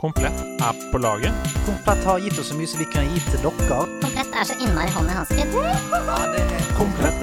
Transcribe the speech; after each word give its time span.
Komplett 0.00 0.40
er 0.62 0.92
på 0.92 0.98
laget. 0.98 1.32
Komplett 1.66 2.04
har 2.04 2.18
gitt 2.18 2.38
oss 2.38 2.48
så 2.48 2.54
mye 2.54 2.66
som 2.70 2.78
vi 2.78 2.84
kan 2.86 3.08
gi 3.10 3.18
til 3.18 3.40
dere. 3.42 3.78
Komplett 3.98 4.30
er 4.30 4.44
så 4.46 4.54
innmari 4.62 4.92
hånd 4.94 5.10
i 5.10 5.14
hanske. 5.18 5.42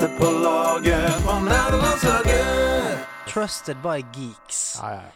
er 0.03 0.11
på 0.19 0.31
laget 0.43 1.21
på 1.23 1.35
nærlandslaget. 1.47 2.99
Trusted 3.31 3.79
by 3.79 4.03
geeks. 4.11 4.79
Ja, 4.83 4.89
ja, 4.89 4.95
ja. 4.95 5.11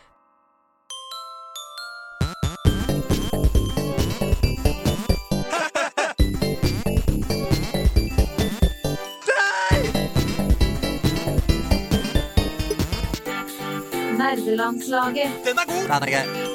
Nerdelandslaget. 14.15 15.27
Den 15.43 15.57
er 15.57 15.67
god! 15.67 15.83
Den 15.83 16.07
er 16.07 16.15
grei. 16.15 16.48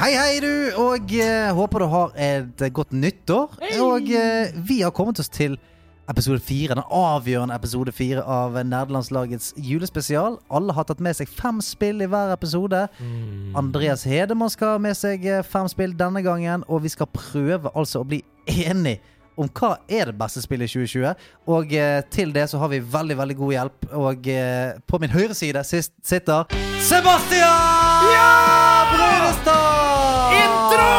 Hei, 0.00 0.14
hei, 0.16 0.38
du, 0.40 0.48
og 0.80 1.10
eh, 1.12 1.50
håper 1.52 1.82
du 1.82 1.86
har 1.92 2.14
et 2.16 2.62
eh, 2.64 2.70
godt 2.72 2.94
nyttår. 2.96 3.50
Og 3.84 4.06
eh, 4.16 4.54
vi 4.64 4.78
har 4.80 4.94
kommet 4.96 5.20
oss 5.20 5.28
til 5.28 5.58
episode 6.08 6.40
fire, 6.40 6.72
den 6.72 6.80
avgjørende 6.88 7.58
episode 7.60 7.92
fire 7.92 8.22
av 8.24 8.56
Nerdelandslagets 8.64 9.50
julespesial. 9.60 10.38
Alle 10.48 10.72
har 10.72 10.88
tatt 10.88 11.04
med 11.04 11.18
seg 11.18 11.28
fem 11.28 11.60
spill 11.60 12.00
i 12.00 12.08
hver 12.08 12.32
episode. 12.32 12.86
Andreas 13.60 14.06
Hedemann 14.08 14.48
skal 14.48 14.78
ha 14.78 14.80
med 14.80 14.96
seg 14.96 15.28
eh, 15.28 15.44
fem 15.44 15.68
spill 15.68 15.92
denne 15.92 16.24
gangen, 16.24 16.64
og 16.64 16.80
vi 16.86 16.94
skal 16.96 17.10
prøve 17.12 17.68
altså 17.74 18.00
å 18.00 18.08
bli 18.08 18.22
enige 18.48 19.02
om 19.36 19.52
hva 19.52 19.74
er 19.84 20.08
det 20.08 20.16
beste 20.16 20.40
spillet 20.46 20.72
i 20.72 20.78
2020. 20.80 21.28
Og 21.52 21.76
eh, 21.76 22.00
til 22.08 22.32
det 22.32 22.48
så 22.48 22.64
har 22.64 22.72
vi 22.72 22.80
veldig, 22.80 23.20
veldig 23.20 23.36
god 23.44 23.56
hjelp. 23.58 23.92
Og 24.00 24.32
eh, 24.32 24.80
på 24.80 25.04
min 25.04 25.12
høyre 25.12 25.36
side 25.36 25.68
sist, 25.68 25.92
sitter 26.00 26.48
Sebastian 26.88 27.79
Brunestad! 29.30 30.32
Intro! 30.34 30.90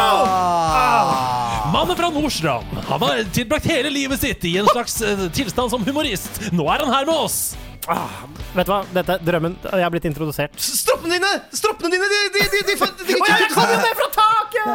Mannen 1.74 1.96
fra 1.98 2.10
Nordstrand. 2.10 2.66
Han 2.88 3.02
har 3.02 3.24
tilbrakt 3.34 3.66
hele 3.66 3.90
livet 3.90 4.20
sitt 4.22 4.46
i 4.46 4.58
en 4.58 4.66
slags 4.68 5.02
eh, 5.02 5.26
tilstand 5.36 5.72
som 5.72 5.84
humorist. 5.86 6.42
Nå 6.56 6.64
er 6.72 6.80
han 6.86 6.94
her 6.94 7.06
med 7.10 7.16
oss. 7.16 7.56
Ah, 7.92 8.22
vet 8.56 8.68
du 8.68 8.72
hva? 8.72 8.82
Dette 8.94 9.18
er 9.18 9.26
drømmen. 9.28 9.56
Jeg 9.66 9.84
har 9.84 9.92
blitt 9.94 10.06
introdusert. 10.08 10.56
Stroppene 10.62 11.18
dine! 11.18 11.32
Stroppene 11.58 11.92
dine! 11.92 12.08
De, 12.12 12.20
de, 12.38 12.40
de, 12.40 12.62
de, 12.70 12.76
de, 12.78 12.88
de, 13.02 13.04
de, 13.10 13.18
jeg 13.20 13.52
kom 13.56 13.68
jo 13.74 13.80
ned 13.82 13.96
fra 14.00 14.10
taket! 14.16 14.70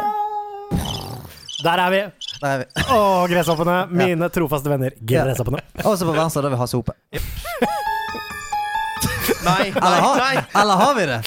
Der 1.65 1.81
er 1.81 1.89
vi. 1.95 2.01
Der 2.43 2.49
er 2.51 2.57
vi. 2.61 2.65
Å, 2.93 2.99
gresshoppene. 3.31 3.77
Mine 3.89 4.29
trofaste 4.33 4.69
venner. 4.69 4.93
Gresshoppene. 5.01 5.63
Og 5.81 5.97
så 5.97 6.05
på 6.05 6.13
venstre 6.17 6.45
der 6.45 6.53
vi 6.53 6.61
har 6.61 6.69
sope. 6.69 6.93
Nei, 9.47 9.69
Eller, 9.71 9.99
har- 10.03 10.17
nei. 10.19 10.37
eller 10.59 10.75
har 10.81 10.95
vi 10.97 11.03
det? 11.07 11.17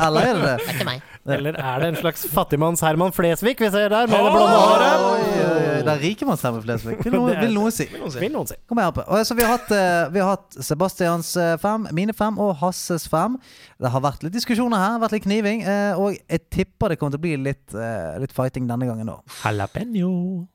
Eller 0.00 0.20
er 0.30 0.34
det 0.38 0.42
det? 0.46 0.52
Det 0.56 0.68
er 0.70 0.76
ikke 0.78 0.86
meg. 0.88 1.00
Eller 1.38 1.56
er 1.60 1.80
det 1.84 1.88
en 1.92 1.98
slags 2.00 2.26
fattigmanns 2.36 2.80
Herman 2.84 3.12
Flesvig 3.14 3.56
vi 3.60 3.70
ser 3.70 3.88
der, 3.92 4.06
med 4.10 4.18
det 4.26 4.32
blonde 4.34 4.58
håret? 4.60 5.04
Oi, 5.06 5.20
oi, 5.20 5.46
oi. 5.46 5.66
Det 5.80 5.92
er 5.94 6.00
rikemannshemme 6.04 6.60
Flesvig, 6.64 6.96
vil, 7.04 7.14
noen- 7.18 7.38
vil 7.40 7.54
noen 7.56 7.72
si. 7.74 7.86
Vil 8.20 8.32
noen 8.34 8.46
si. 8.50 8.56
Kom 8.68 8.78
her 8.82 8.90
oppe. 8.92 9.04
Så 9.24 9.36
vi 9.38 9.46
har 9.46 9.54
hatt, 9.56 9.70
eh, 9.72 10.10
vi 10.12 10.20
har 10.22 10.34
hatt 10.36 10.58
Sebastians 10.66 11.30
eh, 11.40 11.54
fem, 11.62 11.86
mine 11.96 12.12
fem 12.16 12.36
og 12.42 12.52
Hasses 12.60 13.06
fem. 13.10 13.38
Det 13.80 13.88
har 13.94 14.02
vært 14.04 14.26
litt 14.26 14.34
diskusjoner 14.36 14.76
her, 14.82 14.98
vært 15.00 15.14
litt 15.16 15.24
kniving. 15.28 15.62
eh, 15.64 15.94
Og 15.96 16.18
jeg 16.18 16.44
tipper 16.52 16.92
det 16.92 16.98
kommer 17.00 17.16
til 17.16 17.22
å 17.22 17.24
bli 17.24 17.36
litt, 17.48 17.72
litt 18.20 18.34
fighting 18.36 18.68
denne 18.68 18.86
gangen 18.90 19.08
òg. 19.14 19.22
Jalapeño. 19.40 20.10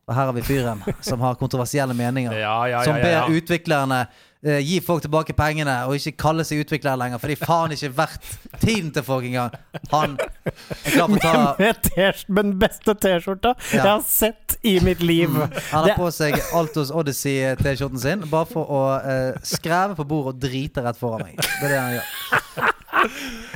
Og 0.06 0.14
her 0.14 0.30
har 0.30 0.36
vi 0.38 0.46
fyren 0.46 0.84
som 1.02 1.20
har 1.26 1.36
kontroversielle 1.40 1.96
meninger. 1.98 2.38
Ja, 2.38 2.60
ja, 2.70 2.84
Som 2.86 3.00
ja, 3.02 3.08
ja, 3.18 3.26
ber 3.26 3.34
utviklerne 3.40 4.04
eh, 4.46 4.62
gi 4.64 4.80
folk 4.86 5.04
tilbake 5.06 5.36
pengene 5.38 5.76
og 5.90 5.98
ikke 5.98 6.16
kalle 6.22 6.46
seg 6.48 6.62
utviklere 6.64 7.00
lenger, 7.02 7.22
for 7.22 7.32
de 7.32 7.38
er 7.38 7.50
faen 7.50 7.76
ikke 7.76 7.92
verdt 7.98 8.30
tiden 8.62 8.92
til 8.96 9.06
folk 9.06 9.28
engang. 9.28 9.56
Han 9.92 10.16
er 10.22 10.94
klar 10.94 11.10
for 11.10 11.18
å 11.18 11.22
ta 11.24 12.14
Med 12.30 12.42
den 12.42 12.56
beste 12.62 12.96
T-skjorta 12.96 13.56
jeg 13.72 13.84
har 13.84 14.04
sett 14.08 14.58
i 14.66 14.78
mitt 14.86 15.04
liv. 15.04 15.34
Han 15.72 15.90
har 15.90 15.98
på 15.98 16.10
seg 16.14 16.38
Altos 16.56 16.94
Odyssey-T-skjorten 16.96 18.02
sin 18.02 18.26
bare 18.32 18.50
for 18.50 18.72
å 18.72 18.82
eh, 19.02 19.44
skreve 19.46 19.98
på 20.00 20.08
bordet 20.08 20.36
og 20.36 20.42
drite 20.48 20.86
rett 20.86 21.00
foran 21.00 21.28
meg. 21.28 21.40
Det 21.42 21.70
er 21.70 21.76
det 21.76 21.84
han 21.84 21.96
gjør. 22.00 23.54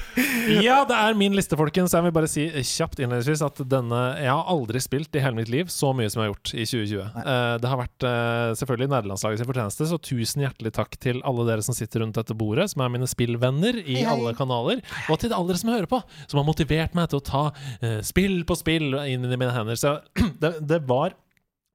Ja, 0.64 0.82
det 0.88 0.96
er 0.98 1.18
min 1.18 1.36
liste, 1.38 1.58
folkens. 1.60 1.94
Jeg 1.96 2.06
vil 2.06 2.14
bare 2.16 2.30
si 2.30 2.46
kjapt 2.50 3.00
innledningsvis 3.00 3.44
at 3.46 3.62
denne 3.70 4.00
Jeg 4.20 4.32
har 4.32 4.50
aldri 4.52 4.82
spilt 4.84 5.16
i 5.16 5.24
hele 5.24 5.38
mitt 5.38 5.52
liv 5.52 5.70
så 5.74 5.92
mye 5.96 6.10
som 6.12 6.22
jeg 6.22 6.30
har 6.30 6.34
gjort 6.34 6.54
i 6.54 6.66
2020. 6.66 7.20
Uh, 7.20 7.56
det 7.62 7.72
har 7.72 7.82
vært 7.82 8.08
uh, 8.08 8.56
selvfølgelig 8.60 8.92
nederlandslaget 8.94 9.42
sin 9.42 9.50
fortjeneste, 9.50 9.90
så 9.92 10.02
tusen 10.10 10.46
hjertelig 10.46 10.74
takk 10.80 10.98
til 11.02 11.24
alle 11.28 11.48
dere 11.50 11.66
som 11.66 11.78
sitter 11.78 12.04
rundt 12.04 12.20
dette 12.20 12.38
bordet, 12.38 12.70
som 12.74 12.84
er 12.86 12.94
mine 12.94 13.10
spillvenner 13.10 13.82
i 13.86 14.02
alle 14.08 14.36
kanaler, 14.38 14.84
og 15.08 15.22
til 15.22 15.36
alle 15.36 15.54
dere 15.54 15.64
som 15.64 15.74
hører 15.74 15.90
på, 15.92 16.02
som 16.26 16.42
har 16.42 16.48
motivert 16.48 16.98
meg 16.98 17.10
til 17.12 17.22
å 17.22 17.28
ta 17.32 17.46
uh, 17.54 18.00
spill 18.06 18.42
på 18.48 18.60
spill 18.60 18.94
inn 19.06 19.26
i 19.26 19.36
mine 19.36 19.54
hender. 19.56 19.80
Så 19.80 19.98
det, 20.44 20.58
det 20.70 20.84
var 20.90 21.18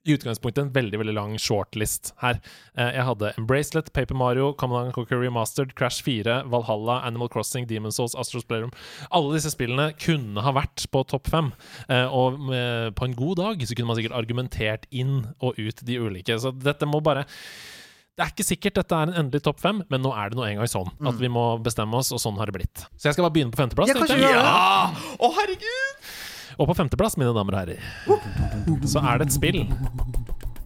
i 0.04 0.12
utgangspunktet 0.12 0.62
en 0.66 0.72
veldig 0.72 1.00
veldig 1.00 1.14
lang 1.16 1.36
shortlist 1.40 2.12
her. 2.20 2.40
Eh, 2.76 2.90
jeg 2.98 3.06
hadde 3.08 3.32
Embracelet, 3.40 3.90
Paper 3.96 4.18
Mario, 4.20 4.52
Command 4.60 4.92
Conquer 4.96 5.20
Remastered, 5.20 5.74
Crash 5.78 6.04
4, 6.04 6.42
Valhalla, 6.52 7.00
Animal 7.08 7.30
Crossing, 7.32 7.68
Demon's 7.70 7.96
Souls, 8.00 8.16
Astros 8.18 8.44
Playroom. 8.44 8.74
Alle 9.10 9.38
disse 9.38 9.54
spillene 9.54 9.92
kunne 9.96 10.44
ha 10.44 10.54
vært 10.56 10.84
på 10.92 11.04
topp 11.08 11.30
fem. 11.32 11.52
Eh, 11.88 12.04
og 12.04 12.52
eh, 12.52 12.90
på 12.94 13.08
en 13.08 13.16
god 13.16 13.40
dag 13.40 13.64
så 13.64 13.76
kunne 13.76 13.92
man 13.92 14.00
sikkert 14.00 14.18
argumentert 14.18 14.84
inn 14.92 15.22
og 15.40 15.56
ut 15.56 15.80
de 15.88 16.00
ulike. 16.00 16.36
Så 16.40 16.52
dette 16.52 16.88
må 16.88 17.00
bare 17.04 17.24
det 18.14 18.22
er 18.22 18.30
ikke 18.30 18.46
sikkert 18.46 18.76
dette 18.78 18.94
er 18.94 19.08
en 19.08 19.16
endelig 19.24 19.42
topp 19.42 19.58
fem, 19.58 19.80
men 19.90 20.04
nå 20.04 20.12
er 20.14 20.30
det 20.30 20.38
nå 20.38 20.44
engang 20.46 20.68
sånn 20.70 20.92
at 21.10 21.16
vi 21.18 21.26
må 21.34 21.56
bestemme 21.64 21.98
oss, 21.98 22.12
og 22.14 22.20
sånn 22.22 22.38
har 22.38 22.46
det 22.46 22.54
blitt. 22.60 22.84
Så 22.94 23.08
jeg 23.08 23.16
skal 23.16 23.26
bare 23.26 23.34
begynne 23.34 23.50
på 23.50 23.58
femteplass. 23.58 23.90
Ja, 23.90 23.96
kanskje 23.98 24.20
gjøre 24.20 24.38
det. 24.38 24.52
Ja! 24.54 25.16
oh, 25.18 25.34
herregud! 25.34 25.93
Og 26.58 26.68
på 26.70 26.76
femteplass, 26.78 27.16
mine 27.20 27.34
damer 27.34 27.56
og 27.56 27.60
herrer, 27.64 27.80
så 28.88 29.02
er 29.02 29.20
det 29.20 29.28
et 29.28 29.36
spill. 29.36 29.60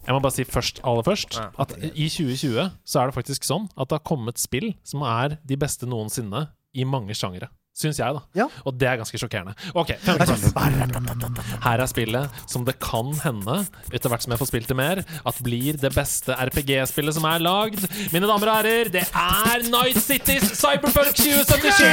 Jeg 0.08 0.16
må 0.16 0.20
bare 0.24 0.32
si 0.32 0.44
først, 0.48 0.80
aller 0.88 1.04
først, 1.04 1.36
at 1.60 1.74
i 1.92 2.08
2020 2.08 2.70
så 2.88 3.00
er 3.00 3.10
det 3.10 3.16
faktisk 3.18 3.44
sånn 3.44 3.66
at 3.76 3.90
det 3.90 3.98
har 3.98 4.06
kommet 4.08 4.40
spill 4.40 4.70
som 4.86 5.04
er 5.04 5.36
de 5.44 5.58
beste 5.60 5.88
noensinne 5.88 6.46
i 6.72 6.86
mange 6.88 7.16
sjangere. 7.16 7.50
Syns 7.78 8.00
jeg, 8.00 8.10
da. 8.10 8.20
Ja. 8.34 8.48
Og 8.66 8.74
det 8.74 8.88
er 8.90 8.96
ganske 8.98 9.18
sjokkerende. 9.20 9.52
Ok. 9.78 9.92
Her 10.02 11.78
er 11.78 11.86
spillet 11.86 12.40
som 12.50 12.64
det 12.66 12.74
kan 12.82 13.12
hende, 13.22 13.60
etter 13.94 14.10
hvert 14.10 14.24
som 14.24 14.34
jeg 14.34 14.40
får 14.40 14.50
spilt 14.50 14.72
det 14.72 14.76
mer, 14.78 15.02
at 15.06 15.38
blir 15.46 15.78
det 15.78 15.92
beste 15.94 16.34
RPG-spillet 16.34 17.14
som 17.14 17.28
er 17.30 17.38
lagd. 17.44 17.86
Mine 18.10 18.26
damer 18.26 18.50
og 18.50 18.56
herrer, 18.58 18.90
det 18.90 19.04
er 19.06 19.62
Night 19.70 20.02
Cities 20.02 20.50
Cyberpunk 20.58 21.14
2077! 21.22 21.86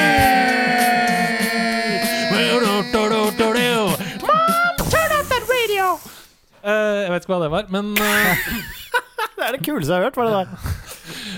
Mom, 4.26 4.82
turn 4.90 5.14
off 5.14 5.30
that 5.30 5.46
radio! 5.54 6.00
Eh, 6.66 7.04
jeg 7.04 7.14
vet 7.14 7.22
ikke 7.28 7.36
hva 7.36 7.44
det 7.46 7.54
var, 7.54 7.70
men 7.70 7.94
uh... 7.94 8.50
Det 9.36 9.44
er 9.44 9.52
det 9.58 9.66
kuleste 9.68 9.94
jeg 9.94 10.02
har 10.02 10.10
hørt. 10.10 10.18
var 10.18 10.26
det 10.32 10.34
der 10.34 10.85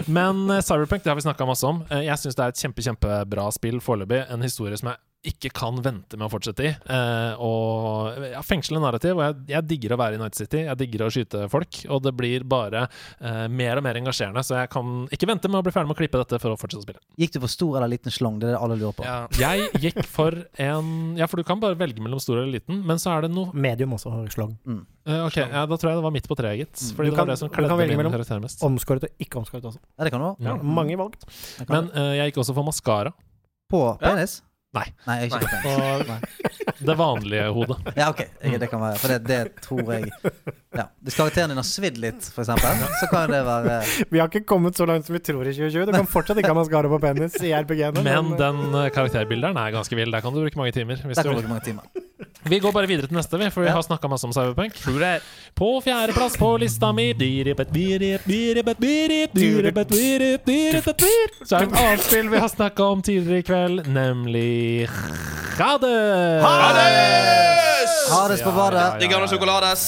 Men 0.05 0.49
eh, 0.49 0.61
Cyberpunk 0.61 1.03
det 1.03 1.09
har 1.11 1.15
vi 1.15 1.25
snakka 1.25 1.47
masse 1.49 1.67
om. 1.67 1.83
Eh, 1.89 2.05
jeg 2.07 2.21
syns 2.21 2.37
det 2.37 2.45
er 2.45 2.53
et 2.53 2.63
kjempe, 2.63 2.85
kjempebra 2.85 3.49
spill 3.55 3.81
foreløpig. 3.83 4.23
En 4.33 4.45
historie 4.45 4.77
som 4.79 4.91
jeg 4.91 5.01
ikke 5.25 5.49
kan 5.51 5.75
vente 5.83 6.15
med 6.15 6.27
å 6.27 6.31
fortsette 6.31 6.63
i. 6.63 6.69
Eh, 6.69 7.33
og 7.43 8.15
ja, 8.31 8.41
Fengslende 8.45 8.83
narrativ. 8.85 9.17
Og 9.17 9.23
jeg, 9.25 9.35
jeg 9.49 9.65
digger 9.67 9.95
å 9.95 9.97
være 9.99 10.15
i 10.15 10.21
Night 10.21 10.37
City. 10.37 10.61
Jeg 10.67 10.77
digger 10.79 11.03
å 11.03 11.09
skyte 11.11 11.41
folk. 11.51 11.79
Og 11.91 12.03
det 12.05 12.13
blir 12.15 12.45
bare 12.47 12.83
eh, 13.19 13.47
mer 13.51 13.77
og 13.81 13.83
mer 13.83 13.97
engasjerende, 13.99 14.43
så 14.45 14.59
jeg 14.61 14.69
kan 14.71 15.07
ikke 15.11 15.27
vente 15.27 15.49
med 15.51 15.59
å 15.59 15.65
bli 15.65 15.73
ferdig 15.75 15.89
med 15.89 15.97
å 15.97 15.99
klippe 15.99 16.21
dette 16.21 16.39
for 16.39 16.53
å 16.53 16.59
fortsette 16.59 16.83
å 16.83 16.87
spille. 16.87 17.01
Gikk 17.19 17.33
du 17.35 17.39
for 17.43 17.51
stor 17.51 17.79
eller 17.79 17.91
liten 17.95 18.13
slong? 18.13 18.37
Det 18.39 18.51
er 18.51 18.55
det 18.55 18.61
alle 18.61 18.77
lurer 18.79 18.95
på. 18.99 19.07
Ja. 19.07 19.17
Jeg 19.41 19.67
gikk 19.87 20.03
for 20.07 20.37
en 20.63 21.17
Ja, 21.17 21.27
for 21.27 21.41
du 21.41 21.43
kan 21.47 21.59
bare 21.59 21.75
velge 21.79 21.99
mellom 22.03 22.21
stor 22.23 22.39
eller 22.39 22.53
liten, 22.59 22.83
men 22.87 23.01
så 23.01 23.15
er 23.17 23.27
det 23.27 23.33
noe 23.35 23.51
Medium 23.57 23.97
også, 23.97 24.13
slong. 24.31 24.55
eh, 24.69 25.21
Ok, 25.27 25.37
ja, 25.41 25.65
da 25.65 25.75
tror 25.75 25.91
jeg 25.91 25.97
det 25.99 26.05
var 26.07 26.13
midt 26.15 26.27
på 26.29 26.35
treet, 26.39 26.61
gitt. 26.61 26.77
Fordi 26.95 27.09
Du 27.09 27.11
det 27.11 27.17
var 27.17 27.25
kan- 27.25 27.33
det 27.33 27.39
som 27.39 27.49
kledde 27.49 27.77
min 27.79 27.97
mellom- 27.97 28.15
karakter 28.15 28.39
mest. 28.43 28.61
Omskåret 28.63 29.03
og 29.03 29.09
ikke 29.19 29.39
omskåret 29.43 29.63
også. 29.65 29.79
Ja, 29.97 30.03
det 30.05 30.11
kan 30.13 30.21
du 30.21 30.25
ha. 30.29 30.35
Ja. 30.39 30.55
Mange 30.61 30.95
valg. 30.99 31.15
Men 31.67 31.89
eh, 31.95 32.13
jeg 32.21 32.31
gikk 32.31 32.43
også 32.45 32.53
for 32.55 32.63
maskara. 32.63 33.11
På 33.67 33.97
penis? 33.99 34.41
Nei. 34.77 34.87
Nei, 35.07 35.17
ikke 35.27 35.39
på 35.43 35.47
penis. 35.65 36.73
Det 36.87 36.95
vanlige 36.99 37.47
hodet. 37.55 37.77
Ja, 37.97 38.09
ok. 38.13 38.21
Jeg- 38.43 38.59
Det 38.61 38.69
kan 38.69 38.81
være. 38.83 38.97
For 39.01 39.07
det, 39.13 39.19
det 39.27 39.39
tror 39.65 39.93
jeg 39.93 40.11
Ja. 40.77 40.87
Hvis 41.03 41.17
karakteren 41.17 41.53
din 41.53 41.59
har 41.61 41.67
svidd 41.67 41.97
litt, 42.01 42.27
eksempel, 42.31 42.83
så 43.01 43.09
kan 43.11 43.31
det 43.31 43.43
være 43.47 43.77
Vi 44.13 44.21
har 44.21 44.29
ikke 44.31 44.45
kommet 44.47 44.77
så 44.77 44.87
langt 44.89 45.07
som 45.07 45.17
vi 45.17 45.23
tror 45.23 45.43
i 45.47 45.53
2020. 45.55 45.87
Du 45.89 45.95
kan 45.95 46.09
fortsatt 46.09 46.41
ikke 46.41 46.53
ha 46.53 46.59
maskara 46.59 46.91
på 46.91 46.99
penis 47.03 47.37
i 47.41 47.53
RPG-ene. 47.55 48.03
Men 48.05 48.35
den 48.39 48.63
eh, 48.83 48.89
karakterbilderen 48.93 49.57
er 49.57 49.73
ganske 49.75 49.97
vill. 49.97 50.13
Der 50.13 50.23
kan 50.25 50.35
du 50.35 50.43
bruke 50.43 50.61
mange 50.61 50.75
timer. 50.77 51.01
Hvis 51.03 51.17
Der 51.17 51.23
du 51.23 51.33
kan 51.33 51.35
du 51.35 51.41
bruke 51.41 51.55
mange 51.55 51.65
timer. 51.69 51.89
Vi 52.47 52.59
går 52.59 52.71
bare 52.71 52.87
videre 52.87 53.07
til 53.09 53.17
neste, 53.17 53.37
vi, 53.37 53.49
for 53.51 53.61
vi 53.65 53.71
har 53.73 53.81
snakka 53.83 54.07
masse 54.07 54.25
om 54.27 54.33
Cyberpunk. 54.33 54.77
På 55.57 55.81
fjerdeplass 55.83 56.37
på 56.39 56.57
lista 56.61 56.91
mi. 56.95 57.09
Så 57.11 57.19
er 61.57 61.65
det 61.65 61.67
et 61.67 61.79
annet 61.81 62.05
spill 62.05 62.29
vi 62.31 62.37
har 62.39 62.51
snakka 62.51 62.83
om 62.93 63.01
tidligere 63.03 63.43
i 63.43 63.47
kveld, 63.47 63.87
nemlig 63.91 64.87
Hades. 65.57 66.45
Hades 68.11 68.41
på 68.45 68.51
badet. 68.51 68.99
De 69.01 69.07
gamle 69.11 69.27
sjokolades. 69.27 69.83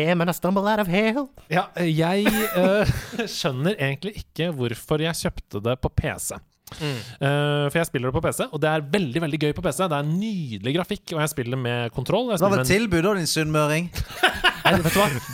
Five 0.00 0.20
and 0.20 0.30
I 0.30 0.36
stumble 0.36 0.68
out 0.68 0.80
of 0.80 0.88
hell. 0.88 1.28
Ja, 1.52 1.68
jeg 1.84 2.30
uh, 2.56 2.88
skjønner 3.38 3.76
egentlig 3.76 4.16
ikke 4.22 4.50
hvorfor 4.56 5.02
jeg 5.04 5.18
kjøpte 5.24 5.60
det 5.64 5.76
på 5.82 5.92
PC. 6.00 6.38
Eh, 6.70 7.66
for 7.66 7.78
jeg 7.80 7.88
spiller 7.88 8.10
det 8.10 8.14
på 8.14 8.22
PC, 8.22 8.44
og 8.46 8.60
det 8.62 8.70
er 8.70 8.84
veldig 8.92 9.22
veldig 9.24 9.40
gøy 9.42 9.54
på 9.56 9.64
PC. 9.64 9.82
Det 9.90 9.98
er 9.98 10.06
nydelig 10.06 10.74
grafikk, 10.78 11.04
og 11.16 11.22
jeg 11.24 11.32
spiller 11.32 11.60
med 11.60 11.94
kontroll. 11.96 12.30
Hva 12.30 12.52
var 12.52 12.64
tilbudet, 12.66 13.16
din 13.18 13.30
sunnmøring? 13.30 13.90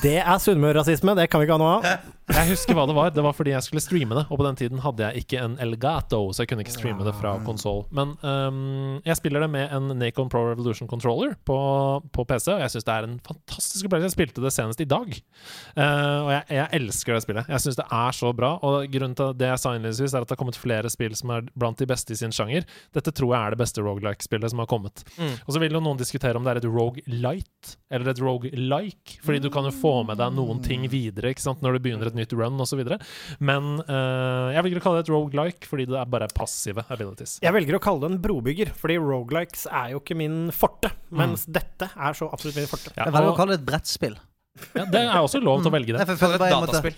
Det 0.02 0.18
er 0.22 0.38
sunnmørrasisme. 0.42 1.16
Det 1.18 1.28
kan 1.30 1.42
vi 1.42 1.48
ikke 1.48 1.58
ha 1.58 1.62
noe 1.62 1.78
av. 1.80 2.06
Jeg 2.36 2.50
husker 2.50 2.76
hva 2.76 2.82
det 2.84 2.92
var. 2.92 3.12
Det 3.16 3.22
var 3.24 3.32
fordi 3.32 3.54
jeg 3.54 3.64
skulle 3.64 3.80
streame 3.80 4.16
det. 4.18 4.26
Og 4.28 4.36
på 4.36 4.44
den 4.44 4.58
tiden 4.60 4.80
hadde 4.84 5.06
jeg 5.06 5.22
ikke 5.24 5.38
en 5.40 5.54
Elgato, 5.62 6.18
så 6.36 6.42
jeg 6.42 6.50
kunne 6.50 6.64
ikke 6.66 6.74
streame 6.74 7.04
det 7.06 7.14
fra 7.16 7.30
konsoll. 7.46 7.86
Men 7.96 8.12
um, 8.20 8.98
jeg 9.06 9.16
spiller 9.16 9.40
det 9.40 9.48
med 9.54 9.72
en 9.72 9.94
Nacon 9.96 10.28
Pro 10.28 10.42
Revolution 10.50 10.90
Controller 10.90 11.32
på, 11.48 11.56
på 12.12 12.24
PC, 12.28 12.50
og 12.52 12.60
jeg 12.60 12.74
syns 12.74 12.84
det 12.84 12.92
er 12.92 13.06
en 13.08 13.14
fantastisk 13.24 13.88
opplevelse. 13.88 14.10
Jeg 14.10 14.16
spilte 14.18 14.44
det 14.44 14.52
senest 14.52 14.82
i 14.84 14.88
dag, 14.90 15.16
uh, 15.80 16.18
og 16.26 16.30
jeg, 16.34 16.42
jeg 16.58 16.68
elsker 16.80 17.16
det 17.16 17.22
spillet. 17.24 17.48
Jeg 17.54 17.64
syns 17.64 17.80
det 17.80 17.88
er 18.02 18.18
så 18.20 18.34
bra. 18.36 18.52
Og 18.68 18.84
grunnen 18.92 19.16
til 19.16 19.32
det 19.40 19.48
jeg 19.54 19.62
sa 19.64 19.72
innledningsvis, 19.72 20.12
er 20.12 20.26
at 20.26 20.28
det 20.28 20.36
har 20.36 20.42
kommet 20.42 20.60
flere 20.60 20.92
spill 20.92 21.16
som 21.16 21.32
er 21.38 21.48
blant 21.56 21.80
de 21.80 21.88
beste 21.88 22.12
i 22.12 22.20
sin 22.20 22.36
sjanger. 22.36 22.68
Dette 22.92 23.16
tror 23.16 23.32
jeg 23.32 23.40
er 23.40 23.56
det 23.56 23.62
beste 23.64 23.86
rogelike-spillet 23.86 24.52
som 24.52 24.60
har 24.60 24.68
kommet. 24.74 25.06
Og 25.46 25.56
så 25.56 25.64
vil 25.64 25.72
jo 25.72 25.80
noen 25.80 26.04
diskutere 26.04 26.36
om 26.36 26.44
det 26.44 26.52
er 26.52 26.60
et 26.60 26.68
roguelite 26.68 27.78
eller 27.88 28.12
et 28.12 28.20
rogelike, 28.20 29.18
fordi 29.24 29.40
du 29.40 29.48
kan 29.54 29.64
jo 29.64 29.72
få 29.72 29.96
med 30.04 30.20
deg 30.20 30.36
noen 30.36 30.60
ting 30.60 30.84
videre 30.92 31.32
ikke 31.32 31.46
sant, 31.48 31.64
når 31.64 31.78
du 31.78 31.84
begynner 31.86 32.10
et 32.10 32.16
nytt 32.18 32.25
run 32.34 32.60
osv. 32.62 32.82
Men 33.38 33.68
uh, 33.86 34.52
jeg 34.54 34.64
velger 34.66 34.80
å 34.80 34.84
kalle 34.86 35.00
det 35.00 35.06
et 35.06 35.12
rogelike 35.14 35.68
fordi 35.70 35.86
det 35.90 35.98
er 36.00 36.08
bare 36.10 36.28
passive 36.34 36.84
abilities. 36.92 37.36
Jeg 37.44 37.54
velger 37.56 37.78
å 37.78 37.82
kalle 37.82 38.02
det 38.04 38.10
en 38.14 38.22
brobygger, 38.24 38.72
fordi 38.76 38.98
rogelikes 39.02 39.66
er 39.70 39.92
jo 39.94 40.00
ikke 40.02 40.16
min 40.18 40.46
forte. 40.54 40.90
Mens 41.14 41.46
dette 41.46 41.90
er 41.94 42.16
så 42.18 42.30
absolutt 42.32 42.58
min 42.58 42.70
forte. 42.70 42.92
Ja, 42.96 43.06
Jeg 43.08 43.16
velger 43.18 43.34
å 43.34 43.38
kalle 43.38 43.56
det 43.56 43.62
et 43.62 43.68
brettspill. 43.68 44.16
ja, 44.72 44.84
det 44.88 45.02
er 45.04 45.18
også 45.20 45.40
lov 45.44 45.60
til 45.60 45.68
å 45.68 45.74
velge 45.74 45.92
det. 45.92 46.00
Jeg 46.06 46.16
føler 46.20 46.40
bare 46.40 46.52
jeg 46.54 46.62
måtte- 46.64 46.78
Dataspill. 46.80 46.96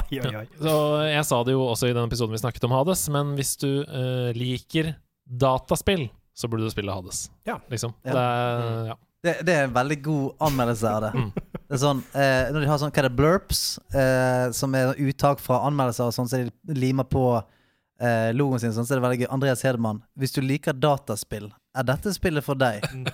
Oi, 0.00 0.20
oi, 0.20 0.34
oi. 0.42 0.46
Så 0.62 0.74
jeg 1.10 1.24
sa 1.26 1.40
det 1.46 1.56
jo 1.56 1.64
også 1.66 1.88
i 1.90 1.96
den 1.96 2.06
episoden 2.06 2.36
vi 2.36 2.42
snakket 2.42 2.68
om 2.68 2.74
Hades, 2.76 3.02
men 3.10 3.32
hvis 3.38 3.56
du 3.58 3.70
uh, 3.82 4.30
liker 4.36 4.94
dataspill, 5.26 6.06
så 6.34 6.50
burde 6.50 6.66
du 6.66 6.70
spille 6.74 6.94
Hades. 6.94 7.28
Ja. 7.48 7.58
Liksom. 7.70 7.94
Ja. 8.06 8.12
Det 8.14 8.22
er, 8.22 8.86
ja. 8.92 8.96
Det, 9.24 9.34
det 9.48 9.54
er 9.56 9.66
en 9.68 9.74
veldig 9.74 9.96
god 10.04 10.46
anmeldelse 10.50 10.90
av 10.90 11.04
det. 11.06 11.12
Mm. 11.16 11.30
Det 11.64 11.78
er 11.78 11.80
sånn, 11.80 12.02
eh, 12.12 12.52
Når 12.52 12.60
de 12.60 12.68
har 12.68 12.78
sånn, 12.82 12.92
hva 12.92 13.02
er 13.02 13.08
det, 13.08 13.16
blurps, 13.16 13.62
eh, 13.94 14.50
som 14.52 14.74
er 14.76 14.94
uttak 15.00 15.40
fra 15.40 15.62
anmeldelser, 15.68 16.10
og 16.10 16.16
sånn, 16.16 16.28
så 16.28 16.42
de 16.44 16.76
limer 16.76 17.04
på 17.08 17.24
eh, 17.40 18.30
logoen 18.36 18.60
sin, 18.60 18.72
sånn, 18.76 18.84
så 18.86 18.94
er 18.94 19.00
det 19.00 19.06
veldig 19.08 19.20
gøy. 19.24 19.28
Andreas 19.32 19.62
Hedemann, 19.64 20.02
hvis 20.18 20.34
du 20.36 20.42
liker 20.44 20.76
dataspill, 20.76 21.48
er 21.74 21.82
dette 21.88 22.12
spillet 22.14 22.44
for 22.46 22.54
deg? 22.54 22.84
Men 22.92 23.08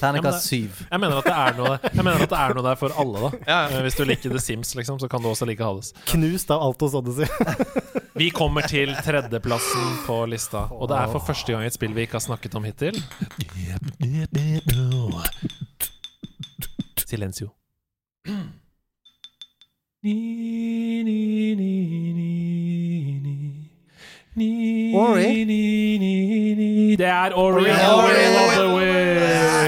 Terningkast 0.00 0.46
syv. 0.48 0.78
Jeg 0.86 1.00
mener 1.02 1.18
at 1.18 1.26
det 1.28 1.34
er 1.36 1.58
noe, 1.58 1.74
jeg 1.84 2.00
mener 2.06 2.22
at 2.24 2.30
det 2.32 2.38
er 2.40 2.54
noe 2.56 2.64
der 2.64 2.78
for 2.80 2.94
alle, 3.02 3.24
da. 3.26 3.30
Ja, 3.44 3.58
ja. 3.68 3.78
Eh, 3.80 3.82
Hvis 3.84 3.98
du 3.98 4.04
liker 4.08 4.32
The 4.32 4.40
Sims, 4.40 4.70
liksom, 4.78 5.00
så 5.02 5.10
kan 5.10 5.20
du 5.20 5.28
også 5.28 5.48
like 5.50 5.64
Hades. 5.64 5.90
Knust 6.14 6.54
av 6.54 6.62
alt 6.64 6.80
hos 6.86 6.94
Odyssey. 6.96 7.28
Vi 8.22 8.30
kommer 8.30 8.64
til 8.70 8.94
tredjeplassen 9.04 9.98
på 10.06 10.20
lista, 10.30 10.68
og 10.70 10.86
det 10.92 11.00
er 11.00 11.10
for 11.10 11.26
første 11.26 11.50
gang 11.50 11.66
et 11.66 11.74
spill 11.74 11.90
vi 11.96 12.04
ikke 12.06 12.14
har 12.20 12.22
snakket 12.22 12.54
om 12.54 12.62
hittil. 12.62 13.00
Silencio. 17.04 17.50
Ori? 24.94 25.44
Det 26.96 27.06
er 27.06 27.32
Ori, 27.34 27.60
Ori, 27.60 27.70
Ori 27.70 28.00
Ori. 28.00 28.54
the 28.54 28.66
Wisps. 28.74 29.64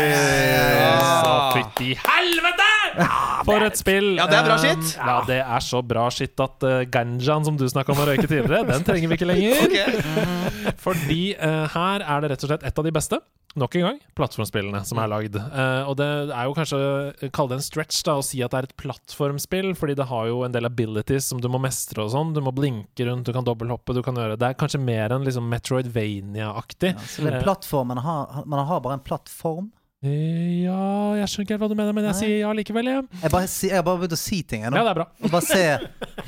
ja. 0.73 1.53
Fytti 1.53 1.99
helvete! 2.09 2.73
For 3.47 3.63
et 3.67 3.79
spill! 3.79 4.13
Ja, 4.19 4.27
det 4.31 4.41
er 4.41 4.49
bra 4.49 4.59
skitt. 4.61 4.83
shit. 4.83 4.99
Ja, 4.99 5.17
det 5.29 5.39
er 5.45 5.65
så 5.65 5.83
bra 5.87 6.09
skitt 6.15 6.43
at 6.43 6.67
uh, 6.67 6.83
ganjaen 6.91 7.47
som 7.47 7.59
du 7.59 7.67
snakka 7.71 7.95
om 7.95 8.03
å 8.03 8.09
røyke 8.11 8.27
tidligere, 8.27 8.67
den 8.73 8.87
trenger 8.87 9.13
vi 9.13 9.19
ikke 9.19 9.31
lenger. 9.31 9.63
okay. 9.67 10.77
Fordi 10.83 11.23
uh, 11.39 11.65
her 11.77 12.05
er 12.05 12.25
det 12.25 12.35
rett 12.35 12.47
og 12.47 12.53
slett 12.53 12.67
et 12.67 12.83
av 12.83 12.87
de 12.87 12.95
beste, 12.95 13.21
nok 13.57 13.77
en 13.79 13.87
gang, 13.87 14.01
plattformspillene 14.19 14.83
som 14.89 14.99
er 15.01 15.11
lagd. 15.13 15.39
Uh, 15.39 15.87
og 15.89 15.95
det 16.01 16.09
er 16.27 16.49
jo 16.49 16.57
kanskje 16.59 17.31
Kall 17.35 17.49
det 17.51 17.61
en 17.61 17.65
stretch 17.65 18.03
da 18.07 18.19
å 18.19 18.25
si 18.27 18.43
at 18.45 18.53
det 18.53 18.59
er 18.59 18.69
et 18.69 18.77
plattformspill, 18.83 19.73
fordi 19.79 19.97
det 19.99 20.09
har 20.11 20.29
jo 20.31 20.43
en 20.47 20.55
del 20.55 20.69
abilities 20.69 21.31
som 21.31 21.41
du 21.43 21.49
må 21.53 21.63
mestre 21.63 22.05
og 22.05 22.13
sånn. 22.13 22.35
Du 22.37 22.43
må 22.45 22.53
blinke 22.57 23.09
rundt, 23.09 23.29
du 23.29 23.33
kan 23.37 23.47
dobbelthoppe, 23.47 23.97
du 23.97 24.03
kan 24.05 24.19
gjøre 24.19 24.37
Det 24.41 24.51
er 24.51 24.59
kanskje 24.59 24.83
mer 24.83 25.15
enn 25.15 25.25
liksom 25.27 25.49
Metroidvania-aktig. 25.55 26.97
Så 27.15 27.25
det 27.25 27.39
er 27.39 27.47
plattform, 27.47 27.95
man 27.95 28.03
har, 28.05 28.43
man 28.45 28.67
har 28.69 28.83
bare 28.85 28.99
en 28.99 29.07
plattform. 29.07 29.71
Eh, 30.05 30.67
ja, 30.67 31.15
jeg 31.17 31.29
skjønner 31.33 31.47
ikke 31.47 31.55
helt 31.57 31.63
hva 31.65 31.69
du 31.73 31.75
mener, 31.79 31.95
men 31.97 32.05
jeg 32.05 32.13
Nei. 32.13 32.19
sier 32.21 32.35
ja 32.43 32.51
likevel, 32.55 32.89
jeg. 32.91 33.05
Jeg, 33.23 33.31
bare, 33.33 33.47
si- 33.49 33.71
jeg 33.73 33.85
bare 33.87 34.01
begynt 34.03 34.13
å 34.13 34.19
si 34.21 34.43
ting. 34.45 34.61
Jeg, 34.67 34.71
nå. 34.71 34.77
Ja, 34.77 34.85
det 34.85 34.93
er 34.93 34.99
bra. 35.01 35.07
Og 35.25 35.33
bare 35.33 35.47
se 35.47 35.63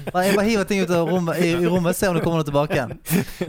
bare, 0.09 0.23
Jeg 0.25 0.37
bare 0.38 0.47
hiver 0.49 0.69
ting 0.70 0.81
ut 0.82 0.93
av 0.97 1.11
rommet, 1.12 1.37
i, 1.44 1.50
i 1.53 1.69
rommet, 1.69 1.94
se 1.99 2.09
om 2.09 2.17
det 2.17 2.23
kommer 2.25 2.41
noe 2.41 2.49
tilbake 2.49 2.79
igjen. 2.79 2.94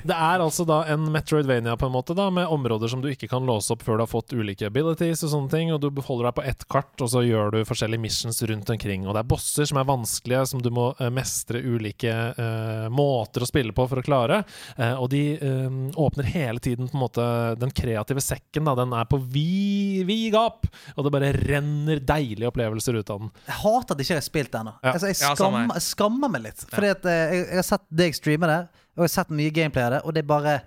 Det 0.04 0.18
er 0.18 0.44
altså 0.44 0.66
da 0.68 0.82
en 0.92 1.08
Metroidvania 1.14 1.78
på 1.80 1.88
en 1.88 1.94
måte 1.96 2.14
da 2.20 2.28
med 2.36 2.52
områder 2.52 2.92
som 2.92 3.02
du 3.02 3.08
ikke 3.14 3.30
kan 3.32 3.48
låse 3.48 3.72
opp 3.74 3.86
før 3.88 3.98
du 4.02 4.04
har 4.04 4.12
fått 4.12 4.36
ulike 4.36 4.68
abilities 4.68 5.24
og 5.24 5.32
sånne 5.34 5.54
ting, 5.56 5.72
og 5.74 5.80
du 5.82 5.88
holder 6.04 6.30
deg 6.30 6.38
på 6.42 6.46
ett 6.52 6.68
kart, 6.76 6.92
og 7.00 7.10
så 7.16 7.24
gjør 7.26 7.56
du 7.56 7.60
forskjellige 7.70 8.04
missions 8.04 8.44
rundt 8.52 8.70
omkring. 8.76 9.08
Og 9.08 9.16
det 9.16 9.24
er 9.24 9.32
bosser 9.32 9.72
som 9.72 9.80
er 9.82 9.88
vanskelige, 9.90 10.44
som 10.52 10.62
du 10.62 10.70
må 10.76 10.90
eh, 11.00 11.10
mestre 11.16 11.64
ulike 11.64 12.12
eh, 12.36 12.86
måter 12.92 13.48
å 13.48 13.50
spille 13.50 13.72
på 13.78 13.88
for 13.90 14.04
å 14.04 14.06
klare. 14.06 14.44
Eh, 14.76 14.94
og 15.00 15.08
de 15.16 15.24
eh, 15.40 15.80
åpner 15.96 16.28
hele 16.36 16.60
tiden 16.60 16.92
på 16.92 17.00
en 17.00 17.06
måte 17.08 17.26
Den 17.64 17.72
kreative 17.72 18.22
sekken, 18.24 18.68
da, 18.68 18.76
den 18.84 18.94
er 19.00 19.08
på 19.10 19.18
vid, 19.32 20.06
vid 20.10 20.34
gap, 20.36 20.66
og 20.96 21.06
det 21.08 21.14
bare 21.16 21.32
renner 21.38 22.02
deilige 22.10 22.50
opplevelser 22.50 23.00
ut 23.00 23.14
av 23.14 23.24
den. 23.24 23.32
Jeg 23.48 23.60
hater 23.62 23.96
at 23.96 24.02
jeg 24.02 24.10
ikke 24.10 24.20
har 24.20 24.28
spilt 24.28 24.52
det 24.56 24.62
ennå. 24.64 24.76
Ja. 24.82 24.94
Altså, 24.96 25.12
jeg, 25.14 25.20
Ja, 25.22 25.32
skammer, 25.38 25.70
jeg 25.78 25.86
skammer 25.88 26.34
meg 26.36 26.46
litt. 26.50 26.66
Fordi 26.74 26.92
at 26.98 27.08
eh, 27.10 27.22
jeg, 27.38 27.46
jeg 27.54 27.62
har 27.62 27.70
sett 27.70 27.88
deg 28.04 28.18
streame 28.18 28.52
det, 28.52 28.60
og 28.98 29.06
jeg 29.06 29.08
har 29.08 29.16
sett 29.16 29.34
mye 29.40 29.56
gameplay 29.56 29.86
av 29.88 29.96
det, 29.98 30.02
og 30.04 30.16
det 30.18 30.26
er 30.26 30.30
bare 30.34 30.58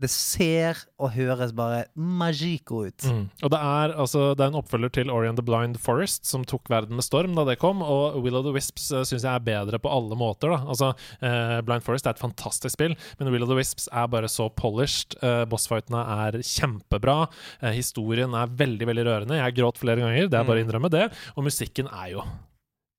Det 0.00 0.10
ser 0.12 0.78
og 1.00 1.12
høres 1.14 1.52
bare 1.56 1.84
magico 1.94 2.84
ut. 2.88 3.04
Mm. 3.04 3.26
Og 3.44 3.52
det 3.52 3.60
er, 3.60 3.94
altså, 4.00 4.30
det 4.36 4.44
er 4.44 4.52
en 4.52 4.60
oppfølger 4.60 4.92
til 4.96 5.12
Ori 5.12 5.28
and 5.28 5.40
the 5.40 5.44
Blind 5.44 5.78
Forest, 5.80 6.24
som 6.28 6.44
tok 6.48 6.70
verden 6.72 6.98
med 6.98 7.06
storm 7.06 7.36
da 7.38 7.44
det 7.48 7.58
kom. 7.62 7.84
Og 7.84 8.20
Will 8.24 8.38
of 8.38 8.46
the 8.46 8.54
Wisps 8.54 8.90
uh, 8.94 9.02
syns 9.04 9.24
jeg 9.26 9.32
er 9.32 9.44
bedre 9.44 9.80
på 9.80 9.92
alle 9.92 10.18
måter. 10.18 10.52
Da. 10.52 10.60
Altså, 10.70 10.92
eh, 11.24 11.58
Blind 11.66 11.84
Forest 11.86 12.08
er 12.08 12.16
et 12.16 12.22
fantastisk 12.22 12.74
spill, 12.76 12.96
men 13.18 13.32
Will 13.32 13.44
of 13.44 13.52
the 13.52 13.58
Wisps 13.58 13.88
er 13.92 14.10
bare 14.10 14.30
så 14.30 14.48
polished. 14.52 15.18
Uh, 15.24 15.44
Bossfightene 15.50 16.04
er 16.26 16.40
kjempebra. 16.44 17.22
Eh, 17.60 17.74
historien 17.76 18.34
er 18.36 18.52
veldig 18.60 18.88
veldig 18.90 19.08
rørende. 19.08 19.40
Jeg 19.40 19.58
gråt 19.60 19.80
flere 19.80 20.02
ganger, 20.02 20.30
det 20.30 20.38
er 20.38 20.46
bare 20.46 20.62
å 20.62 20.66
innrømme 20.66 20.92
det. 20.92 21.08
Og 21.36 21.46
musikken 21.46 21.90
er 21.90 22.14
jo 22.16 22.24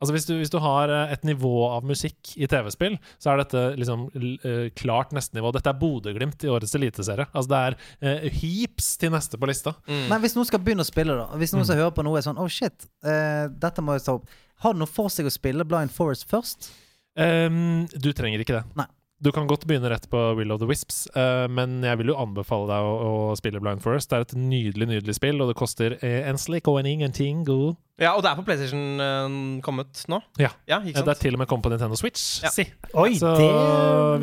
Altså 0.01 0.15
hvis 0.15 0.25
du, 0.25 0.33
hvis 0.39 0.51
du 0.51 0.57
har 0.63 0.89
eh, 0.89 1.13
et 1.13 1.25
nivå 1.27 1.53
av 1.69 1.86
musikk 1.88 2.33
i 2.33 2.50
TV-spill, 2.50 2.98
så 3.21 3.31
er 3.31 3.42
dette 3.44 3.63
liksom 3.77 4.07
eh, 4.18 4.68
klart 4.77 5.13
neste 5.13 5.38
nivå. 5.38 5.53
Dette 5.53 5.69
er 5.69 5.77
Bodø-Glimt 5.81 6.45
i 6.48 6.51
årets 6.51 6.74
eliteserie. 6.77 7.27
Altså 7.31 7.51
det 7.51 7.60
er 7.62 7.77
uh, 7.77 8.29
heaps 8.41 8.96
til 9.01 9.13
neste 9.13 9.38
på 9.38 9.50
lista. 9.50 9.75
Men 9.88 10.17
hvis 10.24 10.34
noen 10.38 10.50
skal 10.50 10.63
begynne 10.63 10.86
å 10.86 10.89
spille, 10.89 11.17
da 11.17 11.27
Hvis 11.38 11.53
noen 11.55 11.67
som 11.70 11.77
hører 11.77 11.93
på 11.96 12.05
noe 12.05 12.17
er 12.17 12.25
sånn 12.25 12.39
Oh 12.41 12.50
shit, 12.51 12.88
uh, 13.05 13.46
dette 13.62 13.86
må 13.86 13.98
jeg 13.98 14.08
ta 14.08 14.17
opp. 14.17 14.39
Har 14.65 14.74
det 14.74 14.81
noe 14.81 14.89
for 14.89 15.13
seg 15.13 15.29
å 15.29 15.34
spille 15.34 15.65
Blind 15.67 15.93
Forest 15.93 16.25
først? 16.29 16.72
Um, 17.17 17.86
du 17.93 18.12
trenger 18.15 18.41
ikke 18.41 18.58
det. 18.58 18.65
Nei. 18.79 18.88
Du 19.22 19.30
kan 19.32 19.46
godt 19.46 19.68
begynne 19.70 19.90
rett 19.92 20.08
på 20.10 20.20
Will 20.34 20.50
of 20.51 20.58
the 20.63 20.66
Wisps, 20.66 21.04
uh, 21.13 21.46
men 21.46 21.84
jeg 21.86 22.00
vil 22.00 22.10
jo 22.10 22.18
anbefale 22.18 22.66
deg 22.72 22.88
å, 22.90 22.94
å 23.06 23.36
spille 23.38 23.62
Blind 23.62 23.84
Forest. 23.84 24.10
Det 24.10 24.18
er 24.18 24.25
et 24.25 24.34
nydelig 24.34 24.88
nydelig 24.90 25.13
spill, 25.20 25.38
og 25.44 25.51
det 25.51 25.58
koster 25.60 25.94
eh, 26.01 26.24
en 26.25 26.42
slik 26.42 26.66
og 26.72 26.80
en 26.82 26.90
ingenting. 26.90 27.44
God. 27.46 27.78
Ja, 28.01 28.16
og 28.18 28.24
det 28.25 28.32
er 28.32 28.40
på 28.40 28.48
PlayStation 28.48 28.98
uh, 28.98 29.62
kommet 29.62 30.01
nå? 30.10 30.24
Ja. 30.42 30.50
Ja, 30.66 30.80
Det 30.82 31.06
er 31.06 31.22
til 31.22 31.38
og 31.38 31.44
med 31.44 31.51
kommet 31.51 31.68
på 31.68 31.74
Nintendo 31.75 32.00
Switch, 32.01 32.42
Ja. 32.42 32.50
si. 32.50 32.66
Oi, 32.98 33.13
Så 33.20 33.36
det 33.38 33.51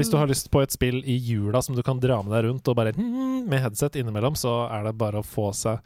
hvis 0.00 0.11
du 0.11 0.19
har 0.19 0.26
lyst 0.26 0.50
på 0.50 0.64
et 0.67 0.75
spill 0.75 0.99
i 1.07 1.14
jula 1.14 1.62
som 1.62 1.78
du 1.78 1.85
kan 1.87 2.02
dra 2.02 2.19
med 2.26 2.35
deg 2.35 2.49
rundt 2.49 2.67
og 2.67 2.78
bare 2.81 2.97
hmm, 2.99 3.47
med 3.47 3.62
headset 3.62 4.00
innimellom, 4.02 4.35
så 4.35 4.64
er 4.67 4.90
det 4.90 4.97
bare 4.99 5.23
å 5.23 5.26
få 5.26 5.52
seg 5.55 5.78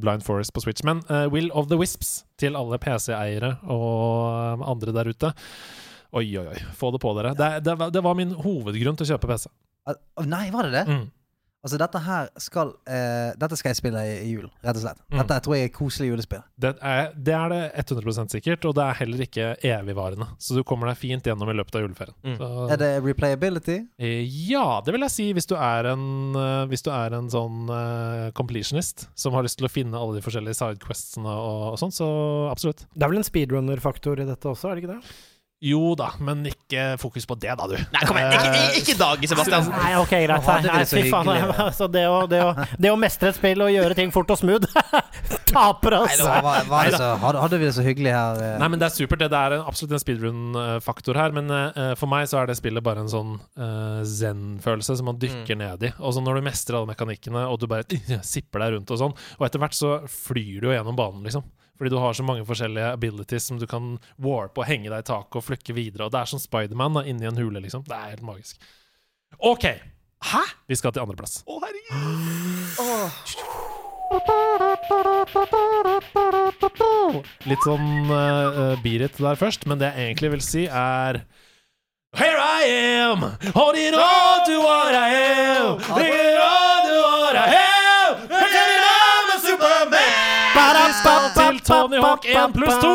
Blind 0.00 0.24
Forest 0.24 0.56
på 0.56 0.64
Switch. 0.64 0.80
Men 0.88 1.04
uh, 1.12 1.26
Will 1.28 1.52
of 1.52 1.68
the 1.68 1.76
Wisps 1.76 2.22
til 2.40 2.56
alle 2.56 2.80
PC-eiere 2.80 3.58
og 3.68 4.64
andre 4.64 4.96
der 4.96 5.12
ute 5.12 5.36
Oi, 6.14 6.28
oi, 6.38 6.46
oi. 6.54 6.60
Få 6.78 6.92
det 6.94 7.02
på 7.02 7.10
dere. 7.18 7.34
Det, 7.38 7.50
det, 7.66 7.74
var- 7.80 7.90
det 7.94 8.04
var 8.06 8.14
min 8.18 8.34
hovedgrunn 8.38 8.96
til 9.00 9.08
å 9.08 9.12
kjøpe 9.16 9.32
PC. 9.34 9.48
Ah, 9.90 9.98
Nei, 10.24 10.46
var 10.54 10.68
det 10.70 10.78
det? 10.78 10.86
Mm. 10.88 11.04
Altså, 11.64 11.78
dette 11.80 12.00
her 12.04 12.26
skal 12.44 12.74
eh, 12.92 13.30
Dette 13.40 13.56
skal 13.56 13.70
jeg 13.72 13.78
spille 13.78 14.00
i, 14.04 14.10
i 14.26 14.32
jul, 14.34 14.50
rett 14.60 14.76
og 14.76 14.82
slett. 14.82 14.98
Mm. 15.08 15.16
Dette 15.22 15.38
tror 15.46 15.54
jeg 15.56 15.70
er 15.70 15.72
koselig 15.72 16.10
julespill. 16.10 16.42
Det 16.60 16.74
er, 16.84 17.06
det 17.16 17.32
er 17.38 17.48
det 17.54 17.60
100% 17.88 18.34
sikkert, 18.36 18.66
og 18.68 18.74
det 18.76 18.84
er 18.84 18.98
heller 18.98 19.22
ikke 19.24 19.46
evigvarende. 19.64 20.26
Så 20.44 20.58
du 20.58 20.60
kommer 20.68 20.90
deg 20.92 21.00
fint 21.00 21.24
gjennom 21.24 21.48
i 21.48 21.56
løpet 21.56 21.78
av 21.80 21.86
juleferien. 21.86 22.16
Mm. 22.20 22.36
Så, 22.42 22.50
Er 22.76 22.82
det 22.84 22.90
replayability? 23.06 23.78
eh, 23.96 24.20
ja, 24.50 24.66
det 24.84 24.92
vil 24.92 25.06
jeg 25.08 25.14
si, 25.16 25.30
hvis 25.40 25.48
du 25.48 25.56
er 25.56 25.88
en, 25.94 26.04
eh, 26.36 26.66
hvis 26.68 26.84
du 26.84 26.92
er 26.92 27.16
en 27.16 27.32
sånn 27.32 27.64
eh, 27.80 28.28
completionist 28.36 29.08
som 29.16 29.32
har 29.32 29.48
lyst 29.48 29.56
til 29.62 29.64
å 29.70 29.72
finne 29.72 29.96
alle 29.96 30.20
de 30.20 30.24
forskjellige 30.28 30.60
sidequestsene 30.60 31.32
og, 31.32 31.64
og 31.72 31.80
sånn, 31.80 31.96
så 31.96 32.10
absolutt. 32.52 32.84
Det 32.92 33.08
er 33.08 33.14
vel 33.16 33.22
en 33.24 33.30
speedrunner-faktor 33.32 34.20
i 34.20 34.28
dette 34.28 34.52
også, 34.52 34.68
er 34.68 34.76
det 34.76 34.84
ikke 34.84 34.98
det? 34.98 35.16
Jo 35.64 35.94
da, 35.96 36.10
men 36.20 36.42
ikke 36.50 36.94
fokus 37.00 37.24
på 37.28 37.36
det, 37.40 37.54
da, 37.56 37.66
du. 37.70 37.74
Nei, 37.94 38.02
kom 38.04 38.18
igjen. 38.20 38.34
Ikke, 38.36 38.64
ikke, 38.82 38.96
dag, 39.00 39.22
Sebastian. 39.30 39.70
Nei, 39.72 39.92
ok, 39.96 40.12
greit. 40.26 40.50
Nei, 40.66 40.82
fy 40.90 41.04
faen. 41.08 41.30
Altså, 41.64 41.86
det, 41.88 42.02
å, 42.10 42.24
det, 42.28 42.40
å, 42.44 42.52
det 42.80 42.90
å 42.92 42.98
mestre 43.00 43.30
et 43.32 43.38
spill 43.38 43.62
og 43.64 43.70
gjøre 43.72 43.96
ting 43.96 44.12
fort 44.12 44.28
og 44.34 44.38
smooth 44.40 44.66
Taper, 45.50 45.96
oss! 46.02 46.18
altså! 46.20 47.08
hadde, 47.22 47.58
vi 47.60 47.68
det 47.68 47.72
så 47.76 47.84
hyggelig 47.86 48.12
her? 48.12 48.42
eh? 48.42 48.54
Nei, 48.60 48.68
men 48.72 48.82
Det 48.82 48.88
er 48.90 48.94
supert. 48.96 49.22
Det, 49.22 49.30
det 49.32 49.40
er 49.40 49.56
absolutt 49.62 49.96
en 49.96 50.02
speedrun-faktor 50.02 51.18
her. 51.18 51.34
Men 51.36 51.48
uh, 51.48 51.94
for 51.98 52.10
meg 52.12 52.28
så 52.30 52.42
er 52.42 52.50
det 52.50 52.58
spillet 52.60 52.84
bare 52.84 53.04
en 53.04 53.12
sånn 53.12 53.34
uh, 53.40 54.02
zen-følelse 54.04 54.98
som 55.00 55.08
man 55.08 55.20
dykker 55.22 55.58
ned 55.60 55.88
i. 55.88 55.94
Og 56.00 56.16
så 56.16 56.24
når 56.24 56.40
du 56.40 56.48
mestrer 56.50 56.80
alle 56.80 56.92
mekanikkene, 56.92 57.46
og 57.48 57.60
du 57.62 57.68
bare 57.70 57.88
sipper 58.34 58.66
deg 58.66 58.76
rundt 58.76 58.94
og 58.94 59.00
sånn, 59.00 59.16
og 59.38 59.48
etter 59.48 59.62
hvert 59.62 59.78
så 59.78 59.96
flyr 60.10 60.60
du 60.60 60.68
jo 60.70 60.76
gjennom 60.76 60.98
banen, 60.98 61.24
liksom. 61.24 61.46
Fordi 61.78 61.90
du 61.90 61.98
har 61.98 62.14
så 62.14 62.22
mange 62.26 62.46
forskjellige 62.46 62.92
abilities 62.94 63.48
som 63.50 63.58
du 63.58 63.66
kan 63.70 63.96
warpe 64.22 64.62
og 64.62 64.68
henge 64.68 64.90
deg 64.92 65.02
i 65.02 65.08
taket 65.10 65.40
og 65.40 65.46
flykke 65.48 65.74
videre. 65.76 66.06
Og 66.06 66.14
det 66.14 66.20
er 66.22 66.30
som 66.30 66.42
Spiderman 66.42 67.02
inni 67.02 67.26
en 67.26 67.40
hule, 67.40 67.60
liksom. 67.64 67.82
Det 67.88 67.96
er 67.96 68.14
helt 68.14 68.26
magisk. 68.26 68.60
OK. 69.38 69.64
Hæ? 70.24 70.44
Vi 70.70 70.78
skal 70.78 70.94
til 70.94 71.02
andreplass. 71.04 71.42
Å, 71.44 71.58
herregud. 71.64 71.84
Litt 77.48 77.64
sånn 77.66 78.10
uh, 78.10 78.74
Birit 78.84 79.18
der 79.18 79.40
først, 79.40 79.66
men 79.68 79.80
det 79.80 79.90
jeg 79.90 80.12
egentlig 80.12 80.30
vil 80.36 80.44
si, 80.44 80.66
er 80.68 81.24
Here 82.14 82.38
I 82.38 82.62
am, 83.02 83.26
holding 83.56 83.94
on 83.98 84.46
to 84.46 84.60
what 84.62 84.94
I 84.94 85.08
am. 85.10 85.80
Holding 85.82 86.38
on 86.38 86.86
to 86.86 86.94
what 87.02 87.36
I 87.36 87.54
am. 87.54 87.73
Tony 91.64 91.96
Hawk 91.96 92.24
1 92.28 92.52
pluss 92.52 92.74
2. 92.82 92.88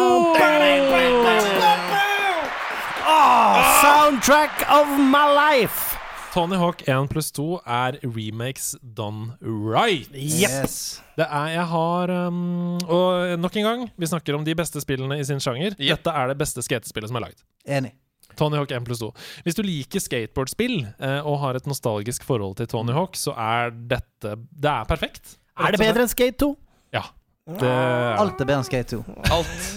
Oh, 3.09 3.79
soundtrack 3.81 4.61
of 4.69 4.87
my 4.99 5.25
life! 5.33 5.97
Tony 6.33 6.55
Hawk 6.55 6.83
1 6.87 7.07
pluss 7.09 7.31
2 7.31 7.45
er 7.65 7.97
remakes 8.03 8.75
done 8.81 9.33
right. 9.41 10.09
Yes. 10.13 11.01
Det 11.17 11.25
er, 11.25 11.47
jeg 11.55 11.65
har 11.71 12.13
um, 12.27 12.77
Og 12.85 13.39
nok 13.41 13.57
en 13.57 13.65
gang, 13.65 13.87
vi 13.97 14.11
snakker 14.11 14.37
om 14.37 14.45
de 14.45 14.53
beste 14.55 14.81
spillene 14.85 15.17
i 15.17 15.25
sin 15.25 15.41
sjanger. 15.41 15.73
Yep. 15.79 15.89
Dette 15.97 16.13
er 16.21 16.29
det 16.29 16.37
beste 16.37 16.61
skatespillet 16.61 17.09
som 17.09 17.17
er 17.17 17.25
lagd. 17.25 17.41
Enig. 17.65 17.95
Tony 18.37 18.61
Hawk 18.61 18.69
1 18.71 18.85
pluss 18.85 19.01
2. 19.01 19.09
Hvis 19.47 19.57
du 19.57 19.63
liker 19.65 20.03
skateboardspill 20.05 20.83
eh, 20.85 21.19
og 21.25 21.41
har 21.41 21.57
et 21.57 21.65
nostalgisk 21.67 22.23
forhold 22.27 22.59
til 22.61 22.69
Tony 22.69 22.93
Hawk, 22.93 23.17
så 23.17 23.33
er 23.33 23.73
dette 23.73 24.37
Det 24.37 24.69
er 24.69 24.85
perfekt. 24.85 25.39
Er 25.57 25.73
det 25.73 25.81
bedre 25.81 26.05
enn 26.05 26.13
Skate 26.13 26.37
2? 26.45 26.53
Ja. 26.93 27.09
Det. 27.59 27.69
Alt 28.21 28.41
er 28.41 28.45
bedre 28.45 28.59
enn 28.61 28.67
Skate 28.67 28.97
2. 28.99 29.03
Alt. 29.33 29.69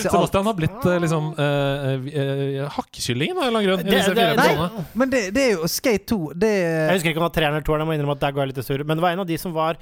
Sebastian 0.00 0.46
har 0.48 0.54
blitt 0.56 0.84
eh, 0.88 0.96
liksom 1.02 1.26
uh, 1.36 2.62
hakkekyllingen 2.72 3.36
av 3.36 3.42
en 3.44 3.48
eller 3.48 3.58
annen 3.60 3.66
grunn. 3.68 3.82
Det- 3.86 4.14
det- 4.16 4.36
nei. 4.40 4.84
Men 4.94 5.10
det, 5.12 5.20
det 5.36 5.42
er 5.42 5.50
jo 5.54 5.68
Skate 5.70 6.06
2 6.08 6.18
Det 6.34 6.50
Jeg 6.50 6.94
husker 6.96 7.10
ikke 7.12 7.20
om 7.20 7.26
det 7.26 7.28
var 7.28 7.34
treeren 7.36 7.54
eller 7.58 7.66
toeren, 7.66 7.84
jeg 7.84 7.90
må 7.90 7.96
innrømme 7.96 8.16
at 8.16 8.22
der 8.24 8.32
går 8.36 8.44
jeg 8.46 8.52
litt 8.54 8.66
sur. 8.66 8.84
Men 8.84 8.96
det 8.98 9.04
var 9.04 9.16
en 9.16 9.22
av 9.24 9.28
de 9.28 9.38
som 9.38 9.54
var 9.56 9.78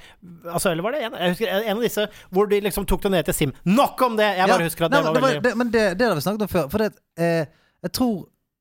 Altså, 0.51 0.71
eller 0.71 0.83
var 0.85 0.91
det 0.95 1.03
en? 1.07 1.17
Jeg 1.19 1.35
husker 1.35 1.53
en 1.55 1.77
av 1.77 1.83
disse 1.87 2.07
hvor 2.29 2.49
de 2.51 2.59
liksom 2.67 2.85
tok 2.91 3.01
det 3.07 3.11
ned 3.15 3.25
til 3.29 3.37
Sim. 3.39 3.53
Nok 3.65 4.01
om 4.09 4.17
det! 4.19 4.29
Jeg 4.37 4.47
bare 4.51 4.59
Ja, 4.59 4.69
husker 4.69 4.85
at 4.87 4.91
nei, 4.95 5.01
det 5.01 5.05
men 5.11 5.21
var 5.21 5.27
veldig 5.29 5.43
det, 5.47 5.53
Men 5.61 5.71
det, 5.71 5.85
det 5.99 6.07
har 6.09 6.15
vi 6.19 6.25
snakket 6.27 6.47
om 6.47 6.53
før. 6.55 6.67
For 6.73 6.83
det, 6.85 6.91
eh, 7.17 7.45
jeg 7.87 7.91
tror 7.99 8.15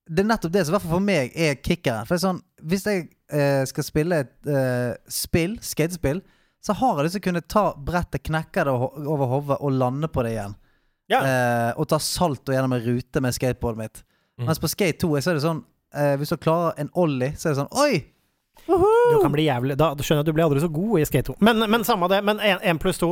det 0.04 0.20
er 0.20 0.28
nettopp 0.28 0.52
det 0.52 0.62
som 0.66 0.72
i 0.72 0.76
hvert 0.76 0.84
fall 0.84 0.96
for 0.98 1.04
meg 1.10 1.30
er 1.34 1.54
kickeren. 1.64 2.04
For 2.06 2.14
det 2.14 2.20
er 2.20 2.26
sånn, 2.28 2.40
Hvis 2.62 2.86
jeg 2.86 3.06
eh, 3.32 3.62
skal 3.70 3.86
spille 3.86 4.22
et 4.24 4.50
eh, 4.52 4.90
spill, 5.08 5.58
skatespill, 5.64 6.20
så 6.64 6.72
har 6.72 6.96
jeg 6.96 7.06
lyst 7.06 7.18
til 7.18 7.22
å 7.22 7.28
kunne 7.28 7.44
ta 7.44 7.64
brettet, 7.76 8.24
knekke 8.24 8.64
det 8.64 8.72
over 8.72 9.28
hodet 9.28 9.58
og 9.60 9.74
lande 9.76 10.08
på 10.08 10.24
det 10.24 10.32
igjen. 10.32 10.54
Ja. 11.12 11.20
Eh, 11.20 11.70
og 11.76 11.88
ta 11.90 11.98
salto 12.00 12.54
gjennom 12.54 12.72
en 12.72 12.84
rute 12.86 13.20
med 13.20 13.36
skateboardet 13.36 13.82
mitt. 13.82 14.00
Mm. 14.40 14.46
Mens 14.48 14.60
på 14.62 14.70
Skate 14.72 14.96
2 15.02 15.10
så 15.20 15.30
er 15.30 15.36
det 15.36 15.44
sånn 15.44 15.60
eh, 15.94 16.14
Hvis 16.18 16.32
du 16.32 16.40
klarer 16.42 16.80
en 16.80 16.88
ollie, 16.98 17.36
så 17.38 17.46
er 17.46 17.52
det 17.52 17.58
sånn 17.60 17.76
Oi! 17.84 18.00
Du 18.64 19.18
kan 19.20 19.32
bli 19.34 19.44
jævlig 19.44 19.74
Da 19.76 19.90
skjønner 19.98 20.22
jeg 20.22 20.24
at 20.24 20.28
du 20.28 20.36
blir 20.36 20.44
aldri 20.46 20.60
så 20.62 20.70
god 20.72 21.00
i 21.00 21.04
Skate 21.08 21.32
2. 21.32 21.34
Men, 21.44 21.60
men 21.70 21.84
samme 21.84 22.08
det. 22.08 22.20
Men 22.24 22.40
1 22.40 22.80
pluss 22.82 23.00
2 23.02 23.10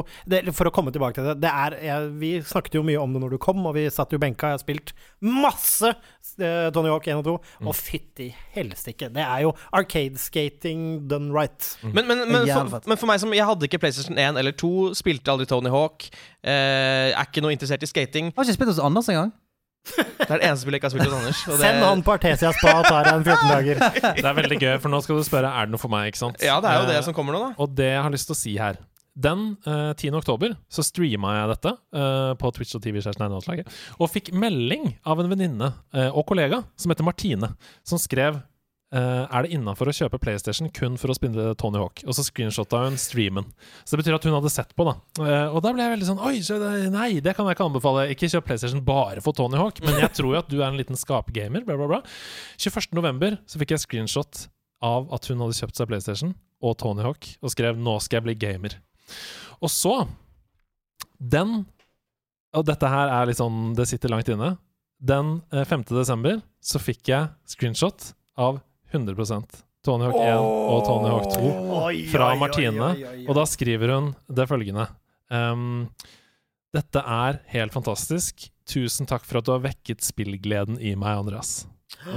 For 0.56 0.70
å 0.70 0.72
komme 0.74 0.94
tilbake 0.94 1.18
til 1.18 1.28
det, 1.28 1.36
det 1.44 1.50
er 1.50 1.76
jeg, 1.84 2.12
Vi 2.22 2.30
snakket 2.48 2.78
jo 2.78 2.84
mye 2.86 3.00
om 3.02 3.12
det 3.12 3.22
når 3.24 3.34
du 3.34 3.38
kom, 3.42 3.60
og 3.68 3.76
vi 3.76 3.84
satt 3.92 4.14
jo 4.14 4.20
benka. 4.22 4.52
Jeg 4.52 4.58
har 4.58 4.62
spilt 4.62 4.94
masse 5.22 5.90
eh, 5.92 6.68
Tony 6.74 6.90
Hawk 6.92 7.06
1 7.06 7.20
og 7.20 7.26
2, 7.28 7.34
og 7.66 7.76
fytti 7.76 8.30
helsike. 8.56 9.10
Det 9.12 9.22
er 9.22 9.44
jo 9.44 9.52
arcade-skating 9.76 11.04
done 11.10 11.30
right. 11.34 11.68
Men, 11.84 12.06
men, 12.08 12.24
men, 12.24 12.48
Jævlig 12.48 12.72
for, 12.72 12.88
men 12.90 13.00
for 13.00 13.10
meg 13.10 13.22
som 13.22 13.36
Jeg 13.36 13.48
hadde 13.48 13.68
ikke 13.68 13.82
PlayStation 13.82 14.18
1 14.18 14.40
eller 14.40 14.56
2, 14.56 14.72
spilte 14.98 15.34
aldri 15.34 15.48
Tony 15.50 15.72
Hawk. 15.74 16.08
Eh, 16.42 17.12
er 17.12 17.28
ikke 17.28 17.44
noe 17.44 17.54
interessert 17.54 17.84
i 17.84 17.90
skating. 17.90 18.32
Jeg 18.32 18.38
Har 18.38 18.48
ikke 18.48 18.60
spilt 18.60 18.74
hos 18.74 18.82
Anders 18.82 19.10
engang. 19.12 19.34
Det 19.82 20.28
er 20.30 20.38
det 20.38 20.46
eneste 20.46 20.62
spillet 20.62 20.78
jeg 20.78 20.82
ikke 20.82 20.88
har 20.88 20.94
spilt 20.94 21.10
hos 21.10 21.18
Anders. 21.18 21.40
og 21.48 21.56
det- 21.58 21.66
Send 21.66 21.84
han 21.84 22.02
på 22.06 22.12
Artesia 22.14 22.52
Spa 22.54 22.74
og 22.78 22.86
tar 22.86 23.10
en 23.12 23.24
14 23.24 23.48
dager. 23.56 23.82
Det 24.20 24.24
er 24.24 24.38
veldig 24.38 24.58
gøy, 24.62 24.76
for 24.80 24.88
nå 24.92 25.00
skal 25.02 25.18
du 25.18 25.24
spørre 25.26 25.50
er 25.50 25.66
det 25.66 25.74
noe 25.74 25.82
for 25.82 25.92
meg. 25.92 26.12
ikke 26.12 26.22
sant? 26.22 26.38
Ja, 26.40 26.60
det 26.62 26.70
er 26.70 26.80
jo 26.80 26.86
det 26.86 26.96
Eh, 27.00 27.02
som 27.08 27.14
kommer 27.16 27.34
nå, 27.34 27.40
da. 27.48 27.54
Og 27.58 27.74
det 27.74 27.90
jeg 27.90 28.02
har 28.02 28.10
lyst 28.14 28.30
til 28.30 28.36
å 28.36 28.38
si 28.38 28.56
her 28.58 28.78
Den 29.12 29.58
uh, 29.66 29.92
10. 29.92 30.14
oktober 30.16 30.54
så 30.72 30.80
streama 30.86 31.34
jeg 31.36 31.48
dette 31.52 31.72
uh, 31.92 32.32
på 32.40 32.48
Twitch 32.56 32.74
og 32.78 32.80
TV 32.80 32.96
og 34.00 34.08
fikk 34.08 34.32
melding 34.32 34.94
av 35.04 35.20
en 35.20 35.28
venninne 35.28 35.68
uh, 35.92 36.08
og 36.16 36.24
kollega 36.26 36.62
som 36.80 36.88
heter 36.94 37.04
Martine, 37.04 37.50
som 37.84 37.98
skrev 38.00 38.40
eh, 38.92 39.24
er 39.24 39.44
det 39.44 39.56
innafor 39.56 39.90
å 39.90 39.94
kjøpe 39.96 40.20
PlayStation 40.22 40.68
kun 40.74 40.98
for 41.00 41.12
å 41.12 41.16
spille 41.16 41.52
Tony 41.60 41.80
Hawk? 41.80 42.02
Og 42.06 42.16
så 42.16 42.24
screenshotta 42.26 42.84
hun 42.84 42.98
streamen. 43.00 43.48
Så 43.82 43.94
det 43.94 44.02
betyr 44.02 44.18
at 44.18 44.26
hun 44.28 44.36
hadde 44.36 44.52
sett 44.52 44.74
på, 44.76 44.86
da. 44.88 44.94
Uh, 45.18 45.56
og 45.56 45.60
da 45.64 45.72
ble 45.74 45.84
jeg 45.84 45.94
veldig 45.94 46.08
sånn 46.10 46.22
Oi, 46.28 46.34
så 46.44 46.58
det, 46.60 46.72
nei, 46.94 47.08
det 47.24 47.34
kan 47.36 47.48
jeg 47.48 47.58
ikke 47.58 47.68
anbefale. 47.70 48.06
Ikke 48.14 48.30
kjøp 48.32 48.48
PlayStation 48.48 48.84
bare 48.86 49.24
for 49.24 49.36
Tony 49.36 49.60
Hawk, 49.60 49.82
men 49.84 50.00
jeg 50.02 50.12
tror 50.18 50.36
jo 50.36 50.40
at 50.42 50.50
du 50.52 50.58
er 50.60 50.68
en 50.68 50.80
liten 50.80 50.98
skapgamer. 50.98 51.66
Bla, 51.68 51.78
bla, 51.80 51.90
bla. 51.96 52.00
21. 52.60 52.92
november 52.98 53.38
så 53.48 53.60
fikk 53.62 53.76
jeg 53.76 53.84
screenshot 53.86 54.46
av 54.82 55.06
at 55.14 55.28
hun 55.30 55.42
hadde 55.44 55.56
kjøpt 55.60 55.78
seg 55.78 55.90
PlayStation 55.90 56.34
og 56.62 56.76
Tony 56.78 57.04
Hawk, 57.06 57.26
og 57.42 57.52
skrev 57.54 57.78
'Nå 57.78 57.98
skal 58.02 58.20
jeg 58.20 58.26
bli 58.28 58.38
gamer'. 58.38 58.76
Og 59.62 59.70
så 59.70 60.08
Den 61.22 61.66
Og 62.52 62.66
dette 62.66 62.88
her 62.88 63.08
er 63.08 63.26
litt 63.26 63.38
sånn 63.38 63.74
Det 63.76 63.86
sitter 63.88 64.10
langt 64.10 64.28
inne. 64.28 64.58
Den 65.00 65.40
eh, 65.52 65.64
5. 65.64 65.84
desember 65.88 66.42
så 66.60 66.78
fikk 66.78 67.08
jeg 67.08 67.30
screenshot 67.48 68.12
av 68.36 68.60
100% 68.92 69.60
Tony 69.82 70.06
Hawk 70.06 70.18
1 70.22 70.38
og 70.38 70.84
Tony 70.86 71.10
Hawk 71.10 71.28
2 71.34 72.10
fra 72.12 72.32
Martine. 72.38 72.92
Og 73.26 73.34
da 73.38 73.46
skriver 73.50 73.96
hun 73.96 74.12
det 74.30 74.46
følgende 74.50 74.86
um, 75.32 75.88
Dette 76.72 77.02
er 77.02 77.40
helt 77.52 77.74
fantastisk. 77.74 78.46
Tusen 78.68 79.08
takk 79.10 79.26
for 79.26 79.40
at 79.40 79.48
du 79.48 79.56
har 79.56 79.64
vekket 79.64 80.04
spillgleden 80.06 80.78
i 80.78 80.94
meg, 80.94 81.24
Andreas. 81.24 81.64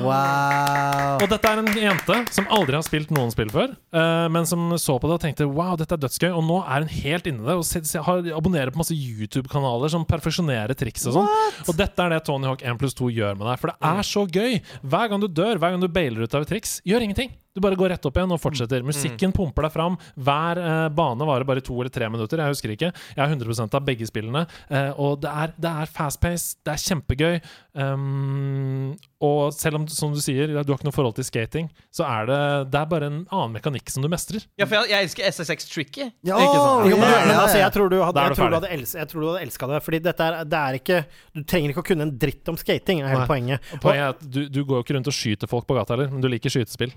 Wow. 0.01 1.19
Og 1.21 1.27
dette 1.29 1.49
er 1.49 1.61
en 1.61 1.69
jente 1.77 2.17
som 2.33 2.47
aldri 2.53 2.77
har 2.77 2.85
spilt 2.85 3.11
noen 3.13 3.29
spill 3.33 3.51
før, 3.53 3.75
uh, 3.95 4.25
men 4.33 4.47
som 4.49 4.73
så 4.81 4.97
på 4.97 5.09
det 5.09 5.17
og 5.19 5.21
tenkte 5.21 5.47
wow, 5.47 5.75
dette 5.79 5.93
er 5.93 6.01
dødsgøy. 6.01 6.31
Og 6.31 6.43
nå 6.47 6.59
er 6.63 6.85
hun 6.85 6.93
helt 6.95 7.29
inni 7.29 7.45
det 7.45 7.57
og 7.59 8.01
har, 8.09 8.25
abonnerer 8.39 8.73
på 8.73 8.81
masse 8.81 8.97
YouTube-kanaler 8.97 9.93
som 9.93 10.07
perfeksjonerer 10.09 10.73
triks 10.79 11.05
og 11.11 11.19
sånn. 11.19 11.31
Og 11.67 11.77
dette 11.77 12.01
er 12.01 12.15
det 12.15 12.23
Tony 12.25 12.49
Hawk 12.49 12.65
1 12.65 12.81
pluss 12.81 12.97
2 12.97 13.13
gjør 13.13 13.37
med 13.37 13.49
deg, 13.51 13.61
for 13.61 13.71
det 13.71 13.93
er 13.93 14.11
så 14.11 14.25
gøy. 14.25 14.61
Hver 14.81 15.11
gang 15.11 15.23
du 15.23 15.29
dør, 15.29 15.61
hver 15.61 15.75
gang 15.75 15.83
du 15.83 15.91
bailer 15.91 16.25
ut 16.25 16.37
av 16.37 16.47
et 16.47 16.55
triks, 16.55 16.79
gjør 16.87 17.05
ingenting. 17.05 17.35
Du 17.55 17.61
bare 17.63 17.77
går 17.79 17.93
rett 17.93 18.05
opp 18.07 18.17
igjen 18.19 18.35
og 18.35 18.41
fortsetter. 18.43 18.83
Musikken 18.83 19.31
pumper 19.35 19.63
deg 19.63 19.71
fram. 19.71 19.93
Hver 20.19 20.59
eh, 20.59 20.87
bane 20.91 21.27
varer 21.27 21.47
bare 21.47 21.63
to 21.63 21.77
eller 21.79 21.93
tre 21.93 22.09
minutter. 22.11 22.41
Jeg 22.43 22.51
husker 22.51 22.73
ikke. 22.73 22.89
Jeg 23.15 23.21
har 23.21 23.31
100% 23.31 23.77
av 23.79 23.85
begge 23.87 24.07
spillene. 24.09 24.41
Eh, 24.67 24.91
og 24.99 25.21
det 25.23 25.31
er, 25.31 25.53
det 25.63 25.71
er 25.85 25.93
fast 25.95 26.19
pace. 26.19 26.57
Det 26.65 26.73
er 26.73 26.83
kjempegøy. 26.83 27.39
Um, 27.79 28.91
og 29.23 29.55
selv 29.55 29.79
om, 29.79 29.87
som 29.91 30.11
du 30.15 30.19
sier, 30.23 30.51
du 30.51 30.57
har 30.59 30.67
ikke 30.67 30.87
noe 30.89 30.95
forhold 30.95 31.15
til 31.15 31.27
skating, 31.27 31.71
så 31.95 32.03
er 32.07 32.27
det, 32.29 32.41
det 32.75 32.81
er 32.81 32.91
bare 32.91 33.09
en 33.09 33.17
annen 33.23 33.55
mekanikk 33.55 33.91
som 33.91 34.03
du 34.03 34.11
mestrer. 34.11 34.43
Ja, 34.59 34.67
for 34.67 34.81
jeg, 34.81 34.91
jeg 34.91 35.07
elsker 35.07 35.31
SSX 35.31 35.71
Tricky. 35.71 36.09
Ja, 36.27 36.35
men, 36.35 36.91
ja, 36.91 36.99
men 36.99 37.33
altså, 37.39 37.57
jeg 37.63 37.71
tror 37.75 37.91
du 37.91 37.97
hadde, 38.03 38.27
jeg 38.29 38.39
tror 38.39 38.51
du 38.51 38.59
hadde, 38.59 38.75
els, 38.75 38.95
jeg 38.99 39.11
tror 39.11 39.23
du 39.23 39.31
hadde 39.31 39.47
elska 39.47 39.71
det. 39.71 39.81
Fordi 39.87 40.03
dette 40.11 40.27
er, 40.29 40.39
det 40.43 40.61
er 40.61 40.79
ikke 40.83 41.01
Du 41.35 41.43
trenger 41.47 41.71
ikke 41.71 41.87
å 41.87 41.89
kunne 41.93 42.09
en 42.09 42.15
dritt 42.19 42.51
om 42.51 42.59
skating, 42.59 42.99
er 42.99 43.15
hele 43.15 43.23
Nei. 43.23 43.31
poenget. 43.31 43.75
Og 43.75 43.83
Poenget 43.87 44.09
er 44.09 44.15
at 44.17 44.31
du, 44.37 44.45
du 44.51 44.63
går 44.63 44.81
jo 44.81 44.87
ikke 44.89 44.99
rundt 44.99 45.11
og 45.11 45.19
skyter 45.23 45.55
folk 45.55 45.71
på 45.71 45.79
gata 45.79 45.95
heller, 45.95 46.11
men 46.11 46.23
du 46.23 46.31
liker 46.31 46.51
skytespill. 46.51 46.91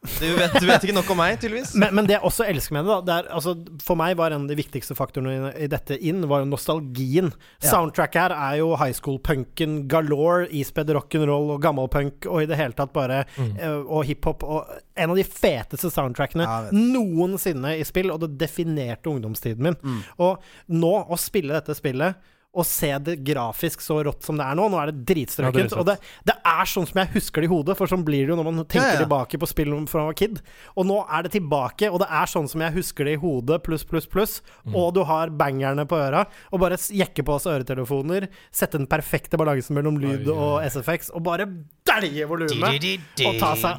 Du 0.00 0.30
vet, 0.32 0.54
du 0.56 0.64
vet 0.64 0.84
ikke 0.86 0.94
nok 0.96 1.10
om 1.12 1.18
meg, 1.20 1.34
tydeligvis. 1.42 1.74
Men, 1.76 1.92
men 1.98 2.06
det 2.08 2.14
jeg 2.14 2.24
også 2.24 2.46
elsker 2.48 2.72
med 2.72 2.86
det, 2.86 2.94
da 2.94 3.00
det 3.04 3.16
er, 3.18 3.26
altså, 3.36 3.52
For 3.84 4.00
meg 4.00 4.14
var 4.16 4.32
en 4.32 4.46
av 4.46 4.48
de 4.48 4.56
viktigste 4.56 4.96
faktorene 4.96 5.50
i, 5.52 5.68
dette 5.68 5.98
inn, 6.08 6.22
var 6.30 6.40
jo 6.40 6.48
nostalgien. 6.48 7.28
Ja. 7.60 7.74
Soundtrack 7.74 8.16
her 8.16 8.32
er 8.32 8.56
jo 8.62 8.70
high 8.80 8.96
school-punken 8.96 9.82
galore, 9.92 10.48
ispedd 10.56 10.94
rock'n'roll 10.96 11.52
og 11.56 11.60
gammelpunk 11.66 12.30
og 12.30 12.46
i 12.46 12.48
det 12.48 12.56
hele 12.56 12.76
tatt 12.78 12.94
bare 12.96 13.22
eh, 13.36 13.76
Og 13.84 14.08
hiphop. 14.08 14.46
Og 14.48 14.72
en 14.96 15.12
av 15.12 15.20
de 15.20 15.26
feteste 15.28 15.92
soundtrackene 15.92 16.48
Ja, 16.48 16.58
noensinne 16.72 17.76
i 17.76 17.84
spill, 17.84 18.08
og 18.14 18.24
det 18.24 18.32
definerte 18.40 19.12
ungdomstiden 19.12 19.68
min. 19.68 19.80
Og 20.16 20.40
nå, 20.72 20.94
å 21.12 21.20
spille 21.20 21.58
dette 21.60 21.76
spillet 21.76 22.16
og 22.50 22.66
se 22.66 22.88
det 22.98 23.20
grafisk 23.22 23.78
så 23.84 24.00
rått 24.02 24.24
som 24.26 24.34
det 24.36 24.42
er 24.42 24.56
nå. 24.58 24.64
Nå 24.72 24.78
er 24.80 24.90
det 24.90 24.98
Ja, 25.00 25.04
dritstrøkent. 25.14 25.54
dritfett. 25.54 25.78
og 25.78 25.86
det, 25.86 25.94
det 26.26 26.34
er 26.44 26.64
sånn 26.66 26.86
som 26.88 26.98
jeg 26.98 27.08
husker 27.14 27.40
det 27.40 27.46
i 27.46 27.52
hodet, 27.52 27.76
for 27.78 27.86
sånn 27.86 28.02
blir 28.04 28.24
det 28.26 28.32
jo 28.32 28.38
når 28.40 28.44
man 28.48 28.64
tenker 28.64 28.88
Ja, 28.88 28.96
ja. 28.98 29.04
tilbake 29.04 29.38
på 29.38 29.46
spill 29.46 29.70
fra 29.86 30.00
man 30.02 30.10
var 30.10 30.14
kid. 30.18 30.40
Og 30.74 30.86
nå 30.88 31.06
er 31.06 31.22
det 31.22 31.30
tilbake, 31.36 31.90
og 31.90 32.00
det 32.02 32.08
er 32.10 32.26
sånn 32.26 32.48
som 32.50 32.60
jeg 32.60 32.72
husker 32.74 33.04
det 33.06 33.12
i 33.14 33.20
hodet, 33.22 33.62
pluss, 33.62 33.84
pluss, 33.86 34.06
pluss. 34.10 34.42
Mm. 34.66 34.74
Og 34.74 34.94
du 34.94 35.04
har 35.06 35.30
bangerne 35.30 35.86
på 35.86 35.94
øra, 35.94 36.24
og 36.50 36.58
bare 36.60 36.74
jekke 36.76 37.22
på 37.22 37.36
oss 37.38 37.46
øretelefoner, 37.46 38.26
sette 38.50 38.78
den 38.78 38.88
perfekte 38.90 39.38
balansen 39.38 39.76
mellom 39.78 40.00
lyd 40.02 40.26
og 40.34 40.64
SFX, 40.66 41.10
og 41.14 41.22
bare 41.22 41.46
dælje 41.86 42.26
volumet, 42.26 42.82
og 43.26 43.38
ta 43.38 43.54
seg 43.54 43.78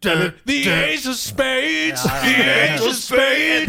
The 0.00 0.32
Ace 0.70 1.08
of 1.08 1.14
Spades! 1.16 2.02
The 2.02 2.10
Ace 2.10 2.86
of 2.86 2.94
Spades! 2.94 3.66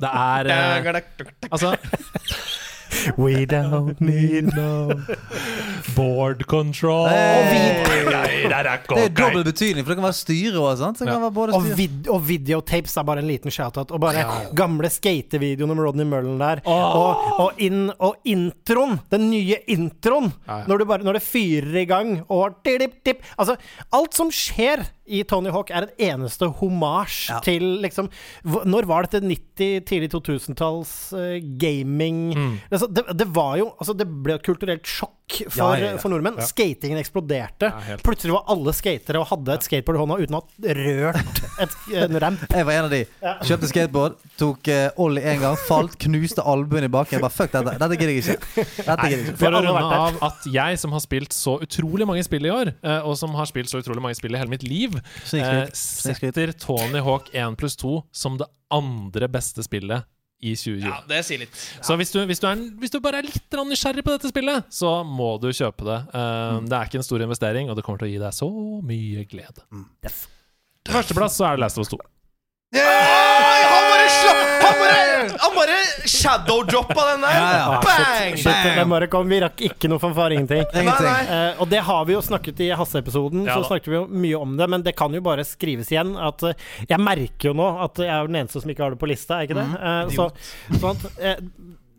Det 0.00 0.08
er 0.08 0.40
eh, 0.94 1.02
Altså 1.52 1.76
We 3.18 3.44
don't 3.46 4.00
need 4.00 4.54
no 4.56 4.90
board 5.96 6.46
control 6.46 7.08
Hey. 7.08 8.04
Nei, 8.08 8.48
der 8.48 8.56
er 8.56 8.62
Det 8.62 8.72
er 8.72 8.82
cocaine. 8.86 9.14
dobbel 9.14 9.44
betydning, 9.44 9.84
for 9.84 9.92
det 9.92 9.98
kan 9.98 10.06
være 10.06 10.18
styre 10.18 10.62
òg. 10.62 10.80
Ja. 10.80 10.92
kan 11.12 11.22
være 11.22 11.34
både 11.34 11.54
Og, 11.54 11.68
vid 11.78 12.08
og 12.08 12.22
videotapes 12.28 12.96
er 12.96 13.06
bare 13.08 13.22
en 13.22 13.28
liten 13.28 13.50
shout-out. 13.50 13.90
Og 13.90 14.00
bare 14.00 14.24
gamle 14.56 14.90
skatevideoene 14.90 15.74
med 15.74 15.84
Rodney 15.84 16.04
Mullen 16.08 16.38
der. 16.40 16.62
Oh. 16.64 16.96
Og, 16.96 17.40
og, 17.46 17.52
in 17.58 17.90
og 17.98 18.16
introen! 18.24 18.98
Den 19.10 19.30
nye 19.30 19.58
introen! 19.68 20.32
Ja, 20.46 20.60
ja. 20.62 20.68
Når, 20.68 20.78
du 20.78 20.84
bare, 20.84 21.04
når 21.04 21.18
det 21.18 21.22
fyrer 21.22 21.82
i 21.82 21.84
gang, 21.88 22.14
og 22.28 22.60
dip, 22.64 22.98
dip. 23.06 23.24
Altså, 23.38 23.56
alt 23.92 24.14
som 24.14 24.30
skjer 24.30 24.84
i 25.08 25.22
Tony 25.24 25.50
Hawk, 25.54 25.70
er 25.70 25.86
en 25.88 25.94
eneste 26.20 26.46
homasj 26.60 27.30
Ja. 27.30 27.40
til 27.44 27.62
liksom 27.82 28.08
Når 28.44 28.86
var 28.86 29.06
dette 29.08 29.20
90-, 29.26 29.84
tidlig 29.88 30.10
2000-talls 30.14 30.92
uh, 31.16 31.38
gaming 31.60 32.34
Mm. 32.36 32.58
altså, 32.70 32.86
det, 32.92 33.04
det 33.18 33.26
var 33.34 33.56
jo 33.60 33.70
Altså, 33.80 33.94
det 33.96 34.06
ble 34.22 34.34
et 34.38 34.44
kulturelt 34.46 34.86
sjokk 34.86 35.14
for, 35.28 35.58
Ja, 35.58 35.68
ja, 35.78 35.90
ja. 35.92 35.98
for 36.02 36.12
nordmenn. 36.12 36.38
Ja. 36.40 36.46
Skatingen 36.48 36.98
eksploderte. 37.00 37.70
Ja. 37.88 37.96
Plutselig 38.04 38.34
var 38.34 38.44
alle 38.54 38.72
skatere 38.76 39.20
og 39.20 39.28
hadde 39.30 39.54
et 39.58 39.66
skateboard 39.66 39.98
i 39.98 40.02
hånda 40.02 40.18
uten 40.22 40.38
å 40.38 40.40
ha 40.42 40.74
rørt 40.78 41.40
et, 41.64 41.76
en 42.02 42.18
ramp. 42.24 42.44
Jeg 42.48 42.68
var 42.68 42.78
en 42.78 42.88
av 42.88 42.94
de. 42.94 43.02
Kjøpte 43.48 43.70
skateboard, 43.72 44.18
tok 44.40 44.70
uh, 44.72 45.00
ollie 45.04 45.24
én 45.32 45.40
gang, 45.42 45.58
falt, 45.68 45.98
knuste 46.00 46.44
albuen 46.44 46.88
i 46.88 46.92
baken. 46.92 47.18
Jeg 47.18 47.24
bare 47.24 47.36
fuck 47.36 47.54
dette. 47.54 47.76
Dette 47.82 48.00
gidder 48.00 48.14
jeg 48.14 48.24
ikke. 48.24 48.66
Dette 48.88 49.08
gidder 49.08 49.16
jeg 49.16 49.24
ikke. 49.28 49.38
For 49.44 49.58
å 49.58 49.62
runde 49.68 50.02
av 50.02 50.20
at 50.30 50.50
jeg 50.58 50.82
som 50.82 50.94
har 50.96 51.04
spilt 51.04 51.36
så 51.36 51.58
utrolig 51.64 52.08
mange 52.08 52.24
spill 52.26 52.48
i 52.48 52.52
år, 52.54 52.72
eh, 52.82 53.00
og 53.02 53.18
som 53.20 53.34
har 53.38 53.48
spilt 53.50 53.70
så 53.72 53.82
utrolig 53.82 54.04
mange 54.04 54.18
spill 54.18 54.36
i 54.36 54.40
hele 54.40 54.52
mitt 54.52 54.66
liv, 54.66 54.98
eh, 55.36 55.64
setter 55.74 56.54
Tony 56.58 57.02
Hawk 57.04 57.30
1 57.34 57.58
pluss 57.60 57.76
2 57.80 57.98
som 58.12 58.38
det 58.40 58.48
andre 58.74 59.28
beste 59.32 59.64
spillet 59.64 60.04
i 60.38 60.52
2020. 60.54 60.86
Ja, 60.86 60.98
det 61.10 61.20
sier 61.26 61.40
litt. 61.42 61.54
Så 61.82 61.96
hvis 61.98 62.12
du, 62.14 62.20
hvis, 62.30 62.38
du 62.42 62.46
er, 62.46 62.60
hvis 62.78 62.92
du 62.94 63.00
bare 63.02 63.20
er 63.22 63.26
litt 63.26 63.58
nysgjerrig 63.58 64.04
på 64.06 64.14
dette 64.14 64.30
spillet, 64.30 64.68
så 64.70 64.92
må 65.06 65.32
du 65.42 65.48
kjøpe 65.50 65.86
det. 65.88 65.98
Eh, 66.14 66.60
Det 66.68 66.78
er 66.78 66.90
ikke 66.90 67.00
en 67.00 67.08
stor 67.08 67.24
investering, 67.26 67.70
og 67.70 67.78
det 67.78 67.84
kommer 67.86 68.02
til 68.02 68.10
å 68.10 68.12
gi 68.12 68.20
deg 68.22 68.36
så 68.36 68.50
mye 68.86 69.24
glede. 69.30 69.66
På 70.86 70.94
førsteplass 70.94 71.40
så 71.40 71.48
er 71.50 71.58
det 71.58 71.64
Last 71.66 71.78
of 71.80 71.86
Us 71.86 71.92
2. 71.94 71.98
Yeah! 72.76 73.68
han 73.72 73.84
bare 73.90 74.08
slapp! 74.12 74.46
Han 74.62 74.80
bare, 74.82 75.07
han 75.18 75.54
bare 75.56 75.76
shadow-droppa 76.08 77.06
den 77.12 77.24
der! 77.26 77.36
Ja, 77.38 77.50
ja. 77.58 77.80
Bang! 77.84 78.36
Shit, 78.36 78.64
den 78.78 78.92
bare 78.92 79.08
kom, 79.12 79.28
vi 79.30 79.40
rakk 79.44 79.62
ikke 79.68 79.90
noe 79.90 80.02
fanfare, 80.02 80.36
ingenting. 80.38 80.64
Ingenting. 80.72 81.08
Nei, 81.08 81.24
nei. 81.28 81.38
Eh, 81.50 81.62
og 81.62 81.70
det 81.72 81.82
har 81.88 82.06
vi 82.08 82.16
jo 82.16 82.22
snakket 82.24 82.62
i 82.66 82.70
Hasse-episoden, 82.78 83.46
Ja 83.48 83.56
så 83.58 83.64
da. 83.64 83.70
snakket 83.72 83.92
vi 83.92 83.98
jo 83.98 84.04
mye 84.08 84.42
om 84.42 84.56
det. 84.60 84.70
Men 84.74 84.86
det 84.86 84.94
kan 84.98 85.14
jo 85.14 85.22
bare 85.24 85.46
skrives 85.48 85.90
igjen 85.92 86.14
at 86.16 86.44
uh, 86.44 86.68
Jeg 86.88 87.00
merker 87.02 87.50
jo 87.50 87.56
nå 87.58 87.68
at 87.84 88.00
jeg 88.02 88.12
er 88.14 88.30
den 88.30 88.40
eneste 88.42 88.62
som 88.62 88.72
ikke 88.72 88.86
har 88.86 88.94
det 88.94 89.00
på 89.02 89.10
lista, 89.10 89.38
er 89.40 89.48
ikke 89.48 89.58
det? 89.58 89.68
Eh, 89.78 90.14
så, 90.14 90.30
sånn 90.78 90.96
at, 90.96 91.44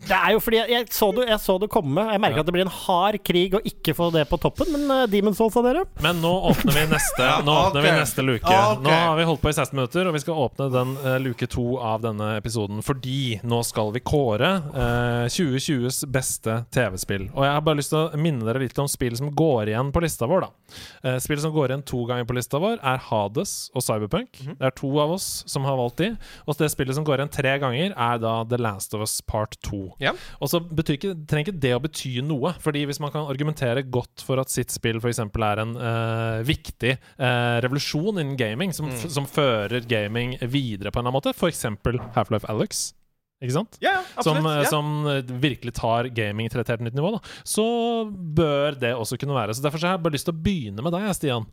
det 0.10 0.18
er 0.18 0.34
jo 0.36 0.42
fordi 0.44 0.60
jeg, 0.74 0.88
så 0.94 1.10
det, 1.16 1.28
jeg 1.30 1.40
så 1.44 1.56
det 1.62 1.70
komme. 1.72 2.04
Jeg 2.12 2.22
merker 2.24 2.40
Ja. 2.42 2.44
at 2.44 2.50
det 2.50 2.56
blir 2.56 2.66
en 2.66 2.74
hard 2.74 3.18
krig 3.26 3.56
å 3.58 3.62
ikke 3.66 3.94
få 3.98 4.10
det 4.14 4.26
på 4.30 4.40
toppen, 4.42 4.72
men 4.74 4.86
uh, 4.90 5.06
Demon's 5.12 5.40
Souls 5.40 5.56
av 5.60 5.68
dere? 5.68 5.86
Men 6.04 6.22
nå 6.24 6.32
åpner 6.52 6.76
vi 6.76 6.86
neste, 6.92 7.30
nå 7.48 7.56
åpner 7.68 7.86
vi 7.86 7.94
neste 7.98 8.26
luke. 8.26 8.44
Okay. 8.46 8.82
Nå 8.86 8.94
har 8.94 9.18
vi 9.20 9.28
holdt 9.30 9.44
på 9.44 9.52
i 9.52 9.56
16 9.56 9.76
minutter, 9.78 10.10
og 10.10 10.18
vi 10.18 10.24
skal 10.24 10.42
åpne 10.46 10.70
den 10.74 10.96
uh, 11.06 11.16
luke 11.22 11.48
to 11.52 11.68
av 11.80 12.02
denne 12.06 12.32
episoden 12.40 12.84
fordi 12.86 13.40
nå 13.48 13.62
skal 13.68 13.94
vi 13.96 14.02
kåre 14.06 14.52
uh, 14.74 15.26
2020s 15.30 16.04
beste 16.12 16.60
TV-spill. 16.74 17.30
Og 17.36 17.46
jeg 17.46 17.56
har 17.56 17.66
bare 17.66 17.80
lyst 17.82 17.94
til 17.94 18.02
å 18.08 18.20
minne 18.20 18.46
dere 18.48 18.62
litt 18.64 18.78
om 18.82 18.90
spill 18.90 19.16
som 19.20 19.30
går 19.36 19.74
igjen 19.74 19.94
på 19.96 20.04
lista 20.04 20.28
vår. 20.30 20.48
da 20.48 20.54
Eh, 21.04 21.18
Spill 21.22 21.40
som 21.42 21.54
går 21.54 21.72
igjen 21.72 21.84
to 21.88 22.04
ganger 22.06 22.28
på 22.30 22.36
lista 22.38 22.60
vår, 22.62 22.80
er 22.86 23.00
Hades 23.10 23.54
og 23.74 23.82
Cyberpunk. 23.86 24.40
Det 24.60 24.68
er 24.70 24.74
to 24.78 24.90
av 25.02 25.14
oss 25.16 25.44
som 25.50 25.66
har 25.68 25.78
valgt 25.80 25.98
de. 26.02 26.12
Og 26.46 26.58
det 26.60 26.70
spillet 26.74 26.98
som 26.98 27.06
går 27.08 27.22
igjen 27.22 27.32
tre 27.34 27.56
ganger, 27.62 27.94
er 27.96 28.20
da 28.22 28.34
The 28.50 28.60
Last 28.62 28.94
of 28.98 29.02
Us 29.06 29.20
Part 29.26 29.58
2. 29.66 29.96
Ja. 30.00 30.14
Og 30.40 30.48
så 30.52 30.62
betyr 30.64 30.96
ikke, 30.98 31.14
trenger 31.28 31.50
ikke 31.50 31.62
det 31.66 31.74
å 31.76 31.82
bety 31.84 32.12
noe. 32.24 32.54
Fordi 32.64 32.86
hvis 32.88 33.02
man 33.04 33.12
kan 33.12 33.28
argumentere 33.28 33.84
godt 33.84 34.24
for 34.26 34.40
at 34.40 34.52
sitt 34.54 34.72
spill 34.72 35.02
f.eks. 35.02 35.20
er 35.20 35.62
en 35.66 35.74
uh, 35.76 36.40
viktig 36.48 36.94
uh, 37.20 37.58
revolusjon 37.66 38.22
innen 38.22 38.38
gaming, 38.40 38.72
som, 38.76 38.88
f- 38.94 39.10
som 39.12 39.28
fører 39.28 39.84
gaming 39.90 40.38
videre 40.48 40.92
på 40.92 41.00
en 41.02 41.08
eller 41.08 41.12
annen 41.12 41.20
måte, 41.20 41.36
f.eks. 41.36 41.66
Half-Life 42.16 42.48
Alex, 42.52 42.86
ikke 43.44 43.56
sant? 43.56 43.78
Ja, 43.84 43.98
ja, 44.00 44.24
Som, 44.24 44.40
absolutt. 44.40 44.52
eh, 44.52 44.64
ja. 44.64 44.70
som 44.72 45.40
virkelig 45.44 45.74
tar 45.78 46.10
gaming 46.12 46.50
til 46.52 46.60
et 46.64 46.72
helt 46.74 46.82
nytt 46.84 46.96
nivå, 46.98 47.14
da. 47.16 47.22
så 47.48 47.64
bør 48.10 48.76
det 48.82 48.94
også 49.00 49.16
kunne 49.22 49.36
være. 49.38 49.56
Så 49.56 49.64
Derfor 49.64 49.80
så 49.80 49.88
har 49.92 49.96
jeg 49.98 50.04
bare 50.08 50.16
lyst 50.18 50.28
til 50.28 50.36
å 50.36 50.42
begynne 50.44 50.84
med 50.84 50.96
deg, 50.96 51.08
Stian. 51.16 51.46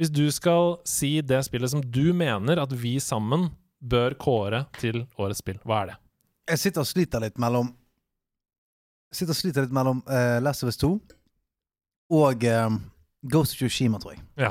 Hvis 0.00 0.12
du 0.12 0.26
skal 0.32 0.78
si 0.88 1.18
det 1.24 1.42
spillet 1.44 1.72
som 1.72 1.80
du 1.84 2.10
mener 2.16 2.60
at 2.60 2.72
vi 2.72 2.96
sammen 3.00 3.50
bør 3.80 4.16
kåre 4.20 4.66
til 4.80 5.02
årets 5.20 5.40
spill, 5.40 5.56
hva 5.64 5.82
er 5.84 5.92
det? 5.92 5.96
Jeg 6.50 6.60
sitter 6.66 6.82
og 6.84 6.88
sliter 6.90 7.22
litt 7.24 7.36
mellom 7.40 7.68
sitter 9.12 9.34
og 9.34 9.38
sliter 9.40 9.64
litt 9.66 9.74
mellom 9.74 10.02
uh, 10.06 10.38
Last 10.42 10.62
of 10.64 10.70
Us 10.72 10.78
2 10.80 10.90
og 12.10 12.44
um, 12.66 12.76
Ghost 13.30 13.52
of 13.54 13.60
Tsushima, 13.60 13.98
tror 14.02 14.14
jeg. 14.16 14.22
Ja. 14.40 14.50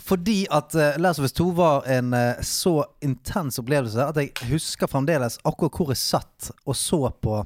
Fordi 0.00 0.46
at 0.50 0.74
uh, 0.74 0.94
Last 1.02 1.20
of 1.20 1.24
Us 1.28 1.34
2 1.36 1.46
var 1.58 1.84
en 1.92 2.14
uh, 2.16 2.40
så 2.46 2.74
intens 3.04 3.58
opplevelse 3.60 4.04
at 4.06 4.16
jeg 4.16 4.32
husker 4.50 4.88
fremdeles 4.88 5.38
akkurat 5.44 5.76
hvor 5.76 5.90
jeg 5.92 6.00
satt 6.00 6.50
og 6.64 6.76
så 6.76 7.02
på 7.20 7.42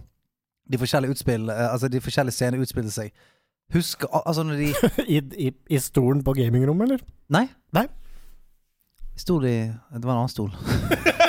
de 0.70 0.78
forskjellige 0.80 1.12
utspill 1.12 1.50
Altså 1.50 1.88
de 1.92 2.00
forskjellige 2.00 2.32
scenene 2.38 2.62
utspille 2.64 2.90
seg. 2.94 3.10
Husker 3.74 4.08
al- 4.14 4.22
Altså 4.30 4.42
når 4.46 4.54
de 4.62 4.70
I, 5.16 5.18
i, 5.48 5.50
I 5.70 5.78
stolen 5.82 6.22
på 6.24 6.32
gamingrommet, 6.38 6.86
eller? 6.86 7.02
Nei. 7.34 7.46
Nei. 7.76 7.86
Stol 9.16 9.44
i 9.46 9.56
Det 9.68 10.04
var 10.06 10.14
en 10.14 10.22
annen 10.22 10.32
stol. 10.32 10.50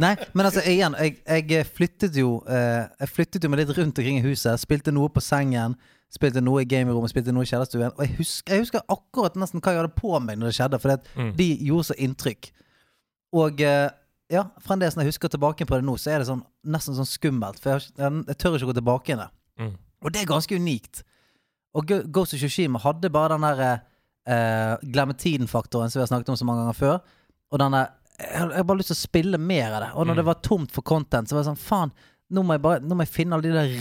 Nei, 0.00 0.14
men 0.32 0.46
altså 0.48 0.62
igjen, 0.64 0.94
jeg, 0.96 1.18
jeg 1.50 1.66
flyttet 1.68 2.16
jo 2.16 2.38
eh, 2.48 2.86
Jeg 3.00 3.10
flyttet 3.12 3.44
jo 3.44 3.50
meg 3.52 3.60
litt 3.60 3.72
rundt 3.76 3.98
omkring 3.98 4.20
i 4.20 4.24
huset. 4.24 4.60
Spilte 4.62 4.94
noe 4.94 5.10
på 5.12 5.20
sengen, 5.20 5.76
spilte 6.12 6.40
noe 6.44 6.62
i 6.62 6.68
gamingrommet, 6.68 7.12
spilte 7.12 7.34
noe 7.34 7.44
i 7.44 7.50
kjellerstuen. 7.50 7.92
Og 7.96 8.04
jeg 8.06 8.16
husker, 8.20 8.54
jeg 8.54 8.64
husker 8.64 8.86
akkurat 8.92 9.36
nesten 9.40 9.60
hva 9.60 9.74
jeg 9.74 9.82
hadde 9.82 9.96
på 9.98 10.14
meg 10.24 10.40
når 10.40 10.52
det 10.52 10.56
skjedde, 10.60 10.80
for 10.82 10.96
Mm. 11.16 11.32
de 11.36 11.48
gjorde 11.68 11.90
så 11.90 11.98
inntrykk. 11.98 12.50
Og 13.42 13.60
eh, 13.60 13.88
ja, 14.32 14.46
fremdeles 14.64 14.96
når 14.96 15.06
jeg 15.06 15.12
husker 15.12 15.32
tilbake 15.32 15.66
på 15.68 15.78
det 15.78 15.84
nå, 15.84 15.96
så 16.00 16.12
er 16.12 16.22
det 16.22 16.28
sånn, 16.28 16.42
nesten 16.64 16.96
sånn 16.96 17.08
skummelt. 17.08 17.60
For 17.60 17.76
jeg, 17.76 17.92
jeg, 18.00 18.36
tør 18.40 18.56
ikke 18.56 18.70
gå 18.72 18.76
tilbake 18.80 19.12
igjen. 19.12 19.26
Mm. 19.60 19.72
Og 20.02 20.12
det 20.12 20.22
er 20.22 20.30
ganske 20.30 20.56
unikt. 20.56 21.02
Og 21.76 21.88
Ghost 22.12 22.34
of 22.36 22.40
Tsushima 22.40 22.80
hadde 22.82 23.10
bare 23.12 23.36
den 23.36 23.46
der 23.46 23.62
eh, 23.68 24.76
glemme 24.92 25.16
tiden-faktoren 25.16 25.90
som 25.92 26.00
vi 26.00 26.04
har 26.04 26.10
snakket 26.12 26.32
om 26.32 26.38
så 26.40 26.48
mange 26.48 26.64
ganger 26.64 26.78
før. 26.78 26.98
Og 27.52 27.60
den 27.60 27.76
der 27.76 27.92
Jeg 28.20 28.38
har 28.52 28.64
bare 28.68 28.78
lyst 28.78 28.92
til 28.92 28.98
å 28.98 29.02
spille 29.08 29.38
mer 29.40 29.72
av 29.72 29.80
det. 29.82 29.90
Og 29.94 30.06
når 30.06 30.12
Mm. 30.14 30.16
det 30.20 30.24
var 30.24 30.34
tomt 30.44 30.70
for 30.72 30.82
content, 30.82 31.28
så 31.28 31.34
var 31.34 31.42
det 31.42 31.50
sånn 31.52 31.58
Faen, 31.62 31.92
nå 32.32 32.42
må 32.44 32.54
jeg 32.54 32.62
bare 32.62 32.80
Nå 32.80 32.94
må 32.96 33.02
jeg 33.04 33.12
finne 33.12 33.34
alle 33.34 33.42
de 33.42 33.52
der 33.52 33.72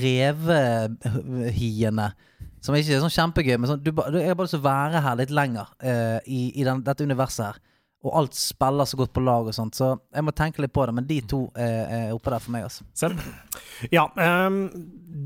revehiene. 1.11 2.11
Som 2.61 2.75
ikke 2.77 2.93
er 2.95 3.01
sånn 3.01 3.13
kjempegøy, 3.15 3.57
men 3.57 3.69
sånn, 3.71 3.81
du, 3.81 3.89
du, 3.91 4.17
jeg 4.19 4.27
har 4.29 4.35
bare 4.37 4.45
lyst 4.45 4.53
til 4.57 4.61
å 4.61 4.67
være 4.67 5.01
her 5.01 5.15
litt 5.17 5.31
lenger 5.33 5.67
uh, 5.81 6.19
i, 6.29 6.41
i 6.61 6.63
den, 6.67 6.83
dette 6.85 7.03
universet 7.07 7.45
her. 7.47 7.59
Og 8.01 8.15
alt 8.17 8.33
spiller 8.33 8.87
så 8.89 8.97
godt 8.97 9.11
på 9.13 9.21
lag 9.21 9.45
og 9.45 9.53
sånt, 9.53 9.77
så 9.77 9.91
jeg 10.09 10.25
må 10.25 10.33
tenke 10.33 10.63
litt 10.63 10.73
på 10.73 10.85
det. 10.89 10.95
Men 10.97 11.05
de 11.05 11.19
to 11.29 11.43
er, 11.53 11.83
er 11.85 12.15
oppe 12.15 12.33
der 12.33 12.41
for 12.41 12.55
meg, 12.55 12.65
altså. 12.65 12.85
Selv? 12.97 13.21
Ja, 13.93 14.07
Um, 14.21 14.67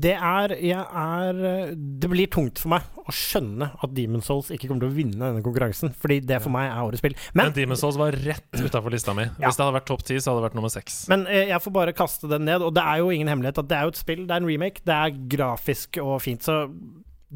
det 0.02 0.14
er 0.14 0.52
Jeg 0.64 0.80
er 0.80 1.72
Det 1.76 2.08
blir 2.08 2.28
tungt 2.32 2.60
for 2.62 2.72
meg 2.72 2.86
å 3.06 3.12
skjønne 3.14 3.68
at 3.84 3.92
Demon's 3.94 4.26
Souls 4.26 4.48
ikke 4.50 4.66
kommer 4.70 4.86
til 4.86 4.90
å 4.90 4.96
vinne 4.96 5.20
denne 5.20 5.42
konkurransen, 5.44 5.92
fordi 5.94 6.18
det 6.26 6.40
for 6.42 6.50
meg 6.54 6.70
er 6.70 6.80
årets 6.82 7.02
spill. 7.02 7.14
Men 7.34 7.50
Men, 7.50 7.56
Demon's 7.56 7.84
Souls 7.84 7.98
var 8.00 8.16
rett 8.24 8.58
utafor 8.58 8.90
lista 8.94 9.14
mi. 9.14 9.26
Ja. 9.28 9.46
Hvis 9.46 9.58
det 9.60 9.64
hadde 9.66 9.76
vært 9.78 9.88
topp 9.90 10.04
ti, 10.08 10.16
så 10.18 10.32
hadde 10.32 10.42
det 10.42 10.48
vært 10.48 10.58
nummer 10.58 10.72
seks. 10.72 10.96
men 11.12 11.26
uh, 11.28 11.42
jeg 11.52 11.62
får 11.62 11.74
bare 11.76 11.96
kaste 11.96 12.30
den 12.32 12.46
ned, 12.48 12.64
og 12.66 12.74
det 12.74 12.82
er 12.82 13.02
jo 13.02 13.12
ingen 13.14 13.30
hemmelighet 13.30 13.62
at 13.62 13.70
det 13.70 13.78
er 13.78 13.86
jo 13.86 13.94
et 13.94 14.00
spill, 14.02 14.24
det 14.26 14.34
er 14.34 14.42
en 14.42 14.50
remake, 14.50 14.82
det 14.86 14.96
er 14.96 15.20
grafisk 15.36 16.00
og 16.02 16.16
fint, 16.24 16.42
så 16.46 16.64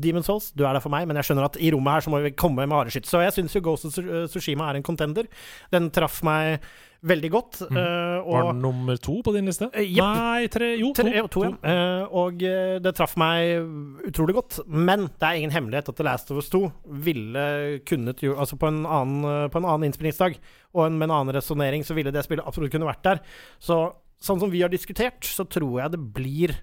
Demon 0.02 0.26
Souls, 0.26 0.50
du 0.56 0.64
er 0.64 0.74
der 0.74 0.84
for 0.84 0.92
meg, 0.92 1.08
men 1.08 1.18
jeg 1.20 1.30
skjønner 1.30 1.48
at 1.50 1.58
i 1.60 1.72
rommet 1.74 1.98
her 1.98 2.06
så 2.06 2.12
må 2.12 2.22
vi 2.24 2.34
komme 2.36 2.66
med 2.66 2.76
hareskytt. 2.76 3.08
Så 3.08 3.22
jeg 3.24 3.36
syns 3.36 3.56
jo 3.56 3.64
Ghost 3.64 3.88
of 3.88 3.94
Sushima 3.94 4.28
Tsushima 4.30 4.70
er 4.70 4.78
en 4.80 4.86
contender. 4.86 5.28
Den 5.72 5.90
traff 5.94 6.22
meg 6.26 6.60
veldig 7.06 7.30
godt. 7.32 7.60
Mm. 7.70 7.76
Var 7.78 8.20
og 8.24 8.50
den 8.50 8.62
nummer 8.64 8.98
to 9.00 9.16
på 9.24 9.32
din 9.34 9.48
liste? 9.48 9.70
Uh, 9.72 9.80
yep. 9.80 10.18
Nei, 10.18 10.48
tre 10.52 10.70
Jo, 10.78 10.92
to. 10.92 11.04
Tre, 11.04 11.14
ja, 11.16 11.26
to, 11.32 11.44
ja. 11.46 11.52
Eh, 11.72 12.16
og 12.20 12.44
eh, 12.44 12.76
det 12.82 12.94
traff 12.96 13.16
meg 13.20 14.10
utrolig 14.10 14.36
godt. 14.36 14.60
Men 14.66 15.08
det 15.08 15.28
er 15.28 15.40
ingen 15.40 15.54
hemmelighet 15.54 15.90
at 15.92 15.98
The 15.98 16.06
Last 16.06 16.32
of 16.32 16.40
Us 16.42 16.50
2 16.52 16.62
ville 17.06 17.46
kunnet 17.88 18.22
gjøre 18.24 18.40
Altså 18.40 18.58
på 18.60 18.68
en 18.70 18.84
annen, 18.84 19.24
eh, 19.24 19.48
på 19.52 19.60
en 19.60 19.68
annen 19.68 19.88
innspillingsdag 19.88 20.38
og 20.74 20.84
en, 20.86 20.98
med 20.98 21.08
en 21.08 21.16
annen 21.18 21.34
resonnering, 21.34 21.84
så 21.86 21.96
ville 21.96 22.12
det 22.14 22.24
spillet 22.26 22.46
absolutt 22.46 22.72
kunne 22.74 22.88
vært 22.88 23.06
der. 23.06 23.22
Så 23.62 23.82
sånn 24.20 24.40
som 24.42 24.52
vi 24.52 24.60
har 24.62 24.72
diskutert, 24.72 25.24
så 25.24 25.46
tror 25.48 25.80
jeg 25.80 25.96
det 25.96 26.02
blir 26.14 26.54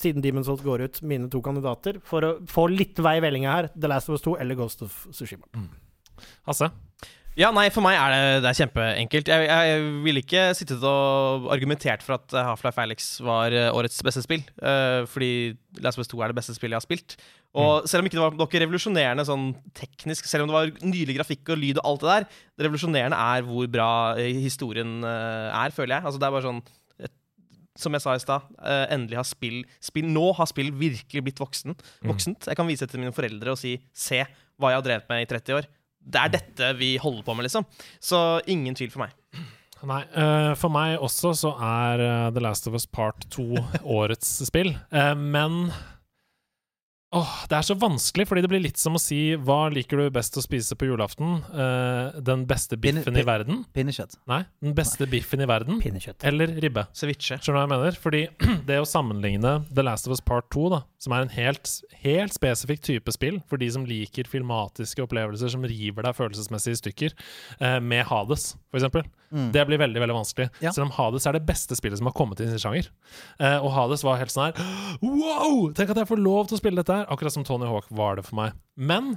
siden 0.00 0.24
Demon's 0.24 0.48
Souls 0.50 0.64
går 0.64 0.86
ut, 0.86 1.00
mine 1.06 1.30
to 1.32 1.42
kandidater, 1.44 2.00
for 2.06 2.26
å 2.26 2.36
få 2.50 2.66
litt 2.72 3.00
vei 3.02 3.18
i 3.18 3.24
vellinga 3.24 3.56
her, 3.56 3.72
The 3.76 3.90
Last 3.90 4.10
of 4.10 4.18
Us 4.18 4.24
2 4.26 4.38
eller 4.42 4.58
Ghost 4.58 4.84
of 4.86 5.02
Tsushima. 5.12 5.46
Hasse? 6.48 6.70
Ja, 7.38 7.52
nei, 7.54 7.68
for 7.70 7.84
meg 7.84 7.94
er 7.94 8.10
det, 8.10 8.22
det 8.42 8.48
er 8.50 8.56
kjempeenkelt. 8.58 9.28
Jeg, 9.30 9.44
jeg 9.46 9.84
ville 10.04 10.20
ikke 10.24 10.48
sittet 10.58 10.82
og 10.84 11.46
argumentert 11.54 12.02
for 12.02 12.18
at 12.18 12.34
Half-Life 12.34 12.82
Alex 12.82 13.10
var 13.22 13.54
eh, 13.54 13.68
årets 13.70 14.00
beste 14.04 14.24
spill, 14.24 14.42
uh, 14.64 15.06
fordi 15.08 15.54
Last 15.80 16.00
of 16.00 16.02
Us 16.02 16.10
2 16.10 16.24
er 16.24 16.32
det 16.32 16.40
beste 16.40 16.56
spillet 16.56 16.74
jeg 16.74 16.82
har 16.82 16.88
spilt. 16.88 17.16
Og 17.58 17.86
selv 17.90 18.02
om 18.02 18.06
ikke 18.06 18.18
det 18.18 18.22
var 18.22 18.34
noe 18.38 18.60
revolusjonerende 18.62 19.26
sånn 19.26 19.46
teknisk, 19.74 20.28
selv 20.30 20.44
om 20.44 20.50
det 20.50 20.58
var 20.58 20.74
nylig 20.86 21.16
grafikk 21.16 21.50
og 21.50 21.58
lyd 21.58 21.80
og 21.80 21.88
alt 21.88 22.02
det 22.02 22.10
der, 22.10 22.26
det 22.58 22.66
revolusjonerende 22.66 23.22
er 23.34 23.46
hvor 23.46 23.70
bra 23.72 23.90
eh, 24.22 24.38
historien 24.38 25.00
eh, 25.02 25.48
er, 25.50 25.74
føler 25.74 25.96
jeg. 25.96 26.06
Altså, 26.06 26.20
det 26.22 26.28
er 26.28 26.36
bare 26.36 26.46
sånn 26.46 26.62
som 27.82 27.96
jeg 27.96 28.04
sa 28.04 28.14
i 28.16 28.22
stad, 28.22 28.46
eh, 28.62 28.86
endelig 28.94 29.18
har 29.20 29.28
spill, 29.28 29.60
spill 29.82 30.08
Nå 30.10 30.30
har 30.38 30.48
spill 30.50 30.70
virkelig 30.76 31.24
blitt 31.26 31.42
voksen, 31.42 31.76
voksent. 32.06 32.48
Jeg 32.50 32.58
kan 32.58 32.68
vise 32.68 32.86
det 32.86 32.94
til 32.94 33.02
mine 33.02 33.14
foreldre 33.16 33.54
og 33.54 33.58
si 33.58 33.78
'se 33.92 34.24
hva 34.60 34.70
jeg 34.70 34.80
har 34.80 34.86
drevet 34.86 35.08
med 35.08 35.22
i 35.22 35.30
30 35.34 35.58
år'. 35.58 35.66
Det 36.00 36.20
er 36.20 36.28
dette 36.28 36.76
vi 36.78 36.96
holder 36.96 37.22
på 37.22 37.34
med, 37.36 37.44
liksom. 37.44 37.64
Så 38.00 38.40
ingen 38.46 38.74
tvil 38.74 38.90
for 38.90 39.00
meg. 39.00 39.12
Nei, 39.82 40.02
eh, 40.12 40.54
for 40.54 40.68
meg 40.68 40.98
også 40.98 41.32
så 41.32 41.54
er 41.56 42.00
eh, 42.00 42.30
The 42.30 42.40
Last 42.40 42.66
of 42.66 42.74
Us 42.74 42.86
Part 42.86 43.28
2 43.30 43.56
årets 43.84 44.46
spill. 44.46 44.76
Men 44.90 45.72
Åh, 47.10 47.30
det 47.50 47.56
er 47.58 47.64
så 47.66 47.74
vanskelig, 47.74 48.28
fordi 48.30 48.44
det 48.44 48.48
blir 48.52 48.60
litt 48.62 48.78
som 48.78 48.94
å 48.94 49.00
si 49.02 49.32
hva 49.34 49.64
liker 49.74 49.98
du 49.98 50.12
best 50.14 50.36
å 50.38 50.42
spise 50.44 50.76
på 50.78 50.86
julaften? 50.86 51.40
Uh, 51.50 52.14
den 52.22 52.44
beste 52.46 52.76
Pinne- 52.78 53.02
biffen 53.02 53.18
i 53.18 53.24
verden? 53.26 53.64
Pinnekjøtt. 53.74 54.14
Nei, 54.30 54.44
den 54.62 54.76
beste 54.78 55.08
biffen 55.10 55.42
i 55.42 55.48
verden? 55.50 55.80
Pinnekjøtt. 55.82 56.22
Eller 56.30 56.54
ribbe? 56.62 56.84
Ceviche. 56.94 57.40
Skjønner 57.42 57.56
du 57.56 57.58
hva 57.58 57.64
jeg 57.66 57.72
mener? 57.74 57.98
Fordi 58.04 58.22
det 58.70 58.78
å 58.78 58.86
sammenligne 58.86 59.56
The 59.74 59.82
Last 59.82 60.06
of 60.06 60.14
Us 60.14 60.22
Part 60.22 60.52
2, 60.54 60.68
da, 60.76 60.84
som 61.02 61.16
er 61.16 61.26
en 61.26 61.34
helt, 61.34 61.72
helt 62.04 62.36
spesifikk 62.36 62.86
type 62.86 63.16
spill 63.18 63.42
for 63.50 63.58
de 63.58 63.72
som 63.74 63.88
liker 63.90 64.30
filmatiske 64.30 65.02
opplevelser 65.02 65.50
som 65.50 65.66
river 65.66 66.06
deg 66.06 66.14
følelsesmessig 66.14 66.76
i 66.76 66.82
stykker, 66.84 67.18
uh, 67.58 67.80
med 67.82 68.06
Hades, 68.06 68.52
for 68.70 68.78
eksempel. 68.78 69.10
Det 69.54 69.62
blir 69.68 69.78
veldig 69.78 70.00
veldig 70.02 70.14
vanskelig. 70.16 70.48
Ja. 70.64 70.72
Selv 70.74 70.88
om 70.88 70.92
Hades 70.96 71.26
er 71.30 71.36
det 71.38 71.44
beste 71.46 71.76
spillet 71.78 72.00
som 72.00 72.08
har 72.10 72.14
kommet 72.18 72.40
i 72.42 72.48
sin 72.50 72.58
sjanger. 72.58 72.88
Eh, 73.38 73.58
og 73.62 73.70
Hades 73.76 74.02
var 74.06 74.18
helt 74.18 74.32
sånn 74.34 74.50
her 74.50 74.58
Wow! 75.04 75.68
Tenk 75.76 75.92
at 75.94 76.00
jeg 76.02 76.10
får 76.10 76.22
lov 76.22 76.48
til 76.50 76.58
å 76.58 76.60
spille 76.62 76.82
dette 76.82 76.96
her! 76.98 77.06
Akkurat 77.14 77.34
som 77.36 77.46
Tony 77.46 77.68
Hawk 77.70 77.86
var 77.94 78.18
det 78.18 78.26
for 78.26 78.40
meg. 78.40 78.58
Men 78.74 79.14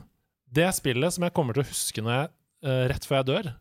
det 0.54 0.70
spillet 0.78 1.16
som 1.16 1.26
jeg 1.26 1.34
kommer 1.34 1.58
til 1.58 1.66
å 1.66 1.70
huske 1.72 2.04
når 2.06 2.14
jeg, 2.20 2.32
eh, 2.70 2.84
rett 2.94 3.08
før 3.10 3.20
jeg 3.22 3.30
dør, 3.32 3.52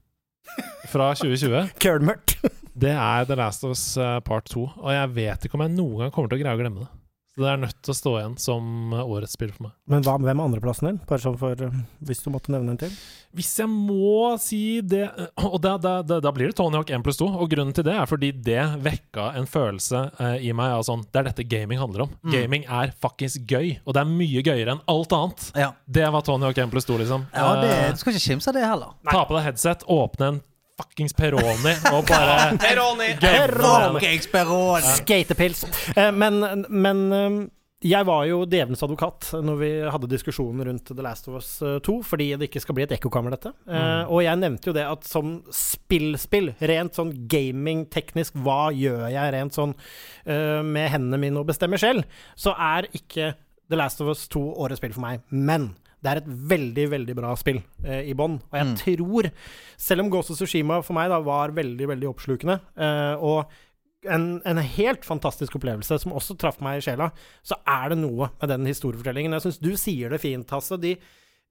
fra 0.92 1.12
2020 1.16 1.70
Kølmørkt. 1.82 2.36
det 2.74 2.92
er 2.98 3.24
The 3.28 3.36
Last 3.38 3.64
of 3.64 3.72
Us 3.76 3.84
eh, 3.96 4.18
Part 4.26 4.50
2, 4.52 4.66
og 4.82 4.90
jeg 4.92 5.14
vet 5.16 5.46
ikke 5.46 5.56
om 5.56 5.64
jeg 5.64 5.76
noen 5.78 6.04
gang 6.04 6.12
kommer 6.14 6.32
til 6.32 6.40
å 6.40 6.44
greie 6.44 6.58
å 6.58 6.60
glemme 6.60 6.84
det. 6.84 6.90
Så 7.32 7.40
det 7.40 7.48
er 7.48 7.60
nødt 7.62 7.78
til 7.80 7.92
å 7.94 7.96
stå 7.96 8.10
igjen 8.18 8.32
som 8.36 8.64
eh, 8.92 9.00
årets 9.08 9.32
spill 9.38 9.52
for 9.54 9.64
meg. 9.64 9.72
Men 9.88 10.02
hva, 10.04 10.18
hvem 10.20 10.40
er 10.42 10.48
andreplassen 10.50 10.88
din? 10.90 10.98
Bare 11.08 11.22
sånn 11.22 11.38
for 11.40 11.56
eh, 11.64 11.78
Hvis 12.04 12.20
du 12.20 12.28
måtte 12.34 12.52
nevne 12.52 12.74
en 12.74 12.80
til. 12.82 12.92
Hvis 13.32 13.54
jeg 13.56 13.70
må 13.72 14.34
si 14.42 14.82
det 14.84 15.06
eh, 15.06 15.46
Og 15.48 15.56
da, 15.64 15.78
da, 15.80 15.94
da, 16.04 16.18
da 16.20 16.32
blir 16.36 16.50
det 16.50 16.58
Tony 16.60 16.76
Hawk 16.76 16.92
1 16.92 17.06
pluss 17.06 17.16
2, 17.22 17.30
og 17.32 17.48
grunnen 17.54 17.72
til 17.72 17.86
det 17.88 17.94
er 17.96 18.10
fordi 18.10 18.34
det 18.36 18.60
vekka 18.84 19.30
en 19.40 19.48
følelse 19.48 20.04
eh, 20.20 20.44
i 20.44 20.52
meg 20.56 20.76
av 20.76 20.84
sånn 20.90 21.06
Det 21.08 21.22
er 21.22 21.30
dette 21.30 21.48
gaming 21.48 21.80
handler 21.80 22.04
om. 22.04 22.12
Gaming 22.34 22.68
er 22.68 22.92
fuckings 23.00 23.38
gøy, 23.48 23.78
og 23.86 23.96
det 23.96 24.04
er 24.04 24.12
mye 24.12 24.44
gøyere 24.44 24.76
enn 24.76 24.84
alt 24.92 25.16
annet. 25.16 25.48
Ja. 25.56 25.72
Det 25.88 26.04
var 26.12 26.28
Tony 26.28 26.50
Hawk 26.50 26.60
1 26.60 26.72
pluss 26.74 26.88
2, 26.90 27.00
liksom. 27.00 27.28
ja 27.32 27.48
det, 27.64 27.74
du 27.96 28.04
skal 28.04 28.12
ikke 28.12 28.26
kimse 28.28 28.52
av 28.52 28.60
det 28.60 28.68
heller. 28.68 28.92
ta 29.08 29.24
på 29.24 29.38
deg 29.38 29.48
headset, 29.48 29.88
åpne 29.88 30.34
en 30.34 30.42
fuckings 30.80 31.16
Peroni 31.16 31.74
og 31.92 32.06
bare 32.08 32.52
Peroni! 32.62 33.10
Fuckings 33.20 34.30
Peroni! 34.32 34.94
Skatepils. 35.00 35.66
Eh, 35.96 36.12
men 36.14 36.64
men 36.68 37.02
eh, 37.12 37.42
jeg 37.82 38.06
var 38.06 38.26
jo 38.28 38.44
djevelens 38.46 38.82
advokat 38.84 39.32
når 39.42 39.56
vi 39.58 39.70
hadde 39.90 40.10
diskusjonen 40.10 40.62
rundt 40.68 40.92
The 40.92 41.02
Last 41.02 41.26
of 41.26 41.40
Us 41.40 41.50
eh, 41.66 41.80
2, 41.82 41.96
fordi 42.06 42.28
det 42.38 42.46
ikke 42.46 42.62
skal 42.62 42.76
bli 42.78 42.84
et 42.86 42.94
ekkokammer, 42.94 43.34
dette. 43.34 43.50
Eh, 43.66 44.04
og 44.06 44.22
jeg 44.22 44.38
nevnte 44.38 44.70
jo 44.70 44.76
det 44.76 44.84
at 44.86 45.06
som 45.08 45.40
spillspill, 45.50 46.52
rent 46.70 46.98
sånn 46.98 47.10
gaming-teknisk, 47.30 48.38
hva 48.44 48.70
gjør 48.76 49.08
jeg 49.10 49.34
rent 49.34 49.58
sånn 49.58 49.74
uh, 49.74 50.60
med 50.62 50.92
hendene 50.92 51.18
mine 51.20 51.42
og 51.42 51.48
bestemmer 51.50 51.80
selv, 51.80 52.06
så 52.38 52.54
er 52.54 52.86
ikke 52.94 53.32
The 53.72 53.78
Last 53.80 54.02
of 54.04 54.12
Us 54.12 54.28
2 54.30 54.44
årets 54.62 54.82
spill 54.82 54.94
for 54.94 55.02
meg. 55.02 55.26
Men 55.34 55.72
det 56.02 56.10
er 56.10 56.20
et 56.20 56.30
veldig, 56.52 56.86
veldig 56.96 57.14
bra 57.14 57.32
spill 57.38 57.60
eh, 57.86 58.08
i 58.10 58.14
bånn. 58.18 58.40
Og 58.50 58.56
jeg 58.58 58.78
tror, 58.80 59.28
selv 59.80 60.04
om 60.04 60.10
Ghost 60.10 60.34
of 60.34 60.40
Tsushima 60.40 60.80
for 60.82 60.98
meg 60.98 61.12
da 61.12 61.20
var 61.22 61.54
veldig, 61.54 61.88
veldig 61.92 62.08
oppslukende, 62.10 62.58
eh, 62.74 63.22
og 63.22 63.52
en, 64.10 64.26
en 64.48 64.58
helt 64.58 65.06
fantastisk 65.06 65.54
opplevelse 65.60 66.00
som 66.02 66.14
også 66.18 66.34
traff 66.40 66.58
meg 66.64 66.80
i 66.80 66.84
sjela, 66.88 67.12
så 67.46 67.58
er 67.62 67.92
det 67.92 68.00
noe 68.02 68.32
med 68.34 68.50
den 68.50 68.66
historiefortellingen. 68.66 69.36
Jeg 69.38 69.46
syns 69.46 69.60
du 69.62 69.70
sier 69.78 70.10
det 70.10 70.18
fint, 70.24 70.50
Hasse. 70.50 70.78
De, 70.82 70.96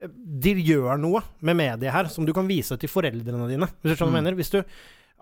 de 0.04 0.52
gjør 0.60 1.00
noe 1.00 1.22
med 1.40 1.56
mediet 1.62 1.94
her 1.94 2.10
som 2.12 2.28
du 2.28 2.34
kan 2.36 2.50
vise 2.50 2.76
til 2.76 2.92
foreldrene 2.92 3.48
dine, 3.48 3.70
hvis 3.80 3.94
du 3.94 3.96
skjønner 3.96 4.12
hva 4.12 4.20
jeg 4.20 4.26
mener. 4.26 4.38
Hvis 4.42 4.52
du 4.52 4.60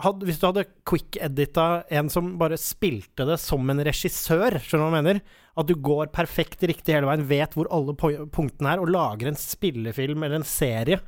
hadde, 0.04 0.26
hvis 0.28 0.40
du 0.40 0.46
hadde 0.48 0.66
quick-edita 0.88 1.66
en 1.96 2.10
som 2.12 2.32
bare 2.40 2.58
spilte 2.60 3.26
det 3.28 3.38
som 3.42 3.68
en 3.72 3.82
regissør, 3.86 4.58
skjønner 4.62 4.86
du 4.86 4.94
hva 4.94 5.00
jeg 5.00 5.06
mener? 5.06 5.20
At 5.60 5.68
du 5.68 5.74
går 5.76 6.12
perfekt 6.14 6.62
riktig 6.68 6.94
hele 6.94 7.08
veien, 7.08 7.26
vet 7.28 7.56
hvor 7.56 7.68
alle 7.74 7.96
punktene 7.96 8.72
er, 8.72 8.82
og 8.82 8.92
lager 8.92 9.30
en 9.30 9.38
spillefilm 9.38 10.24
eller 10.24 10.40
en 10.40 10.48
serie 10.48 11.00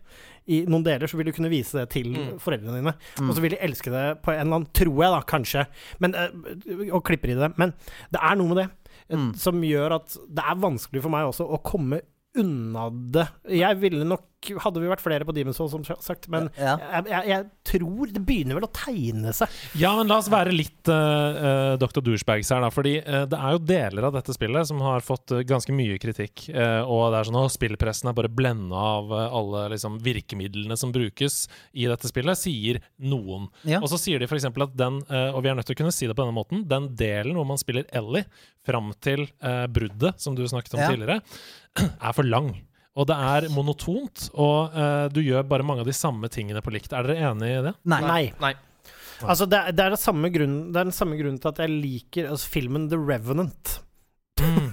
i 0.50 0.62
noen 0.66 0.82
deler, 0.86 1.06
så 1.06 1.18
vil 1.18 1.28
du 1.30 1.34
kunne 1.36 1.52
vise 1.52 1.78
det 1.78 1.92
til 1.94 2.14
foreldrene 2.42 2.80
dine. 2.80 2.94
Og 3.22 3.34
så 3.36 3.44
vil 3.44 3.54
de 3.54 3.60
elske 3.62 3.92
det 3.94 4.06
på 4.24 4.32
en 4.32 4.40
eller 4.42 4.58
annen 4.58 4.70
Tror 4.74 4.96
jeg, 5.04 5.12
da, 5.14 5.20
kanskje. 5.28 5.66
Men, 6.02 6.16
eh, 6.18 6.88
og 6.90 7.04
klipper 7.06 7.30
i 7.30 7.38
det. 7.38 7.52
Men 7.60 7.74
det 8.10 8.22
er 8.22 8.38
noe 8.40 8.50
med 8.50 8.62
det 8.64 8.68
mm. 9.14 9.30
som 9.38 9.62
gjør 9.66 9.98
at 10.00 10.16
det 10.26 10.48
er 10.50 10.64
vanskelig 10.64 11.04
for 11.04 11.14
meg 11.14 11.30
også 11.30 11.46
å 11.46 11.62
komme 11.64 12.02
unna 12.38 12.88
det. 13.14 13.26
Jeg 13.52 13.78
ville 13.82 14.06
nok 14.08 14.26
Hadde 14.62 14.80
vi 14.82 14.88
vært 14.90 15.02
flere 15.04 15.26
på 15.28 15.32
Demon's 15.36 15.58
Hall, 15.62 15.68
som 15.70 15.84
sagt, 15.86 16.26
men 16.32 16.48
Ja. 16.58 16.74
jeg, 16.80 17.06
jeg, 17.12 17.28
jeg 17.30 17.44
tror 17.68 18.10
det 18.12 18.22
begynner 18.26 18.58
vel 18.58 18.66
å 18.66 18.70
tegne 18.74 19.30
seg. 19.36 19.48
Ja, 19.78 19.92
men 19.98 20.10
la 20.10 20.16
oss 20.18 20.30
være 20.32 20.50
litt 20.54 20.90
uh, 20.90 21.76
Dr. 21.78 22.00
Douchebags 22.02 22.50
her, 22.50 22.60
da. 22.64 22.70
Fordi 22.74 22.96
uh, 23.06 23.22
det 23.30 23.38
er 23.38 23.54
jo 23.54 23.60
deler 23.70 24.08
av 24.08 24.16
dette 24.16 24.34
spillet 24.34 24.66
som 24.68 24.82
har 24.82 25.04
fått 25.06 25.30
uh, 25.36 25.42
ganske 25.46 25.70
mye 25.76 25.98
kritikk. 26.02 26.48
og 26.52 27.04
det 27.14 27.20
er 27.20 27.28
sånn 27.28 27.38
at 27.38 27.54
spillpressen 27.54 28.10
er 28.10 28.16
bare 28.18 28.30
blenda 28.32 28.82
av 28.98 29.12
alle 29.14 29.68
liksom, 29.76 30.00
virkemidlene 30.02 30.76
som 30.80 30.90
brukes 30.94 31.44
i 31.72 31.86
dette 31.90 32.10
spillet, 32.10 32.38
sier 32.40 32.80
noen. 32.98 33.46
Ja. 33.68 33.78
Og 33.82 33.88
så 33.92 34.00
sier 34.00 34.18
de 34.22 34.26
f.eks. 34.26 34.48
at 34.50 34.76
den, 34.78 34.98
og 35.32 35.38
vi 35.44 35.52
er 35.52 35.56
nødt 35.58 35.68
til 35.70 35.76
å 35.76 35.80
kunne 35.84 35.94
si 35.94 36.08
det 36.10 36.16
på 36.18 36.24
denne 36.24 36.36
måten, 36.36 36.66
den 36.70 36.90
delen 36.98 37.38
hvor 37.38 37.46
man 37.48 37.60
spiller 37.60 37.86
Ellie 37.94 38.24
fram 38.66 38.90
til 39.02 39.26
bruddet, 39.72 40.18
som 40.22 40.34
du 40.38 40.42
snakket 40.48 40.74
om 40.76 40.82
Ja. 40.82 40.90
tidligere, 40.92 41.20
er 42.08 42.12
for 42.16 42.26
lang. 42.26 42.52
Og 42.92 43.06
det 43.08 43.16
er 43.16 43.46
monotont, 43.54 44.26
og 44.36 44.74
eh, 44.76 45.06
du 45.14 45.22
gjør 45.24 45.46
bare 45.48 45.64
mange 45.64 45.80
av 45.80 45.88
de 45.88 45.94
samme 45.96 46.28
tingene 46.28 46.60
på 46.60 46.74
likt. 46.74 46.92
Er 46.92 47.06
dere 47.08 47.30
enig 47.30 47.48
i 47.48 47.62
det? 47.64 47.72
Nei. 47.88 48.00
Nei. 48.04 48.24
Nei. 48.42 48.52
Altså, 49.22 49.46
det, 49.48 49.56
er- 49.62 49.72
det, 49.72 49.84
er 49.86 49.94
det, 49.94 50.00
samme 50.02 50.28
grunnen- 50.34 50.72
det 50.74 50.80
er 50.82 50.88
den 50.90 50.96
samme 50.96 51.16
grunnen 51.16 51.38
til 51.40 51.48
at 51.54 51.60
jeg 51.62 51.72
liker 51.72 52.28
altså, 52.34 52.50
filmen 52.52 52.88
The 52.92 52.98
Revenant. 53.00 53.78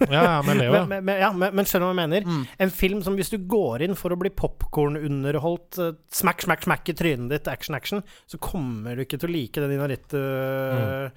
Ja, 0.10 0.22
ja, 0.24 0.42
men, 0.46 0.58
Leo, 0.58 0.74
ja. 0.74 0.86
Men, 0.86 1.06
men, 1.06 1.18
ja, 1.20 1.30
men, 1.36 1.52
men 1.56 1.68
skjønner 1.68 1.84
du 1.84 1.90
hva 1.90 1.94
jeg 1.94 2.10
mener? 2.10 2.28
Mm. 2.28 2.44
En 2.66 2.72
film 2.74 3.02
som 3.06 3.18
hvis 3.20 3.32
du 3.34 3.38
går 3.52 3.84
inn 3.86 3.96
for 4.00 4.14
å 4.14 4.18
bli 4.20 4.32
popkornunderholdt, 4.34 5.80
uh, 5.82 5.92
smack, 6.16 6.46
smack, 6.46 6.64
smack 6.66 6.90
i 6.90 6.96
trynet 6.98 7.34
ditt, 7.34 7.50
action, 7.52 7.78
action, 7.78 8.04
så 8.30 8.40
kommer 8.42 8.96
du 8.96 9.04
ikke 9.04 9.20
til 9.20 9.30
å 9.30 9.34
like 9.36 9.64
den 9.64 9.76
Inarit 9.76 10.16
uh, 10.16 11.12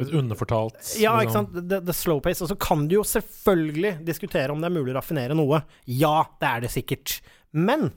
Litt 0.00 0.14
underfortalt. 0.14 0.78
Ja, 1.02 1.16
liksom. 1.18 1.26
ikke 1.26 1.36
sant. 1.36 1.58
The, 1.58 1.82
the 1.90 1.96
slow 1.96 2.22
pace. 2.24 2.44
Og 2.44 2.52
så 2.52 2.58
kan 2.60 2.86
du 2.88 2.98
jo 3.00 3.04
selvfølgelig 3.08 3.96
diskutere 4.06 4.54
om 4.54 4.62
det 4.62 4.70
er 4.70 4.78
mulig 4.78 4.94
å 4.94 4.98
raffinere 5.00 5.36
noe. 5.38 5.64
Ja, 5.90 6.20
det 6.40 6.50
er 6.50 6.64
det 6.66 6.72
sikkert. 6.74 7.18
Men 7.54 7.90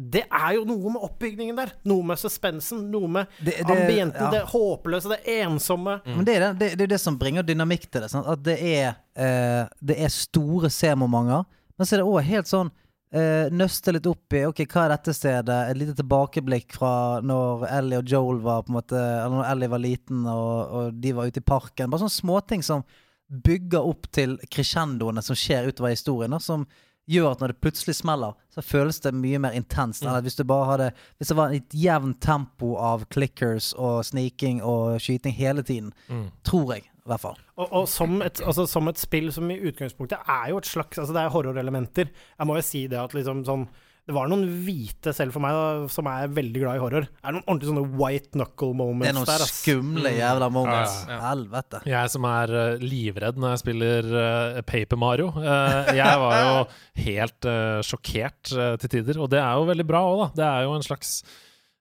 det 0.00 0.22
er 0.32 0.54
jo 0.56 0.62
noe 0.64 0.92
med 0.94 1.02
oppbygningen 1.04 1.58
der. 1.58 1.72
Noe 1.84 2.02
med 2.08 2.16
suspensen. 2.16 2.86
Noe 2.90 3.08
med 3.08 3.26
Det- 3.44 3.58
det- 3.58 3.66
ambienten. 3.68 4.22
ja. 4.22 4.30
Det 4.30 4.42
håpløse, 4.48 5.10
det 5.12 5.18
ensomme. 5.42 6.00
Men 6.06 6.24
det 6.24 6.36
er 6.36 6.40
det, 6.40 6.58
det, 6.58 6.68
det 6.78 6.84
er 6.86 6.92
det 6.94 7.00
som 7.02 7.18
bringer 7.20 7.42
dynamikk 7.44 7.84
til 7.90 8.00
det. 8.00 8.10
Sant? 8.10 8.26
At 8.26 8.42
det 8.42 8.56
er, 8.62 8.96
eh, 9.14 9.68
det 9.84 9.98
er 10.00 10.08
store 10.08 10.70
C-momenter, 10.70 11.44
men 11.76 11.86
så 11.86 11.92
er 11.94 12.00
det 12.00 12.06
òg 12.08 12.22
helt 12.24 12.46
sånn 12.48 12.70
eh, 13.12 13.50
Nøste 13.50 13.92
litt 13.92 14.06
opp 14.06 14.32
i 14.38 14.44
Ok, 14.46 14.60
hva 14.70 14.84
er 14.86 14.96
dette 14.96 15.12
stedet? 15.12 15.70
Et 15.70 15.76
lite 15.76 15.96
tilbakeblikk 15.98 16.72
fra 16.78 17.20
når 17.20 17.66
Ellie 17.68 17.98
og 17.98 18.04
Joel 18.06 18.38
var 18.38 18.62
på 18.62 18.70
en 18.70 18.76
måte 18.80 18.94
Eller 18.96 19.34
når 19.34 19.50
Ellie 19.50 19.68
var 19.68 19.78
liten 19.82 20.26
og, 20.30 20.70
og 20.70 21.00
de 21.00 21.12
var 21.12 21.26
ute 21.26 21.40
i 21.42 21.44
parken. 21.44 21.90
Bare 21.90 22.04
sånne 22.04 22.20
småting 22.20 22.62
som 22.62 22.84
bygger 23.30 23.82
opp 23.86 24.06
til 24.12 24.38
crescendoene 24.50 25.22
som 25.22 25.34
skjer 25.38 25.66
utover 25.70 25.90
historien, 25.90 26.30
da, 26.30 26.38
som 26.38 26.64
gjør 27.10 27.30
at 27.32 27.40
når 27.42 27.52
det 27.52 27.60
plutselig 27.60 27.94
smeller, 27.98 28.32
så 28.54 28.62
føles 28.62 29.00
det 29.04 29.12
mye 29.14 29.38
mer 29.42 29.50
intenst 29.58 30.02
Mm. 30.02 30.22
hvis 30.22 30.36
hadde 30.66 30.92
Hvis 31.18 31.28
det 31.28 31.36
var 31.36 31.50
et 31.56 31.68
jevnt 31.74 32.20
tempo 32.20 32.76
av 32.76 33.04
clickers 33.10 33.72
og 33.78 34.04
sniking 34.04 34.62
og 34.62 35.00
skyting 35.00 35.34
hele 35.34 35.62
tiden, 35.62 35.92
Mm. 36.08 36.30
tror 36.44 36.72
jeg, 36.74 36.82
i 36.84 37.08
hvert 37.08 37.20
fall. 37.20 37.36
Og, 37.56 37.68
og 37.72 37.88
som, 37.88 38.22
et, 38.22 38.40
altså, 38.46 38.66
som 38.66 38.88
et 38.88 38.98
spill 38.98 39.32
som 39.32 39.50
i 39.50 39.58
utgangspunktet 39.60 40.18
er 40.28 40.48
jo 40.50 40.58
et 40.58 40.66
slags 40.66 40.98
Altså, 40.98 41.12
det 41.12 41.22
er 41.22 41.30
horrorelementer. 41.30 42.08
Jeg 42.38 42.46
må 42.46 42.54
jo 42.56 42.62
si 42.62 42.86
det 42.86 42.98
at 42.98 43.12
liksom 43.14 43.44
sånn 43.44 43.68
Det 44.10 44.16
var 44.16 44.30
noen 44.30 44.46
hvite, 44.66 45.12
selv 45.14 45.36
for 45.36 45.44
meg, 45.44 45.54
da, 45.54 45.90
som 45.94 46.08
er 46.10 46.32
veldig 46.34 46.62
glad 46.64 46.78
i 46.78 46.82
horror. 46.82 47.04
Det 47.06 47.28
er 47.30 47.36
noen 47.36 47.44
ordentlig 47.44 47.70
sånne 47.70 47.84
white 48.00 48.32
knuckle 48.34 48.72
moments 48.74 49.06
der. 49.06 49.06
Det 49.06 49.12
er 49.12 49.18
noen 49.20 49.28
der, 49.30 49.44
ass. 49.44 49.60
skumle 49.60 50.14
jævla 50.16 50.48
moments. 50.50 50.96
Ja, 50.96 51.04
ja, 51.06 51.12
ja. 51.12 51.20
Helvete. 51.28 51.82
Jeg 51.92 52.14
som 52.14 52.26
er 52.30 52.54
eh, 52.62 52.82
livredd 52.82 53.38
når 53.38 53.54
jeg 53.54 53.62
spiller 53.62 54.10
uh, 54.10 54.58
Paper 54.66 54.98
Mario. 54.98 55.28
Uh, 55.36 55.92
jeg 55.94 56.24
var 56.24 56.40
jo 56.40 56.56
helt 57.06 57.52
sjokkert 57.86 58.50
til 58.50 58.92
tider, 58.98 59.22
og 59.22 59.30
det 59.30 59.38
er 59.38 59.54
jo 59.54 59.70
veldig 59.70 59.86
bra 59.86 60.02
òg, 60.08 60.24
da. 60.24 60.28
Det 60.40 60.50
er 60.50 60.66
jo 60.66 60.74
en 60.74 60.90
slags 60.90 61.14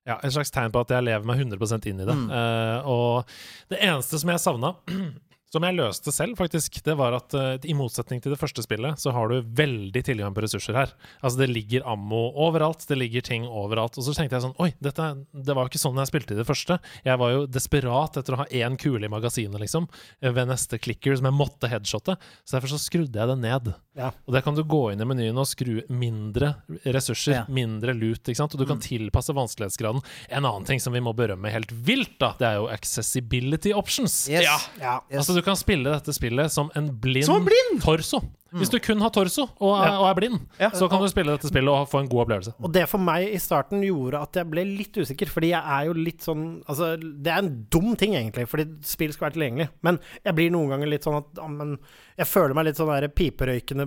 ja, 0.10 0.18
en 0.24 0.32
slags 0.34 0.52
tegn 0.54 0.74
på 0.74 0.82
at 0.82 0.94
jeg 0.96 1.06
lever 1.06 1.28
meg 1.28 1.42
100% 1.44 1.90
inn 1.92 2.02
i 2.02 2.08
det. 2.08 2.16
Mm. 2.18 2.30
Eh, 2.34 2.90
og 2.90 3.34
det 3.72 3.82
eneste 3.86 4.22
som 4.22 4.32
jeg 4.34 4.42
savna, 4.42 4.74
som 5.50 5.66
jeg 5.66 5.78
løste 5.78 6.14
selv, 6.14 6.38
faktisk, 6.38 6.78
det 6.86 6.94
var 7.00 7.16
at 7.18 7.34
uh, 7.34 7.56
i 7.66 7.74
motsetning 7.78 8.22
til 8.22 8.34
det 8.34 8.40
første 8.40 8.62
spillet, 8.62 9.02
så 9.02 9.14
har 9.16 9.32
du 9.32 9.48
veldig 9.58 10.04
tilgang 10.06 10.36
på 10.36 10.44
ressurser 10.46 10.78
her. 10.78 10.94
Altså, 11.24 11.42
det 11.42 11.50
ligger 11.50 11.88
ammo 11.90 12.28
overalt, 12.38 12.86
det 12.90 13.00
ligger 13.00 13.26
ting 13.26 13.48
overalt. 13.48 13.98
Og 13.98 14.06
så 14.06 14.14
tenkte 14.14 14.38
jeg 14.38 14.46
sånn 14.46 14.58
Oi, 14.62 14.70
dette, 14.84 15.08
det 15.34 15.56
var 15.56 15.66
jo 15.66 15.74
ikke 15.74 15.82
sånn 15.82 15.98
jeg 16.04 16.12
spilte 16.12 16.36
i 16.36 16.40
det 16.40 16.46
første. 16.48 16.78
Jeg 17.08 17.22
var 17.22 17.34
jo 17.34 17.48
desperat 17.50 18.20
etter 18.22 18.38
å 18.38 18.44
ha 18.44 18.48
én 18.62 18.78
kule 18.80 19.10
i 19.10 19.12
magasinet, 19.12 19.58
liksom, 19.64 19.90
eh, 20.22 20.34
ved 20.36 20.52
neste 20.52 20.78
clicker 20.82 21.18
som 21.18 21.30
jeg 21.32 21.40
måtte 21.40 21.72
headshotte. 21.72 22.20
Så 22.44 22.58
derfor 22.58 22.76
så 22.76 22.82
skrudde 22.82 23.18
jeg 23.18 23.34
det 23.34 23.40
ned. 23.42 23.74
Ja. 24.00 24.10
Og 24.28 24.34
der 24.38 24.42
kan 24.46 24.56
du 24.56 24.64
gå 24.64 24.80
inn 24.94 25.02
i 25.04 25.08
menyen 25.10 25.38
og 25.42 25.46
skru 25.50 25.82
mindre 25.92 26.54
ressurser, 26.88 27.34
Ja. 27.36 27.44
mindre 27.52 27.92
lut, 27.94 28.24
ikke 28.24 28.40
sant? 28.40 28.56
og 28.56 28.62
du 28.64 28.66
kan 28.70 28.80
tilpasse 28.80 29.36
vanskelighetsgraden. 29.36 30.02
En 30.30 30.46
annen 30.48 30.66
ting 30.66 30.80
som 30.80 30.96
vi 30.96 31.02
må 31.04 31.12
berømme 31.14 31.52
helt 31.52 31.72
vilt, 31.74 32.16
da, 32.24 32.32
det 32.40 32.48
er 32.48 32.56
jo 32.62 32.70
accessibility 32.72 33.74
options. 33.76 34.30
Yes. 34.32 34.44
Ja. 34.48 34.58
Ja. 34.80 34.96
Yes. 35.12 35.20
Altså 35.24 35.36
Du 35.36 35.42
kan 35.46 35.60
spille 35.60 35.92
dette 35.92 36.14
spillet 36.16 36.52
som 36.52 36.72
en 36.80 36.90
blind, 37.00 37.26
Som 37.28 37.42
en 37.44 37.50
blind! 37.52 37.82
torso. 37.84 38.22
Hvis 38.54 38.72
du 38.74 38.80
kun 38.82 39.00
har 39.04 39.12
torso 39.14 39.44
og 39.60 39.76
er, 39.78 39.88
Ja. 39.92 40.00
og 40.00 40.08
er 40.10 40.16
blind, 40.18 40.40
Ja. 40.60 40.70
så 40.72 40.90
kan 40.90 41.02
du 41.02 41.08
spille 41.08 41.32
dette 41.36 41.48
spillet 41.52 41.70
og 41.70 41.88
få 41.90 42.00
en 42.02 42.08
god 42.10 42.26
opplevelse. 42.26 42.54
Og 42.64 42.72
det 42.74 42.88
for 42.90 42.98
meg 42.98 43.28
i 43.34 43.38
starten 43.38 43.82
gjorde 43.86 44.22
at 44.22 44.34
jeg 44.34 44.50
ble 44.50 44.64
litt 44.66 44.94
usikker, 44.98 45.30
fordi 45.30 45.50
jeg 45.52 45.62
er 45.64 45.86
jo 45.86 45.94
litt 45.94 46.22
sånn 46.26 46.64
Altså, 46.68 46.98
det 46.98 47.28
er 47.32 47.38
en 47.44 47.66
dum 47.70 47.96
ting, 47.96 48.14
egentlig, 48.16 48.48
fordi 48.50 48.66
spill 48.82 49.14
skal 49.14 49.30
være 49.30 49.38
tilgjengelig, 49.38 49.70
men 49.84 50.00
jeg 50.26 50.36
blir 50.36 50.50
noen 50.52 50.70
ganger 50.70 50.88
litt 50.90 51.04
sånn 51.04 51.18
at 51.18 51.26
ja, 51.38 51.48
men 51.48 51.78
Jeg 52.18 52.28
føler 52.28 52.54
meg 52.54 52.66
litt 52.66 52.76
sånn 52.76 52.90
der 53.00 53.08
piperøykende 53.08 53.86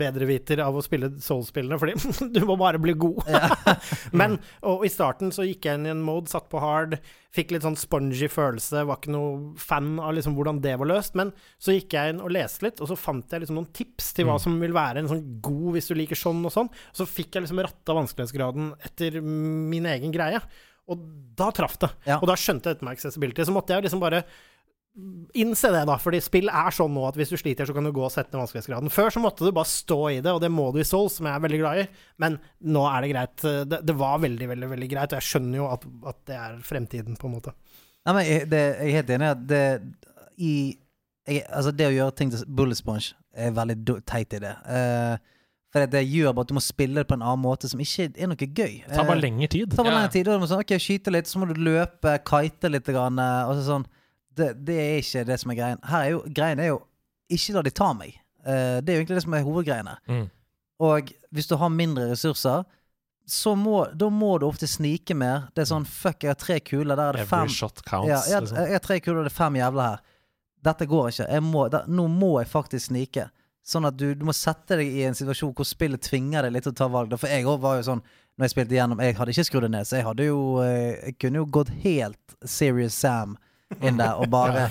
bedreviter 0.00 0.60
av 0.64 0.74
å 0.78 0.82
spille 0.84 1.10
Soul-spillene, 1.20 1.78
fordi 1.78 2.32
du 2.34 2.40
må 2.48 2.56
bare 2.60 2.78
bli 2.80 2.94
god. 2.94 3.20
men 4.16 4.38
Og 4.62 4.84
i 4.86 4.92
starten 4.92 5.32
så 5.34 5.44
gikk 5.46 5.66
jeg 5.68 5.80
inn 5.80 5.86
i 5.90 5.92
en 5.94 6.02
mode, 6.06 6.30
satt 6.32 6.48
på 6.52 6.60
hard, 6.62 6.98
fikk 7.30 7.52
litt 7.54 7.62
sånn 7.62 7.76
spongy 7.78 8.26
følelse, 8.26 8.80
var 8.88 8.98
ikke 8.98 9.12
noe 9.14 9.52
fan 9.56 9.92
av 10.02 10.16
liksom 10.16 10.34
hvordan 10.34 10.60
det 10.64 10.72
var 10.80 10.88
løst, 10.90 11.14
men 11.14 11.30
så 11.62 11.76
gikk 11.76 11.94
jeg 11.94 12.14
inn 12.14 12.20
og 12.24 12.32
leste 12.34 12.64
litt, 12.66 12.80
og 12.82 12.88
så 12.90 12.96
fant 12.98 13.30
jeg 13.30 13.44
liksom 13.44 13.54
noen 13.60 13.68
tips 13.72 14.12
til 14.16 14.26
hva 14.26 14.34
Mm. 14.34 14.42
som 14.42 14.58
vil 14.60 14.72
være 14.74 14.98
en 14.98 15.08
sånn 15.12 15.40
god 15.40 15.72
hvis 15.76 15.86
du 15.88 15.94
liker 15.94 16.18
sånn 16.18 16.44
og 16.44 16.50
sånn. 16.50 16.70
Så 16.92 17.06
fikk 17.06 17.32
jeg 17.38 17.44
liksom 17.46 17.62
ratta 17.62 17.94
vanskelighetsgraden 17.94 18.72
etter 18.82 19.20
min 19.22 19.86
egen 19.86 20.10
greie. 20.12 20.40
Og 20.90 20.98
da 21.36 21.52
traff 21.54 21.78
det. 21.78 21.90
Ja. 22.04 22.16
Og 22.18 22.26
da 22.26 22.34
skjønte 22.34 22.66
jeg 22.66 22.74
dette 22.80 22.82
med 22.84 22.96
accessibility. 22.98 23.44
Så 23.46 23.52
måtte 23.54 23.68
jeg 23.76 23.84
liksom 23.84 24.00
bare 24.00 24.24
innse 25.38 25.70
det, 25.72 25.84
da. 25.88 25.96
Fordi 26.02 26.18
spill 26.22 26.48
er 26.50 26.74
sånn 26.74 26.92
nå 26.94 27.04
at 27.08 27.16
hvis 27.18 27.30
du 27.32 27.36
sliter, 27.40 27.68
så 27.68 27.74
kan 27.76 27.86
du 27.86 27.92
gå 27.94 28.02
og 28.04 28.10
sette 28.12 28.34
ned 28.34 28.42
vanskelighetsgraden. 28.42 28.90
Før 28.92 29.12
så 29.14 29.22
måtte 29.22 29.46
du 29.46 29.52
bare 29.56 29.70
stå 29.70 29.98
i 30.10 30.18
det, 30.20 30.32
og 30.34 30.40
det 30.42 30.50
må 30.52 30.70
du 30.74 30.80
i 30.82 30.86
Souls, 30.88 31.16
som 31.20 31.28
jeg 31.30 31.36
er 31.38 31.44
veldig 31.46 31.60
glad 31.62 31.82
i. 31.82 31.86
Men 32.22 32.38
nå 32.74 32.82
er 32.90 33.00
det 33.06 33.12
greit. 33.14 33.46
Det, 33.70 33.80
det 33.86 33.96
var 34.00 34.18
veldig, 34.24 34.48
veldig 34.54 34.70
veldig 34.74 34.90
greit, 34.90 35.14
og 35.14 35.20
jeg 35.20 35.28
skjønner 35.30 35.60
jo 35.62 35.68
at, 35.70 35.86
at 36.12 36.20
det 36.30 36.38
er 36.42 36.58
fremtiden, 36.66 37.16
på 37.20 37.30
en 37.30 37.36
måte. 37.38 37.54
Nei, 38.06 38.14
men 38.16 38.24
jeg, 38.26 38.48
det, 38.50 38.62
jeg 38.80 38.88
er 38.90 38.96
helt 38.98 39.10
enig 39.16 39.30
at 39.34 39.42
det 39.50 39.64
i 40.40 40.52
jeg, 41.28 41.42
Altså, 41.52 41.70
det 41.76 41.86
å 41.86 41.92
gjøre 41.92 42.14
ting 42.16 42.30
til 42.32 42.46
bullet 42.48 42.78
sponge 42.80 43.12
er 43.36 43.52
veldig 43.54 43.76
do- 43.86 44.00
teit 44.08 44.32
det. 44.42 44.54
Uh, 44.66 45.20
for 45.70 45.84
det 45.86 46.00
gjør 46.08 46.32
bare 46.34 46.48
at 46.48 46.50
du 46.50 46.56
må 46.56 46.62
spille 46.64 46.96
det 46.98 47.06
på 47.06 47.14
en 47.14 47.22
annen 47.22 47.44
måte 47.44 47.68
som 47.70 47.78
ikke 47.78 48.08
er 48.18 48.26
noe 48.32 48.40
gøy. 48.40 48.80
Det 48.88 48.90
tar 48.96 49.04
bare 49.06 49.20
Eh, 49.20 49.22
lengre 49.22 49.46
tid. 49.52 49.68
Det 49.70 49.76
tar 49.78 49.84
bare 49.86 49.92
Ja. 49.94 49.98
lengre 50.00 50.12
tid. 50.16 50.26
og 50.26 50.34
du 50.40 50.42
må 50.42 50.48
sånn, 50.50 50.64
ok, 50.64 50.72
Skyte 50.82 51.12
litt, 51.14 51.28
så 51.30 51.38
må 51.38 51.46
du 51.46 51.60
løpe, 51.60 52.16
kite 52.26 52.72
litt. 52.72 52.88
Grann, 52.90 53.20
eh, 53.22 53.44
og 53.46 53.54
så 53.60 53.66
sånn. 53.68 53.84
Det, 54.36 54.52
det 54.66 54.76
er 54.80 55.00
ikke 55.00 55.24
det 55.28 55.38
som 55.42 55.52
er 55.52 55.58
greien. 55.58 55.80
Her 55.90 56.04
er 56.04 56.12
jo, 56.14 56.20
greien 56.34 56.62
er 56.62 56.70
jo 56.72 56.82
ikke 57.30 57.56
la 57.56 57.64
de 57.66 57.72
ta 57.74 57.92
meg. 57.96 58.18
Uh, 58.40 58.78
det 58.80 58.92
er 58.92 58.98
jo 58.98 59.02
egentlig 59.02 59.18
det 59.18 59.24
som 59.26 59.34
er 59.36 59.46
hovedgreiene. 59.46 59.96
Mm. 60.10 60.28
Og 60.80 61.10
hvis 61.34 61.50
du 61.50 61.56
har 61.60 61.72
mindre 61.74 62.08
ressurser, 62.12 62.64
så 63.30 63.54
må, 63.54 63.84
da 63.94 64.08
må 64.10 64.38
du 64.40 64.46
ofte 64.48 64.66
snike 64.66 65.14
mer. 65.14 65.50
Det 65.54 65.62
er 65.62 65.70
sånn 65.70 65.86
fuck, 65.86 66.24
jeg 66.24 66.32
har 66.32 66.38
tre 66.40 66.56
kuler, 66.64 66.96
der 66.96 67.10
er 67.10 67.20
det 67.20 67.26
fem 67.30 67.46
Every 67.46 67.54
shot 67.54 67.82
counts. 67.84 68.08
ja, 68.08 68.22
jeg, 68.26 68.46
liksom. 68.46 68.62
jeg 68.64 68.78
har 68.78 68.86
tre 68.86 68.96
kuler, 69.04 69.20
det 69.26 69.30
er 69.30 69.36
fem 69.36 69.60
jævla 69.60 69.90
her. 69.90 70.00
Dette 70.70 70.88
går 70.88 71.12
ikke. 71.12 71.28
Må, 71.44 71.66
da, 71.72 71.84
nå 71.88 72.06
må 72.12 72.32
jeg 72.40 72.50
faktisk 72.50 72.90
snike. 72.90 73.28
Sånn 73.64 73.86
at 73.86 73.96
du, 74.00 74.08
du 74.18 74.24
må 74.26 74.34
sette 74.36 74.80
deg 74.80 74.88
i 74.88 75.04
en 75.06 75.16
situasjon 75.16 75.52
hvor 75.56 75.68
spillet 75.68 76.02
tvinger 76.02 76.46
deg 76.46 76.56
litt 76.56 76.66
til 76.66 76.74
å 76.74 76.80
ta 76.80 76.88
valg. 76.90 77.14
For 77.20 77.32
jeg 77.32 77.46
var 77.46 77.78
jo 77.78 77.86
sånn 77.92 78.02
når 78.40 78.46
jeg 78.46 78.54
spilte 78.54 78.76
igjennom, 78.76 79.00
jeg 79.04 79.16
hadde 79.18 79.32
ikke 79.34 79.44
skrudd 79.44 79.64
det 79.66 79.72
ned, 79.74 79.86
så 79.86 79.98
jeg 79.98 80.06
hadde 80.06 80.26
jo 80.30 80.40
eh, 80.64 80.94
Jeg 81.10 81.16
kunne 81.20 81.42
jo 81.42 81.48
gått 81.58 81.72
helt 81.82 82.36
Serious 82.48 82.96
Sam 82.96 83.34
inn 83.78 84.00
der 84.00 84.18
og 84.18 84.26
bare 84.32 84.64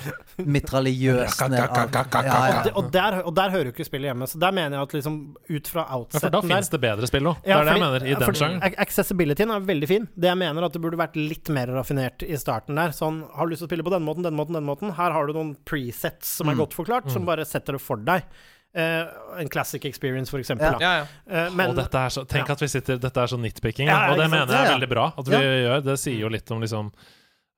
mitraljøs 0.44 1.38
ned 1.48 1.56
ja, 1.56 1.68
Og, 1.70 1.94
ja. 2.20 2.72
og, 2.74 2.90
der, 2.92 3.16
og 3.24 3.32
der 3.36 3.52
hører 3.54 3.70
jo 3.70 3.74
ikke 3.74 3.86
spillet 3.88 4.10
hjemme. 4.10 4.28
Så 4.28 4.40
der 4.42 4.52
mener 4.56 4.76
jeg 4.76 4.88
at 4.88 4.94
liksom 4.98 5.16
ut 5.48 5.70
fra 5.72 5.86
Ja, 5.88 6.00
for 6.20 6.34
da 6.34 6.42
finnes 6.44 6.68
det 6.72 6.80
bedre 6.82 7.08
spill 7.08 7.30
òg. 7.32 7.40
Det 7.44 7.50
Ja, 7.52 7.60
er 7.62 7.68
det 7.70 7.74
jeg 7.76 7.84
mener. 7.86 8.04
I 8.04 8.14
den 8.20 8.36
sjangeren. 8.42 8.76
Accessibilityen 8.84 9.54
er 9.56 9.64
veldig 9.72 9.88
fin. 9.90 10.06
Det 10.14 10.30
jeg 10.30 10.40
mener 10.42 10.68
at 10.68 10.76
det 10.76 10.82
burde 10.84 11.00
vært 11.00 11.16
litt 11.16 11.48
mer 11.54 11.72
raffinert 11.80 12.24
i 12.26 12.36
starten 12.40 12.76
der. 12.80 12.92
Sånn, 12.96 13.22
har 13.34 13.48
du 13.48 13.54
lyst 13.54 13.64
til 13.64 13.68
å 13.68 13.72
spille 13.72 13.86
på 13.86 13.94
denne 13.94 14.04
måten, 14.06 14.26
denne 14.26 14.36
måten, 14.38 14.58
denne 14.58 14.68
måten? 14.68 14.94
Her 15.00 15.16
har 15.16 15.26
du 15.26 15.32
noen 15.36 15.54
presets 15.64 16.36
som 16.40 16.48
er 16.48 16.58
Mm. 16.60 16.64
godt 16.66 16.74
forklart, 16.76 17.10
som 17.10 17.24
bare 17.24 17.44
setter 17.48 17.72
det 17.78 17.80
for 17.80 17.96
deg. 17.96 18.22
Uh, 18.76 19.08
en 19.40 19.48
classic 19.50 19.82
experience, 19.84 20.30
for 20.30 20.38
eksempel. 20.38 20.76
Ja. 20.78 20.78
da. 20.78 20.84
Ja, 20.84 20.92
ja. 21.00 21.46
Uh, 21.48 21.54
men 21.56 21.70
og 21.72 21.76
dette 21.80 21.98
er 21.98 22.08
så, 22.14 22.22
tenk 22.28 22.46
ja. 22.46 22.54
at 22.54 22.60
vi 22.62 22.68
sitter 22.70 22.98
Dette 23.02 23.18
er 23.18 23.26
så 23.26 23.38
nitpicking, 23.40 23.88
Ja, 23.88 24.04
ja, 24.06 24.12
og 24.12 24.18
det 24.20 24.28
mener 24.30 24.46
jeg 24.46 24.60
er 24.60 24.62
Ja, 24.62 24.68
ja. 24.68 24.74
veldig 24.76 24.88
bra 24.92 25.06
at 25.18 25.26
vi 25.26 25.40
gjør. 25.40 25.80
Det 25.88 25.96
sier 25.98 26.20
jo 26.20 26.28
litt 26.30 26.50
om 26.54 26.60
liksom 26.62 26.92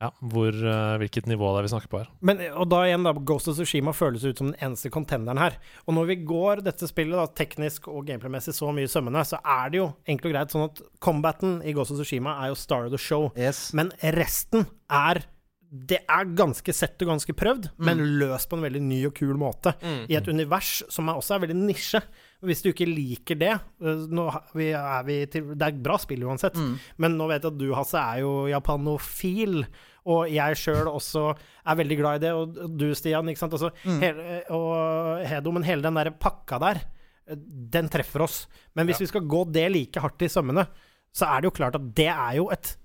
ja, 0.02 0.08
hvor, 0.32 0.50
eh, 0.50 0.96
hvilket 0.98 1.28
nivå 1.30 1.52
det 1.54 1.60
er 1.62 1.66
vi 1.68 1.72
snakker 1.72 1.92
på 1.92 2.00
her. 2.02 2.08
Men, 2.26 2.40
og 2.58 2.66
da 2.72 2.80
igjen, 2.88 3.06
da, 3.06 3.12
Ghost 3.14 3.48
of 3.52 3.56
Tsushima 3.60 3.94
føles 3.94 4.24
ut 4.26 4.40
som 4.42 4.50
den 4.50 4.58
eneste 4.58 4.90
contenderen 4.90 5.38
her. 5.38 5.56
Og 5.86 5.94
når 5.94 6.10
vi 6.10 6.16
går 6.26 6.64
dette 6.66 6.88
spillet 6.90 7.14
da, 7.16 7.28
teknisk 7.38 7.86
og 7.92 8.04
gameplay-messig 8.10 8.56
så 8.58 8.72
mye 8.74 8.90
i 8.90 8.92
sømmene, 8.92 9.22
så 9.28 9.38
er 9.46 9.70
det 9.70 9.78
jo 9.84 9.88
enkelt 10.10 10.32
og 10.32 10.34
greit 10.36 10.56
sånn 10.56 10.66
at 10.66 10.82
combaten 11.06 11.60
i 11.62 11.72
Ghost 11.76 11.94
of 11.94 12.02
Tsushima 12.02 12.34
er 12.42 12.50
jo 12.52 12.58
star 12.58 12.88
of 12.90 12.96
the 12.96 12.98
show. 13.00 13.30
Yes. 13.38 13.70
Men 13.78 13.94
resten 14.02 14.66
er 14.90 15.22
Det 15.72 16.02
er 16.04 16.26
ganske 16.36 16.68
sett 16.76 17.00
og 17.00 17.08
ganske 17.14 17.32
prøvd, 17.32 17.70
men 17.80 17.96
løst 18.20 18.50
på 18.50 18.58
en 18.58 18.64
veldig 18.66 18.82
ny 18.84 18.98
og 19.08 19.14
kul 19.16 19.38
måte. 19.40 19.72
Mm. 19.80 20.02
I 20.12 20.18
et 20.18 20.26
univers 20.28 20.82
som 20.92 21.08
er 21.08 21.16
også 21.16 21.38
er 21.38 21.46
veldig 21.46 21.56
nisje. 21.62 22.02
Hvis 22.44 22.60
du 22.60 22.68
ikke 22.74 22.84
liker 22.90 23.38
det 23.40 23.54
eh, 23.54 24.02
nå 24.12 24.26
er 24.60 25.06
vi 25.08 25.16
til, 25.32 25.54
Det 25.56 25.62
er 25.64 25.72
et 25.72 25.80
bra 25.82 25.96
spill 25.96 26.26
uansett, 26.28 26.52
Mm. 26.60 26.74
men 26.98 27.16
nå 27.16 27.24
vet 27.30 27.46
jeg 27.46 27.54
at 27.54 27.58
du, 27.62 27.72
Hasse, 27.72 27.96
er 27.96 28.20
jo 28.20 28.34
japanofil. 28.52 29.62
Og 30.04 30.26
jeg 30.34 30.56
sjøl 30.58 30.88
også 30.90 31.28
er 31.66 31.76
veldig 31.78 31.96
glad 32.00 32.16
i 32.18 32.22
det, 32.26 32.32
og 32.34 32.56
du, 32.78 32.88
Stian. 32.98 33.28
ikke 33.30 33.38
sant? 33.38 33.52
Altså, 33.54 33.70
Mm. 33.84 34.00
hele, 34.02 34.42
og 34.50 35.26
Hedo, 35.30 35.52
men 35.52 35.62
hele 35.62 35.82
den 35.82 35.94
der 35.94 36.10
pakka 36.10 36.58
der, 36.58 36.80
eh, 37.28 37.36
den 37.70 37.88
treffer 37.88 38.22
oss. 38.22 38.46
Men 38.74 38.86
hvis 38.86 38.98
vi 39.00 39.06
skal 39.06 39.20
gå 39.22 39.44
det 39.52 39.70
like 39.70 40.00
hardt 40.00 40.22
i 40.22 40.28
sømmene, 40.28 40.66
så 41.14 41.26
er 41.30 41.40
det 41.40 41.44
jo 41.52 41.56
klart 41.62 41.74
at 41.76 41.94
det 41.94 42.08
er 42.08 42.34
jo 42.40 42.48
et 42.50 42.76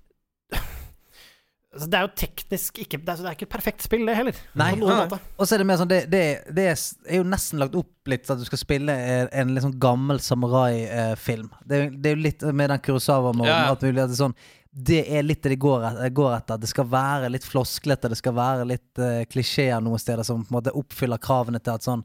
altså, 1.73 1.87
Det 1.89 1.97
er 1.97 2.01
jo 2.05 2.11
teknisk 2.15 2.79
ikke 2.83 2.97
Det 3.01 3.09
er, 3.13 3.15
det 3.23 3.25
er 3.31 3.35
ikke 3.37 3.47
et 3.47 3.53
perfekt 3.55 3.81
spill, 3.85 4.05
det 4.07 4.15
heller. 4.17 4.37
Nei. 4.59 4.71
På 4.75 4.79
noen 4.85 5.01
måte. 5.07 5.19
Og 5.37 5.47
så 5.47 5.55
er 5.57 5.63
det 5.63 5.67
mer 5.69 5.79
sånn 5.81 5.91
Det, 5.91 5.99
det, 6.11 6.23
det 6.55 6.65
er, 6.73 6.83
jo 7.17 7.23
nesten 7.27 7.61
lagt 7.63 7.75
opp 7.79 8.11
litt 8.11 8.29
at 8.33 8.39
du 8.41 8.45
skal 8.47 8.61
spille 8.61 8.93
en, 8.93 9.29
en 9.31 9.53
litt 9.55 9.65
sånn 9.65 9.77
gammel 9.81 10.19
samurai-film. 10.23 11.49
det, 11.65 11.77
er 11.79 11.83
jo- 11.87 11.97
det 11.97 12.11
er 12.11 12.15
jo 12.15 12.21
litt 12.27 12.47
med 12.53 12.69
den 12.73 12.79
Kurosawa-måten 12.87 13.49
Ja, 13.51 13.71
At. 13.71 13.83
At 13.83 13.87
det, 13.95 14.05
er 14.05 14.15
sånn, 14.15 14.35
det 14.77 14.99
er 15.09 15.23
litt 15.25 15.41
det 15.41 15.55
de 15.55 15.57
går, 15.63 15.87
går 16.13 16.35
etter. 16.35 16.59
Det 16.61 16.67
skal 16.69 16.85
være 16.91 17.31
litt 17.33 17.45
flosklete, 17.49 18.11
det 18.13 18.19
skal 18.19 18.35
være 18.37 18.65
litt 18.69 18.99
uh, 19.01 19.23
klisjeer 19.25 19.81
noen 19.81 19.97
steder 19.97 20.21
som 20.27 20.43
på 20.45 20.51
en 20.51 20.57
måte 20.59 20.73
oppfyller 20.77 21.17
kravene 21.23 21.57
til 21.63 21.73
at 21.79 21.85
sånn 21.87 22.03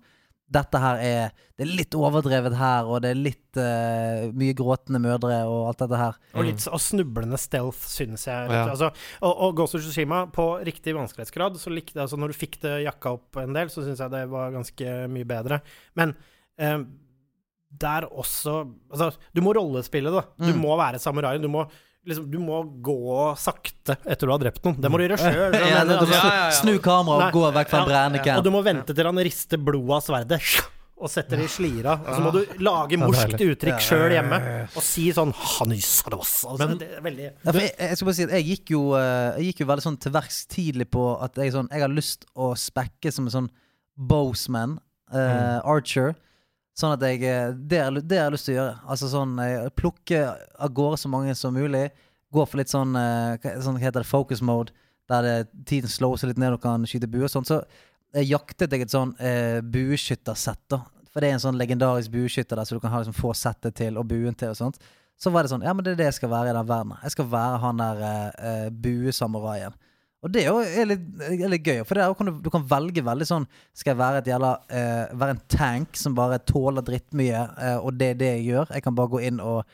dette 0.52 0.76
her 0.76 0.98
er 1.00 1.30
Det 1.56 1.64
er 1.64 1.70
litt 1.78 1.94
overdrevet 1.96 2.52
her, 2.58 2.84
og 2.84 2.98
det 3.04 3.12
er 3.14 3.20
litt 3.20 3.60
uh, 3.60 4.26
mye 4.36 4.52
gråtende 4.56 5.00
mødre 5.00 5.38
og 5.48 5.68
alt 5.70 5.78
dette 5.84 6.00
her. 6.00 6.18
Og 6.36 6.44
litt 6.48 6.64
og 6.68 6.80
snublende 6.82 7.38
stealth, 7.40 7.84
synes 7.88 8.26
jeg. 8.28 8.50
Ja. 8.52 8.66
Altså, 8.72 8.90
og, 9.22 9.32
og 9.46 9.54
Ghost 9.60 9.78
of 9.78 9.84
Tsushima, 9.84 10.26
på 10.32 10.48
riktig 10.68 10.92
vanskelighetsgrad, 10.96 11.56
så 11.60 11.72
likte 11.72 11.96
jeg 11.96 12.04
altså 12.06 12.18
Når 12.20 12.32
du 12.34 12.38
fikk 12.40 12.58
det 12.64 12.74
jakka 12.86 13.14
opp 13.16 13.40
en 13.44 13.56
del, 13.56 13.72
så 13.72 13.84
syns 13.86 14.00
jeg 14.04 14.12
det 14.12 14.26
var 14.32 14.52
ganske 14.52 14.96
mye 15.14 15.28
bedre. 15.32 15.60
Men 15.96 16.12
uh, 16.60 16.82
der 17.84 18.08
også 18.12 18.58
Altså, 18.92 19.12
du 19.32 19.40
må 19.44 19.54
rollespille, 19.56 20.12
da. 20.12 20.26
Du 20.36 20.52
Mm. 20.52 20.60
må 20.66 20.76
være 20.76 21.00
samurai. 21.00 21.38
Du 21.40 21.48
må 21.48 21.64
liksom, 22.08 22.28
Du 22.30 22.38
må 22.42 22.62
gå 22.84 22.98
sakte 23.40 23.96
etter 24.02 24.28
du 24.28 24.34
har 24.34 24.42
drept 24.42 24.62
noen. 24.66 24.78
Det 24.82 24.90
må 24.92 25.00
du 25.00 25.06
gjøre 25.06 25.20
sjøl. 25.20 25.56
Ja, 25.56 25.82
du, 25.86 25.96
ja, 26.10 26.20
ja. 26.20 26.44
Snu 26.56 26.76
kameraet 26.82 27.30
og 27.30 27.40
gå 27.40 27.48
vekk 27.58 27.72
fra 27.72 27.82
en 27.82 27.90
brennende 27.90 28.36
Og 28.38 28.46
du 28.46 28.52
må 28.54 28.62
vente 28.66 28.96
til 28.96 29.10
han 29.10 29.24
rister 29.30 29.60
blodet 29.62 29.98
av 29.98 30.06
sverdet 30.10 30.42
og 31.02 31.10
setter 31.10 31.40
det 31.40 31.48
i 31.48 31.50
slira. 31.50 31.96
Og 31.98 32.10
så 32.14 32.22
må 32.22 32.30
du 32.34 32.60
lage 32.62 32.98
morskt 33.00 33.40
uttrykk 33.42 33.80
sjøl 33.82 34.14
hjemme 34.14 34.38
og 34.70 34.84
si 34.86 35.08
sånn. 35.14 35.32
Altså, 35.34 36.68
det 36.78 36.90
er 36.98 37.02
veldig 37.02 37.26
Ja, 37.26 37.54
jeg, 37.56 37.72
jeg 37.74 37.98
skal 37.98 38.08
bare 38.08 38.18
si 38.18 38.26
at 38.28 38.34
jeg 38.36 38.48
gikk 38.52 38.74
jo, 38.76 38.82
eh, 38.98 39.40
jeg 39.40 39.50
gikk 39.50 39.64
jo 39.64 39.68
veldig 39.72 39.86
sånn 39.88 39.98
til 40.04 40.14
verks 40.14 40.44
tidlig 40.52 40.86
på 40.94 41.06
at 41.24 41.40
jeg, 41.42 41.54
sånn, 41.56 41.70
jeg 41.74 41.84
har 41.84 41.92
lyst 41.92 42.28
å 42.38 42.52
spekke 42.58 43.10
som 43.14 43.26
en 43.26 43.34
sånn 43.34 43.50
Boseman, 43.92 44.78
uh, 45.12 45.58
archer. 45.68 46.14
Sånn 46.78 46.94
at 46.94 47.02
jeg 47.04 47.22
eh, 47.28 47.50
det, 47.52 47.78
har 47.82 47.92
jeg- 47.92 48.32
lyst 48.32 48.46
til 48.48 48.54
å 48.54 48.58
gjøre. 48.60 48.76
Altså 48.88 49.08
sånn 49.12 49.34
eh, 49.44 49.68
Plukke 49.76 50.22
av 50.58 50.70
gårde 50.72 50.98
så 51.02 51.08
mange 51.12 51.34
som 51.36 51.52
mulig. 51.54 51.90
Gå 52.32 52.46
for 52.48 52.56
litt 52.62 52.72
sånn, 52.72 52.94
eh, 52.96 53.36
sånn 53.60 53.76
hva 53.76 53.82
heter 53.84 54.00
det, 54.00 54.08
focus 54.08 54.40
mode, 54.40 54.72
der 55.08 55.22
det, 55.22 55.34
tiden 55.68 55.90
slår 55.92 56.16
seg 56.18 56.30
litt 56.32 56.38
ned 56.40 56.54
og 56.56 56.62
kan 56.62 56.86
skyte 56.88 57.10
bue 57.10 57.26
og 57.28 57.30
sånn. 57.34 57.44
Så 57.44 57.58
jeg 58.14 58.30
jaktet 58.30 58.72
jeg 58.72 58.86
et 58.86 58.94
sånn 58.94 59.12
eh, 59.20 59.60
bueskyttersett. 59.60 60.78
For 61.12 61.20
det 61.20 61.28
er 61.28 61.36
en 61.36 61.44
sånn 61.44 61.58
legendarisk 61.60 62.10
bueskytter 62.14 62.56
der, 62.56 62.64
så 62.64 62.78
du 62.78 62.80
kan 62.80 62.90
ha 62.94 63.02
liksom, 63.02 63.16
få 63.20 63.34
settet 63.36 63.74
til 63.76 63.98
og 64.00 64.06
buen 64.08 64.32
til 64.34 64.48
og 64.54 64.56
sånt. 64.56 64.78
Så 65.20 65.30
var 65.30 65.44
det 65.44 65.52
sånn 65.52 65.62
Ja, 65.62 65.74
men 65.76 65.84
det 65.84 65.92
er 65.92 65.96
det 66.00 66.06
jeg 66.08 66.14
skal 66.22 66.30
være 66.32 66.50
i 66.50 66.56
den 66.56 66.66
verden. 66.66 66.96
Jeg 67.04 67.12
skal 67.14 67.28
være 67.30 67.58
han 67.60 67.76
der 67.82 68.00
eh, 68.32 68.70
buesamuraien. 68.72 69.74
Og 70.22 70.30
det 70.30 70.44
er 70.46 70.86
litt, 70.86 71.06
litt 71.50 71.66
gøy, 71.66 71.80
for 71.86 71.98
der 71.98 72.12
kan 72.14 72.28
du, 72.30 72.36
du 72.44 72.50
kan 72.54 72.66
velge 72.70 73.02
veldig 73.02 73.26
sånn 73.26 73.46
Skal 73.74 73.92
jeg 73.92 73.98
være 73.98 74.20
et 74.20 74.28
jævla 74.30 74.52
eh, 74.70 75.14
Være 75.18 75.34
en 75.34 75.40
tank 75.50 75.98
som 75.98 76.14
bare 76.14 76.38
tåler 76.46 76.84
drittmye, 76.86 77.40
eh, 77.58 77.78
og 77.82 77.96
det 77.98 78.12
er 78.12 78.20
det 78.20 78.28
jeg 78.36 78.44
gjør? 78.52 78.70
Jeg 78.76 78.86
kan 78.86 78.98
bare 78.98 79.12
gå 79.16 79.22
inn 79.26 79.40
og 79.42 79.64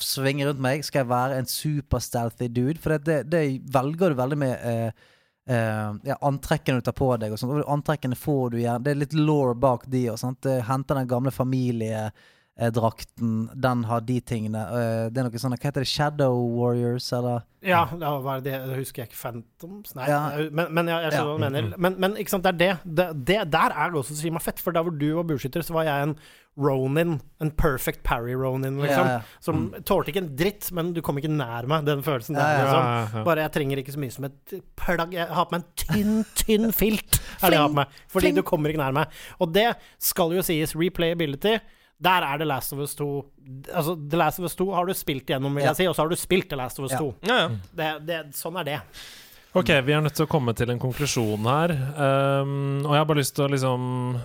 svinge 0.00 0.46
rundt 0.46 0.62
meg. 0.62 0.84
Skal 0.86 1.02
jeg 1.02 1.10
være 1.10 1.40
en 1.40 1.48
super-stealthy 1.50 2.46
dude? 2.54 2.78
For 2.78 2.94
det, 2.94 3.00
det, 3.08 3.16
det 3.32 3.72
velger 3.74 4.12
du 4.12 4.20
veldig 4.22 4.44
med 4.44 4.68
eh, 4.74 5.08
Uh, 5.50 5.96
ja, 6.06 6.14
antrekkene 6.22 6.78
du 6.78 6.84
tar 6.86 6.94
på 6.94 7.08
deg. 7.18 7.32
Og 7.34 7.40
sånt. 7.40 7.56
Og 7.58 7.70
antrekkene 7.74 8.14
får 8.14 8.52
du 8.52 8.58
gjerne 8.60 8.84
Det 8.86 8.92
er 8.92 8.98
litt 9.00 9.14
law 9.18 9.48
bak 9.58 9.88
de. 9.90 10.04
Og 10.12 10.18
sånt. 10.20 10.46
Henter 10.68 11.00
den 11.00 11.08
gamle 11.10 11.32
familiedrakten. 12.60 13.50
Den 13.60 13.84
har 13.84 14.00
de 14.00 14.20
tingene. 14.20 14.58
Eh, 14.60 15.10
det 15.10 15.18
er 15.20 15.28
noe 15.28 15.38
sånn 15.40 15.54
Hva 15.56 15.64
heter 15.70 15.80
det? 15.84 15.88
Shadow 15.88 16.36
Warriors, 16.58 17.10
eller? 17.12 17.42
Ja, 17.62 17.86
ja 18.00 18.12
hva 18.20 18.38
er 18.38 18.40
det? 18.44 18.54
det 18.68 18.76
husker 18.78 19.02
jeg 19.02 19.10
ikke. 19.10 19.20
Phantoms? 19.20 19.94
Nei, 19.94 20.06
Ja. 20.08 20.48
men, 20.50 20.72
men 20.72 20.86
jeg, 20.88 21.02
jeg 21.04 21.12
skjønner 21.12 21.30
hva 21.30 21.38
du 21.38 21.44
mener. 21.44 21.78
Men, 21.78 21.96
men 22.00 22.16
ikke 22.16 22.30
sant, 22.30 22.44
det 22.44 22.52
er 22.54 22.58
det. 22.58 22.94
det, 22.96 23.08
det 23.26 23.40
der 23.52 23.70
er 23.74 23.90
Ghost 23.92 24.10
of 24.12 24.16
Tsushima 24.16 24.40
fett, 24.40 24.60
for 24.60 24.72
da 24.72 24.82
hvor 24.82 24.96
du 24.96 25.08
var 25.16 25.24
bueskytter, 25.28 25.62
så 25.62 25.72
var 25.76 25.84
jeg 25.88 26.08
en 26.08 26.14
Ronin. 26.60 27.18
En 27.40 27.50
perfect 27.50 28.02
parry 28.04 28.34
Ronin, 28.34 28.80
liksom. 28.80 29.06
Ja, 29.06 29.18
ja. 29.20 29.40
Som 29.40 29.70
tålte 29.86 30.10
ikke 30.12 30.22
en 30.24 30.32
dritt, 30.36 30.70
men 30.76 30.92
du 30.96 31.00
kom 31.04 31.16
ikke 31.20 31.30
nær 31.32 31.68
meg, 31.70 31.84
den 31.86 32.02
følelsen 32.04 32.36
der. 32.36 32.42
Ja, 32.42 32.50
ja, 32.50 32.62
Liksom. 32.64 32.84
ja, 32.84 33.18
ja. 33.20 33.24
Bare 33.28 33.44
jeg 33.46 33.52
trenger 33.56 33.80
ikke 33.82 33.94
så 33.96 34.00
mye 34.02 34.14
som 34.16 34.24
et 34.28 34.54
plagg. 34.80 35.12
Jeg 35.16 35.28
har 35.28 35.46
på 35.48 35.56
meg 35.56 35.62
en 35.62 35.84
tynn, 35.84 36.24
tynn 36.36 36.72
filt. 36.76 37.20
Er 37.42 37.52
det 37.52 37.56
jeg 37.56 37.62
har 37.62 37.68
på 37.72 37.78
meg. 37.80 38.00
Fordi 38.12 38.32
du 38.36 38.42
kommer 38.44 38.72
ikke 38.72 38.82
nær 38.82 38.96
meg. 38.96 39.20
Og 39.40 39.52
det 39.54 39.68
skal 40.02 40.32
jo 40.36 40.42
sies. 40.44 40.74
Replayability. 40.76 41.54
Der 42.02 42.22
er 42.24 42.38
The 42.38 42.46
Last 42.48 42.72
of 42.72 42.78
Us 42.80 42.94
2 42.96 43.08
Altså, 43.74 43.94
The 44.10 44.16
Last 44.16 44.38
of 44.40 44.44
Us 44.44 44.54
2 44.56 44.70
har 44.74 44.86
du 44.86 44.92
spilt 44.94 45.26
gjennom, 45.26 45.54
vil 45.54 45.64
Ja. 45.64 45.70
jeg 45.74 45.76
si, 45.76 45.86
og 45.86 45.94
så 45.96 46.02
har 46.04 46.08
du 46.08 46.16
spilt 46.16 46.48
The 46.48 46.56
Last 46.56 46.78
of 46.78 46.84
Us 46.84 46.92
Ja. 46.92 46.98
2. 46.98 47.14
Ja, 47.26 47.36
ja. 47.36 47.48
Det, 47.76 48.06
det, 48.06 48.20
sånn 48.34 48.56
er 48.60 48.64
det. 48.64 48.80
Ok, 49.52 49.66
vi 49.82 49.92
er 49.92 50.00
nødt 50.00 50.14
til 50.14 50.26
å 50.26 50.30
komme 50.30 50.54
til 50.54 50.70
en 50.70 50.78
konklusjon 50.78 51.42
her. 51.42 51.72
Um, 51.98 52.84
og 52.86 52.92
jeg 52.94 53.00
har 53.00 53.04
bare 53.04 53.18
lyst 53.18 53.34
til 53.34 53.48
å 53.48 53.50
liksom 53.50 54.20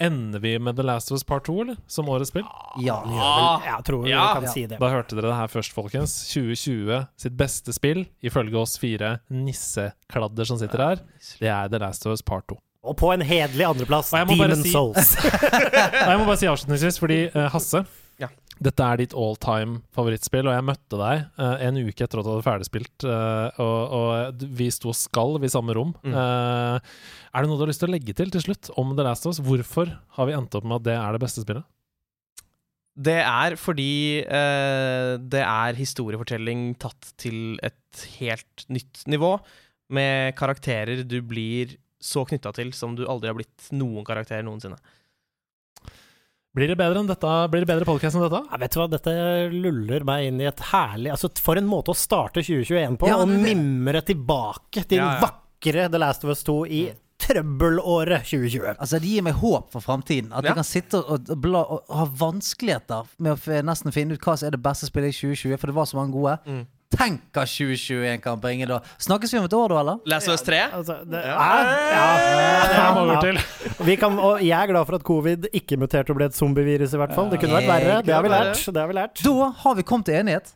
Ender 0.00 0.38
vi 0.40 0.58
med 0.58 0.76
The 0.76 0.82
Last 0.84 1.10
of 1.10 1.16
Us 1.16 1.24
Part 1.24 1.44
2, 1.46 1.54
eller? 1.62 1.76
Som 1.86 2.08
årets 2.12 2.28
spill? 2.32 2.44
Ja. 2.84 2.98
Ah, 3.04 3.60
Jeg 3.64 3.84
tror 3.84 4.06
Ja. 4.08 4.26
vi 4.28 4.34
kan 4.34 4.42
Ja. 4.44 4.50
si 4.52 4.66
det. 4.66 4.78
Da 4.78 4.88
hørte 4.90 5.14
dere 5.16 5.30
det 5.32 5.36
her 5.36 5.46
først, 5.48 5.72
folkens. 5.72 6.12
2020 6.34 7.08
sitt 7.16 7.36
beste 7.36 7.72
spill, 7.72 8.06
ifølge 8.22 8.54
oss 8.60 8.76
fire 8.76 9.20
nissekladder 9.30 10.44
som 10.46 10.58
sitter 10.58 10.78
her, 10.78 10.96
det 11.40 11.48
er 11.48 11.68
The 11.68 11.78
Last 11.78 12.06
of 12.06 12.12
Us 12.12 12.22
Part 12.22 12.46
2. 12.48 12.58
Og 12.86 12.96
på 13.00 13.10
en 13.14 13.22
hederlig 13.26 13.66
andreplass, 13.68 14.10
Demon 14.14 14.56
si- 14.62 14.72
Souls. 14.72 15.14
Og 16.06 16.10
jeg 16.10 16.18
må 16.20 16.26
bare 16.28 16.40
si 16.40 16.48
avslutningsvis, 16.50 16.98
fordi 17.02 17.20
uh, 17.34 17.46
Hasse 17.54 17.84
Ja. 18.22 18.30
Dette 18.56 18.80
er 18.88 18.96
ditt 19.02 19.12
all 19.12 19.34
time 19.36 19.82
favorittspill, 19.92 20.46
og 20.48 20.54
jeg 20.56 20.64
møtte 20.64 20.96
deg 20.96 21.26
uh, 21.36 21.56
en 21.66 21.76
uke 21.82 22.06
etter 22.06 22.22
at 22.22 22.24
du 22.24 22.30
hadde 22.32 22.46
ferdigspilt, 22.46 23.04
Uh, 23.04 23.58
og, 23.60 23.96
og 23.98 24.44
vi 24.56 24.70
sto 24.72 24.94
skalv 24.96 25.44
i 25.44 25.50
samme 25.52 25.74
rom. 25.76 25.90
Mm. 26.06 26.14
Eh, 26.16 26.94
er 27.36 27.44
det 27.44 27.50
noe 27.50 27.58
du 27.60 27.66
har 27.66 27.68
lyst 27.70 27.82
til 27.84 27.90
å 27.90 27.92
legge 27.92 28.14
til 28.16 28.32
til 28.32 28.46
slutt 28.46 28.70
om 28.80 28.94
The 28.96 29.04
Last 29.04 29.28
of 29.28 29.34
Us? 29.36 29.42
Hvorfor 29.44 29.92
har 30.16 30.28
vi 30.30 30.34
endt 30.38 30.56
opp 30.56 30.64
med 30.64 30.78
at 30.80 30.86
det 30.88 30.96
er 30.96 31.12
det 31.18 31.20
beste 31.26 31.44
spillet? 31.44 31.66
Det 32.96 33.18
er 33.20 33.58
fordi 33.60 34.22
eh, 34.24 35.10
det 35.20 35.42
er 35.44 35.76
historiefortelling 35.76 36.70
tatt 36.80 37.10
til 37.20 37.58
et 37.66 38.06
helt 38.22 38.64
nytt 38.72 39.02
nivå, 39.12 39.34
med 39.92 40.32
karakterer 40.40 41.04
du 41.06 41.18
blir 41.22 41.76
så 42.06 42.22
knytta 42.28 42.52
til 42.56 42.70
som 42.76 42.94
du 42.98 43.04
aldri 43.06 43.28
har 43.32 43.36
blitt 43.38 43.68
noen 43.76 44.04
karakter 44.06 44.42
noensinne. 44.46 44.78
Blir 46.56 46.70
det 46.72 46.78
bedre 46.80 47.02
enn 47.02 47.08
dette? 47.10 47.32
Blir 47.52 47.64
det 47.66 47.68
bedre 47.68 47.84
podcast 47.84 48.16
enn 48.16 48.22
dette? 48.24 48.38
Jeg 48.54 48.60
vet 48.62 48.72
du 48.72 48.78
hva, 48.80 48.86
dette 48.88 49.14
luller 49.52 50.06
meg 50.08 50.28
inn 50.30 50.38
i 50.40 50.46
et 50.48 50.62
herlig 50.70 51.10
Altså, 51.12 51.28
for 51.44 51.60
en 51.60 51.66
måte 51.68 51.92
å 51.92 51.96
starte 51.98 52.40
2021 52.40 52.96
på, 53.02 53.10
Ja, 53.10 53.18
og 53.20 53.28
mimre 53.28 54.00
tilbake 54.08 54.86
til 54.88 55.02
Ja, 55.02 55.10
ja. 55.18 55.26
vakre 55.26 55.90
The 55.92 56.00
Last 56.00 56.24
of 56.24 56.32
Us 56.32 56.40
2 56.48 56.56
i 56.72 56.80
trøbbelåret 57.20 58.24
2020. 58.28 58.76
Altså, 58.78 58.98
det 59.02 59.08
gir 59.10 59.24
meg 59.26 59.36
håp 59.40 59.68
for 59.72 59.84
framtiden. 59.84 60.32
At 60.32 60.44
Ja. 60.44 60.50
jeg 60.54 60.56
kan 60.62 60.64
sitte 60.68 61.00
og, 61.04 61.28
bla, 61.40 61.62
og 61.64 61.84
ha 61.92 62.04
vanskeligheter 62.06 63.04
med 63.18 63.32
å 63.36 63.62
nesten 63.64 63.92
finne 63.92 64.12
ut 64.16 64.20
hva 64.24 64.36
som 64.38 64.46
er 64.48 64.56
det 64.56 64.62
beste 64.62 64.86
spillet 64.88 65.12
i 65.12 65.18
2020, 65.34 65.56
for 65.60 65.66
det 65.66 65.74
var 65.76 65.84
så 65.88 65.96
mange 65.96 66.12
gode. 66.12 66.38
Mm. 66.46 66.66
Tenk 66.94 67.24
hva 67.34 67.42
2021 67.48 68.20
kan 68.22 68.38
bringe 68.40 68.66
da. 68.70 68.78
Snakkes 69.02 69.32
vi 69.34 69.40
om 69.40 69.46
et 69.48 69.56
år, 69.58 69.72
da, 69.72 69.80
eller? 69.82 69.96
Last 70.06 70.28
of 70.30 70.36
Us 70.36 70.44
3? 70.46 70.60
Altså, 70.78 70.98
det, 71.04 71.22
Ja. 71.26 71.46
ja. 71.90 72.04
Ja, 72.76 73.96
kan, 73.98 74.18
og 74.18 74.38
jeg 74.44 74.54
er 74.54 74.70
glad 74.70 74.86
for 74.86 74.94
at 75.00 75.02
covid 75.06 75.48
ikke 75.52 75.76
muterte 75.80 76.14
og 76.14 76.20
ble 76.20 76.28
et 76.30 76.36
zombievirus, 76.38 76.94
i 76.94 77.00
hvert 77.02 77.14
fall. 77.16 77.30
Det 77.32 77.40
kunne 77.42 77.58
vært 77.58 77.72
verre. 77.72 77.98
Det 78.06 78.14
har 78.14 78.22
vi 78.22 78.30
lært. 78.32 78.62
Det 78.70 78.80
har 78.80 78.86
vi 78.92 78.96
lært. 79.00 79.24
Da 79.24 79.50
har 79.64 79.74
vi 79.74 79.82
kommet 79.82 80.06
til 80.06 80.20
enighet. 80.20 80.54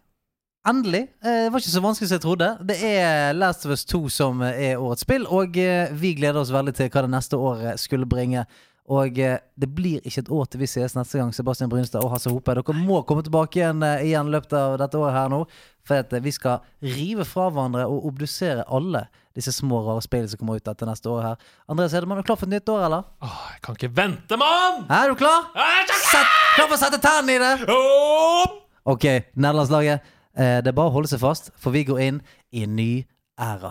Endelig. 0.69 1.07
Eh, 1.25 1.45
Det 1.49 1.53
var 1.53 1.59
ikke 1.63 1.73
så 1.73 1.81
vanskelig 1.81 2.09
som 2.09 2.19
jeg 2.19 2.25
trodde. 2.27 2.49
Det 2.69 2.77
er 2.85 3.33
Last 3.33 3.65
of 3.67 3.73
Us 3.73 3.85
2 3.85 4.09
som 4.13 4.43
er 4.43 4.77
årets 4.77 5.03
spill, 5.07 5.25
og 5.27 5.57
eh, 5.57 5.89
vi 5.93 6.15
gleder 6.15 6.41
oss 6.41 6.53
veldig 6.53 6.75
til 6.77 6.91
hva 6.93 7.03
det 7.07 7.11
neste 7.15 7.37
året 7.41 7.81
skulle 7.81 8.07
bringe. 8.07 8.45
Og 8.91 9.19
eh, 9.23 9.39
det 9.55 9.69
blir 9.71 10.03
ikke 10.03 10.25
et 10.25 10.31
år 10.35 10.49
til 10.51 10.65
vi 10.65 10.69
ses 10.71 10.97
neste 10.97 11.21
gang, 11.21 11.31
Sebastian 11.35 11.71
Brynstad 11.71 12.03
og 12.03 12.11
Hasse 12.11 12.31
Hope. 12.33 12.55
Dere 12.59 12.75
må 12.75 13.05
komme 13.07 13.23
tilbake 13.23 13.61
igjen 13.61 13.85
eh, 13.87 14.03
i 14.11 14.15
løpet 14.19 14.55
av 14.59 14.79
dette 14.81 14.99
året 14.99 15.15
her 15.15 15.29
nå. 15.31 15.45
For 15.87 16.03
eh, 16.03 16.23
vi 16.25 16.33
skal 16.35 16.65
rive 16.83 17.27
fra 17.29 17.47
hverandre 17.53 17.85
og 17.87 18.09
obdusere 18.11 18.65
alle 18.67 19.05
disse 19.39 19.55
små, 19.55 19.79
rare 19.87 20.03
speilene 20.03 20.33
som 20.33 20.41
kommer 20.41 20.59
ut 20.59 20.67
dette 20.67 20.89
neste 20.89 21.07
året 21.13 21.29
her. 21.29 21.53
Andreas 21.71 21.95
Hedemann, 21.95 22.19
er 22.19 22.27
du 22.27 22.31
klar 22.33 22.41
for 22.41 22.51
et 22.51 22.57
nytt 22.57 22.73
år, 22.75 22.83
eller? 22.89 23.05
Åh, 23.23 23.37
jeg 23.53 23.63
kan 23.67 23.79
ikke 23.79 23.93
vente, 24.01 24.39
mann! 24.41 24.83
Er 24.91 25.13
du 25.13 25.21
klar? 25.21 25.53
Sett, 26.01 26.33
klar 26.57 26.67
for 26.67 26.75
å 26.75 26.81
sette 26.81 26.99
tennene 27.05 27.37
i 27.37 27.45
det? 27.45 27.77
Ok, 28.91 29.07
nederlandslaget. 29.39 30.11
Det 30.35 30.73
er 30.73 30.75
bare 30.75 30.91
å 30.91 30.97
holde 30.99 31.11
seg 31.11 31.23
fast, 31.23 31.53
for 31.63 31.75
vi 31.75 31.85
går 31.87 32.03
inn 32.09 32.21
i 32.51 32.67
en 32.67 32.75
ny 32.75 32.91
æra. 33.39 33.71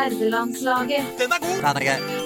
Nerdelandslaget. 0.00 1.04
Den 1.18 1.32
er 1.32 1.40
god! 1.40 1.56
Den 1.56 1.64
er 1.64 1.84
grei. 1.84 2.19